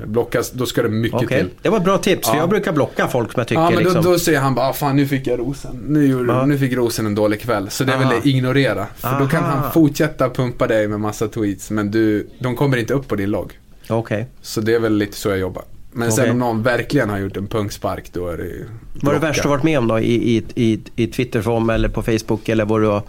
Blocka, 0.07 0.43
då 0.53 0.67
ska 0.67 0.83
det 0.83 0.89
mycket 0.89 1.23
Okej. 1.23 1.39
till. 1.39 1.51
Det 1.63 1.69
var 1.69 1.79
ett 1.79 1.85
bra 1.85 1.99
tips. 1.99 2.29
För 2.29 2.35
Ja. 2.35 2.41
jag 2.41 2.49
brukar 2.49 2.73
blocka 2.73 3.09
folk 3.09 3.33
som 3.33 3.41
jag 3.41 3.49
tycker 3.49 3.61
Ja 3.63 3.71
men 3.71 3.75
då, 3.79 3.81
liksom... 3.91 4.03
då 4.05 4.19
säger 4.19 4.41
han 4.41 4.55
bara, 4.55 4.69
ah, 4.69 4.73
fan 4.73 4.97
nu 4.97 5.07
fick 5.07 5.27
jag 5.27 5.39
rosen. 5.39 5.85
Nu, 5.89 6.07
gjorde, 6.07 6.33
Ja. 6.33 6.47
nu 6.47 6.59
fick 6.59 6.73
rosen 6.73 7.07
en 7.07 7.15
dålig 7.15 7.41
kväll. 7.41 7.71
Så 7.71 7.85
det 7.85 7.93
är 7.93 7.99
väl 7.99 8.07
Aha. 8.07 8.21
det, 8.25 8.29
ignorera. 8.29 8.87
För 8.97 9.21
då 9.21 9.27
kan 9.29 9.45
Aha. 9.45 9.57
han 9.57 9.73
fortsätta 9.73 10.31
pumpa 10.31 10.67
dig 10.67 10.89
med 10.89 11.01
massa 11.01 11.29
tweets. 11.29 11.71
Men 11.71 11.91
du, 11.91 12.29
de 12.39 12.57
kommer 12.57 12.77
inte 12.77 12.95
upp 12.95 13.09
på 13.09 13.17
din 13.17 13.31
logg. 13.31 13.59
Okej. 13.89 14.27
Så 14.43 14.61
det 14.61 14.75
är 14.75 14.79
väl 14.81 14.97
lite 14.97 15.17
så 15.17 15.29
jag 15.29 15.39
jobbar. 15.39 15.65
Men 15.97 16.09
Okej. 16.09 16.25
sen 16.25 16.31
om 16.31 16.39
någon 16.39 16.63
verkligen 16.63 17.11
har 17.11 17.19
gjort 17.19 17.37
en 17.37 17.47
punkspark 17.47 18.13
då 18.13 18.29
är 18.29 18.37
det 18.37 18.67
Vad 19.03 19.15
är 19.15 19.21
det 19.21 19.27
värsta 19.27 19.43
du 19.43 19.49
varit 19.49 19.63
med 19.63 19.79
om 19.79 19.89
då 19.89 19.99
i, 19.99 20.37
i, 20.37 20.45
i, 20.55 20.81
i 20.97 21.07
Twitterform 21.07 21.71
eller 21.71 21.89
på 21.89 22.03
Facebook 22.03 22.49
eller 22.49 22.65
vad 22.65 22.81
du 22.81 22.87
har, 22.87 23.03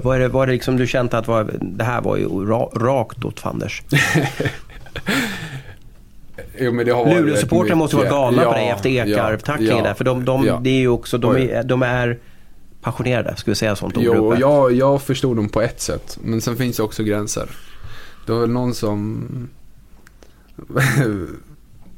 vad 0.00 0.16
är 0.16 0.20
det, 0.20 0.28
vad 0.28 0.42
är 0.42 0.46
det 0.46 0.52
liksom 0.52 0.76
du 0.76 0.86
känt 0.86 1.14
att 1.14 1.28
var, 1.28 1.50
det 1.60 1.84
här 1.84 2.00
var 2.00 2.16
ju 2.16 2.28
ra, 2.46 2.70
rakt 2.74 3.24
åt 3.24 3.40
fanders? 3.40 3.82
Jo, 6.58 6.72
men 6.72 6.86
det 6.86 6.92
har 6.92 7.04
varit 7.04 7.16
Luleå-supportrar 7.16 7.74
måste 7.74 7.96
vara 7.96 8.08
galna 8.08 8.42
på 8.42 8.48
Ja, 8.48 8.52
dig 8.52 8.68
efter 8.68 8.90
Ekarp-tacklingen 8.90 9.76
ja, 9.76 9.82
där. 9.82 9.94
För 9.94 10.04
de, 10.04 10.24
de, 10.24 10.44
ja. 10.44 10.60
det 10.62 10.70
är 10.70 10.78
ju 10.78 10.88
också, 10.88 11.18
de 11.18 11.36
är, 11.36 11.62
de 11.62 11.82
är 11.82 12.18
passionerade, 12.80 13.36
skulle 13.36 13.52
vi 13.52 13.56
säga 13.56 13.76
sånt 13.76 13.94
Jo, 13.98 14.12
ordbruk. 14.12 14.40
jag, 14.40 14.72
jag 14.72 15.02
förstod 15.02 15.36
dem 15.36 15.48
på 15.48 15.60
ett 15.62 15.80
sätt. 15.80 16.18
Men 16.22 16.40
sen 16.40 16.56
finns 16.56 16.76
det 16.76 16.82
också 16.82 17.02
gränser. 17.02 17.50
Det 18.26 18.32
var 18.32 18.40
väl 18.40 18.50
någon 18.50 18.74
som... 18.74 19.48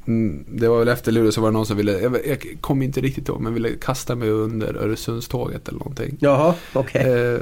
Mm, 0.08 0.44
det 0.48 0.68
var 0.68 0.78
väl 0.78 0.88
efter 0.88 1.12
Luleå 1.12 1.32
så 1.32 1.40
var 1.40 1.48
det 1.48 1.52
någon 1.52 1.66
som 1.66 1.76
ville, 1.76 1.92
jag, 1.92 2.26
jag 2.26 2.56
kommer 2.60 2.84
inte 2.84 3.00
riktigt 3.00 3.28
ihåg, 3.28 3.40
men 3.40 3.54
ville 3.54 3.70
kasta 3.80 4.14
mig 4.14 4.30
under 4.30 4.74
Öresundståget 4.76 5.68
eller 5.68 5.78
någonting. 5.78 6.16
Jaha, 6.20 6.54
okej. 6.72 7.02
Eh, 7.02 7.40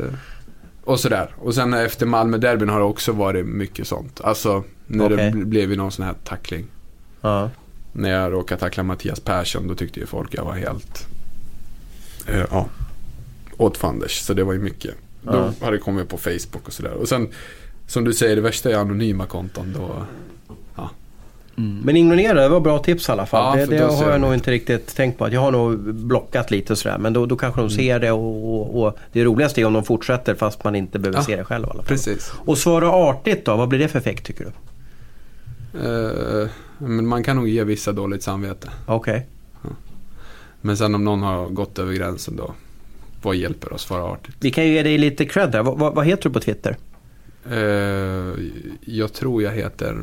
och 0.84 1.00
sådär. 1.00 1.34
Och 1.38 1.54
sen 1.54 1.74
efter 1.74 2.06
Malmö-derbyn 2.06 2.68
har 2.68 2.78
det 2.78 2.84
också 2.84 3.12
varit 3.12 3.46
mycket 3.46 3.86
sånt. 3.86 4.20
Alltså 4.20 4.64
när 4.86 5.04
Okej. 5.04 5.16
det 5.16 5.22
bl- 5.38 5.44
blev 5.44 5.70
ju 5.70 5.76
någon 5.76 5.92
sån 5.92 6.04
här 6.04 6.14
tackling. 6.24 6.66
Ja. 7.20 7.50
När 7.92 8.10
jag 8.10 8.32
råkade 8.32 8.60
tackla 8.60 8.82
Mattias 8.82 9.20
Persson 9.20 9.68
då 9.68 9.74
tyckte 9.74 10.00
ju 10.00 10.06
folk 10.06 10.34
jag 10.34 10.44
var 10.44 10.52
helt, 10.52 11.06
eh, 12.26 12.44
ja, 12.50 12.66
åt 13.56 13.76
fanders. 13.76 14.20
Så 14.20 14.34
det 14.34 14.44
var 14.44 14.52
ju 14.52 14.58
mycket. 14.58 14.94
Ja. 15.22 15.32
Då 15.32 15.64
har 15.64 15.72
det 15.72 15.78
kommit 15.78 16.08
på 16.08 16.16
Facebook 16.18 16.66
och 16.66 16.72
sådär. 16.72 16.92
Och 16.92 17.08
sen, 17.08 17.28
som 17.86 18.04
du 18.04 18.12
säger, 18.12 18.36
det 18.36 18.42
värsta 18.42 18.70
är 18.70 18.76
anonyma 18.76 19.26
konton. 19.26 19.72
Då, 19.78 20.06
Mm. 21.58 21.80
Men 21.84 21.96
ignorera, 21.96 22.42
det 22.42 22.48
var 22.48 22.60
bra 22.60 22.78
tips 22.78 23.08
i 23.08 23.12
alla 23.12 23.26
fall. 23.26 23.58
Ja, 23.58 23.66
det 23.66 23.76
det 23.76 23.84
har 23.84 24.10
jag 24.10 24.20
nog 24.20 24.34
inte 24.34 24.50
riktigt 24.50 24.96
tänkt 24.96 25.18
på. 25.18 25.24
Att 25.24 25.32
jag 25.32 25.40
har 25.40 25.50
nog 25.50 25.94
blockat 25.94 26.50
lite 26.50 26.72
och 26.72 26.78
sådär. 26.78 26.98
Men 26.98 27.12
då, 27.12 27.26
då 27.26 27.36
kanske 27.36 27.60
de 27.60 27.70
ser 27.70 27.98
det 28.00 28.12
och, 28.12 28.54
och, 28.54 28.82
och 28.82 28.98
det 29.12 29.24
roligaste 29.24 29.60
är 29.60 29.64
om 29.64 29.72
de 29.72 29.84
fortsätter 29.84 30.34
fast 30.34 30.64
man 30.64 30.74
inte 30.76 30.98
behöver 30.98 31.18
Ja, 31.18 31.24
se 31.24 31.36
det 31.36 31.44
själv 31.44 31.64
i 31.64 31.70
alla 31.70 31.74
fall. 31.74 31.84
precis. 31.84 32.32
Och 32.44 32.58
svara 32.58 32.88
artigt 32.90 33.44
då, 33.44 33.56
vad 33.56 33.68
blir 33.68 33.78
det 33.78 33.88
för 33.88 33.98
effekt 33.98 34.26
tycker 34.26 34.44
du? 34.44 34.50
Eh, 35.84 36.48
men 36.78 37.06
man 37.06 37.22
kan 37.24 37.36
nog 37.36 37.48
ge 37.48 37.64
vissa 37.64 37.92
dåligt 37.92 38.22
samvete. 38.22 38.68
Okej. 38.86 39.26
Men 40.60 40.76
sen 40.76 40.94
om 40.94 41.04
någon 41.04 41.22
har 41.22 41.48
gått 41.48 41.78
över 41.78 41.92
gränsen 41.92 42.36
då, 42.36 42.54
vad 43.22 43.36
hjälper 43.36 43.72
oss 43.72 43.82
svara 43.82 44.04
artigt? 44.04 44.36
Vi 44.40 44.50
kan 44.50 44.66
ju 44.66 44.72
ge 44.72 44.82
dig 44.82 44.98
lite 44.98 45.24
cred 45.24 45.50
där. 45.50 45.62
Vad, 45.62 45.94
vad, 45.94 46.06
heter 46.06 46.22
du 46.22 46.30
på 46.30 46.40
Twitter? 46.40 46.76
Eh, 47.50 48.34
jag 48.80 49.12
tror 49.12 49.42
jag 49.42 49.52
heter 49.52 49.96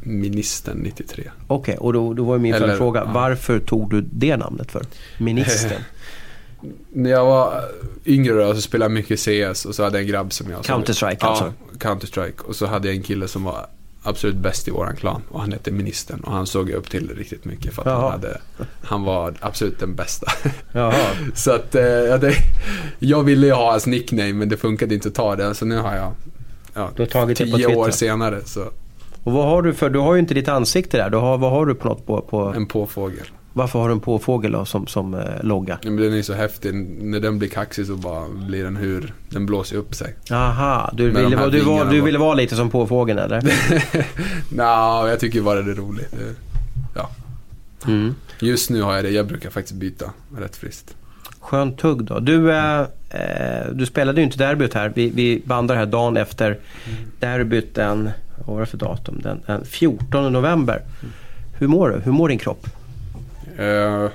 Ministern 0.00 0.78
93. 0.78 1.30
Okej, 1.46 1.76
och 1.76 1.92
då, 1.92 2.14
då 2.14 2.24
var 2.24 2.38
min 2.38 2.54
Eller, 2.54 2.66
följdfråga. 2.66 3.02
ja. 3.06 3.10
Varför 3.12 3.58
tog 3.58 3.90
du 3.90 4.00
det 4.00 4.36
namnet 4.36 4.72
för? 4.72 4.84
Ministern? 5.18 5.82
När 6.92 7.10
jag 7.10 7.24
var 7.24 7.64
yngre 8.06 8.34
då, 8.34 8.54
så 8.54 8.60
spelade 8.60 8.84
jag 8.84 8.92
mycket 8.92 9.20
CS 9.20 9.64
och 9.64 9.74
så 9.74 9.82
hade 9.84 9.98
jag 9.98 10.02
en 10.02 10.08
grabb 10.08 10.32
som 10.32 10.50
jag... 10.50 10.64
Counter-Strike 10.64 11.16
ja, 11.20 11.26
alltså? 11.28 11.52
Counter-Strike. 11.78 12.40
Och 12.40 12.56
så 12.56 12.66
hade 12.66 12.88
jag 12.88 12.96
en 12.96 13.02
kille 13.02 13.28
som 13.28 13.44
var 13.44 13.66
absolut 14.02 14.36
bäst 14.36 14.68
i 14.68 14.70
våran 14.70 14.96
klan 14.96 15.22
och 15.28 15.40
han 15.40 15.52
hette 15.52 15.70
Ministern 15.70 16.20
och 16.20 16.32
han 16.32 16.46
såg 16.46 16.70
jag 16.70 16.76
upp 16.76 16.90
till 16.90 17.10
riktigt 17.16 17.44
mycket 17.44 17.74
för 17.74 17.82
att 17.82 17.86
Jaha. 17.86 18.00
han, 18.00 18.10
hade, 18.10 18.40
han 18.82 19.02
var 19.04 19.34
absolut 19.40 19.80
den 19.80 19.94
bästa. 19.94 20.26
Så 21.34 21.50
att 21.52 21.74
eh, 21.74 21.82
ja, 21.82 22.18
det, 22.18 22.34
jag 22.98 23.22
ville 23.22 23.46
ju 23.46 23.52
ha 23.52 23.70
hans 23.70 23.86
nickname 23.86 24.32
men 24.32 24.48
det 24.48 24.56
funkade 24.56 24.94
inte 24.94 25.08
att 25.08 25.14
ta 25.14 25.36
det 25.36 25.54
så 25.54 25.64
nu 25.64 25.76
har 25.76 25.96
jag 25.96 26.12
ja, 26.74 26.90
tio 27.34 27.66
år 27.66 27.90
senare 27.90 28.40
så 28.44 28.70
Och 29.28 29.34
vad 29.34 29.46
har 29.46 29.62
du 29.62 29.74
för, 29.74 29.90
du 29.90 29.98
har 29.98 30.14
ju 30.14 30.20
inte 30.20 30.34
ditt 30.34 30.48
ansikte 30.48 30.96
där. 30.96 31.10
Du 31.10 31.16
har, 31.16 31.38
vad 31.38 31.50
har 31.50 31.66
du 31.66 31.74
på 31.74 31.88
något 31.88 32.06
på, 32.06 32.20
på 32.20 32.52
en 32.56 32.66
påfågel. 32.66 33.26
varför 33.52 33.78
har 33.78 33.88
du 33.88 33.92
en 33.92 34.00
påfågel 34.00 34.52
då 34.52 34.64
som, 34.64 34.86
som 34.86 35.14
eh, 35.14 35.20
logga? 35.42 35.78
Ja, 35.82 35.90
men 35.90 36.04
den 36.04 36.14
är 36.14 36.22
så 36.22 36.32
häftig, 36.32 36.74
när 36.74 37.20
den 37.20 37.38
blir 37.38 37.48
kaxig 37.48 37.86
så 37.86 37.96
bara 37.96 38.28
blir 38.28 38.64
den 38.64 38.76
hur, 38.76 39.14
den 39.30 39.46
blåser 39.46 39.76
upp 39.76 39.94
sig. 39.94 40.14
Aha, 40.30 40.90
du 40.92 41.10
ville, 41.10 41.50
du, 41.50 41.60
var, 41.60 41.90
du 41.90 42.00
ville 42.00 42.18
vara 42.18 42.34
lite 42.34 42.56
som 42.56 42.70
påfågeln 42.70 43.18
eller? 43.18 43.42
Nja, 44.54 45.08
jag 45.08 45.20
tycker 45.20 45.42
bara 45.42 45.62
det 45.62 45.70
är 45.70 45.74
roligt. 45.74 46.14
Ja. 46.94 47.10
Mm. 47.86 48.14
Just 48.40 48.70
nu 48.70 48.82
har 48.82 48.94
jag 48.94 49.04
det, 49.04 49.10
jag 49.10 49.26
brukar 49.26 49.50
faktiskt 49.50 49.76
byta 49.76 50.10
rätt 50.38 50.56
friskt. 50.56 50.96
Skönt 51.40 51.78
tugg 51.78 52.04
då. 52.04 52.18
Du, 52.18 52.52
eh, 52.52 52.80
eh, 53.10 53.66
du 53.72 53.86
spelade 53.86 54.20
ju 54.20 54.24
inte 54.24 54.38
derbyt 54.38 54.74
här. 54.74 54.92
Vi, 54.94 55.10
vi 55.10 55.42
bandar 55.44 55.76
här 55.76 55.86
dagen 55.86 56.16
efter 56.16 56.58
derbyt 57.20 57.74
den, 57.74 58.10
vad 58.46 58.54
var 58.54 58.60
det 58.60 58.66
för 58.66 58.78
datum? 58.78 59.20
Den, 59.22 59.40
den 59.46 59.64
14 59.64 60.32
november. 60.32 60.82
Hur 61.58 61.68
mår 61.68 61.88
du? 61.88 61.98
Hur 62.00 62.12
mår 62.12 62.28
din 62.28 62.38
kropp? 62.38 62.66
Eh, 63.58 64.08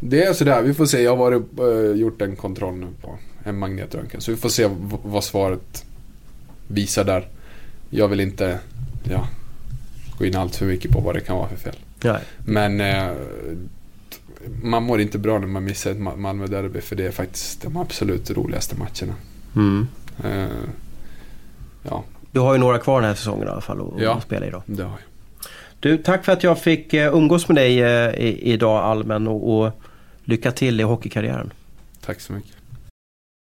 det 0.00 0.24
är 0.24 0.32
sådär, 0.32 0.62
vi 0.62 0.74
får 0.74 0.86
se. 0.86 1.02
Jag 1.02 1.16
har 1.16 1.16
varit, 1.16 1.42
eh, 1.58 2.00
gjort 2.00 2.22
en 2.22 2.36
kontroll 2.36 2.74
nu 2.74 2.86
på 3.00 3.18
en 3.44 3.58
magnetröntgen. 3.58 4.20
Så 4.20 4.30
vi 4.30 4.36
får 4.36 4.48
se 4.48 4.70
vad 5.04 5.24
svaret 5.24 5.84
visar 6.68 7.04
där. 7.04 7.28
Jag 7.90 8.08
vill 8.08 8.20
inte 8.20 8.58
ja, 9.10 9.28
gå 10.18 10.24
in 10.24 10.36
allt 10.36 10.56
för 10.56 10.66
mycket 10.66 10.90
på 10.90 11.00
vad 11.00 11.14
det 11.14 11.20
kan 11.20 11.36
vara 11.36 11.48
för 11.48 11.56
fel. 11.56 11.76
Nej. 12.04 12.20
Men 12.44 12.80
eh, 12.80 13.12
man 14.62 14.82
mår 14.82 15.00
inte 15.00 15.18
bra 15.18 15.38
när 15.38 15.46
man 15.46 15.64
missar 15.64 15.90
ett 15.90 15.98
Ma- 15.98 16.16
Malmö-derby 16.16 16.80
för 16.80 16.96
det 16.96 17.06
är 17.06 17.10
faktiskt 17.10 17.62
de 17.62 17.76
absolut 17.76 18.30
roligaste 18.30 18.76
matcherna. 18.76 19.14
Mm. 19.56 19.86
Eh, 20.24 20.46
ja, 21.82 22.04
Du 22.34 22.40
har 22.40 22.52
ju 22.52 22.58
några 22.60 22.78
kvar 22.78 23.00
den 23.00 23.08
här 23.08 23.14
säsongen 23.16 23.48
i 23.48 23.50
alla 23.50 23.60
fall 23.60 23.80
att 23.80 24.02
Ja. 24.02 24.20
spela 24.20 24.46
i 24.46 24.50
då. 24.50 24.62
det 24.66 24.82
har 24.82 24.90
jag. 24.90 24.98
Du, 25.80 25.96
tack 25.98 26.24
för 26.24 26.32
att 26.32 26.42
jag 26.42 26.58
fick 26.58 26.94
eh, 26.94 27.14
umgås 27.14 27.48
med 27.48 27.56
dig 27.56 27.80
eh, 27.82 28.14
idag 28.48 28.84
Almen 28.84 29.28
och, 29.28 29.58
och 29.64 29.72
lycka 30.24 30.52
till 30.52 30.80
i 30.80 30.82
hockeykarriären. 30.82 31.52
Tack 32.06 32.20
så 32.20 32.32
mycket. 32.32 32.53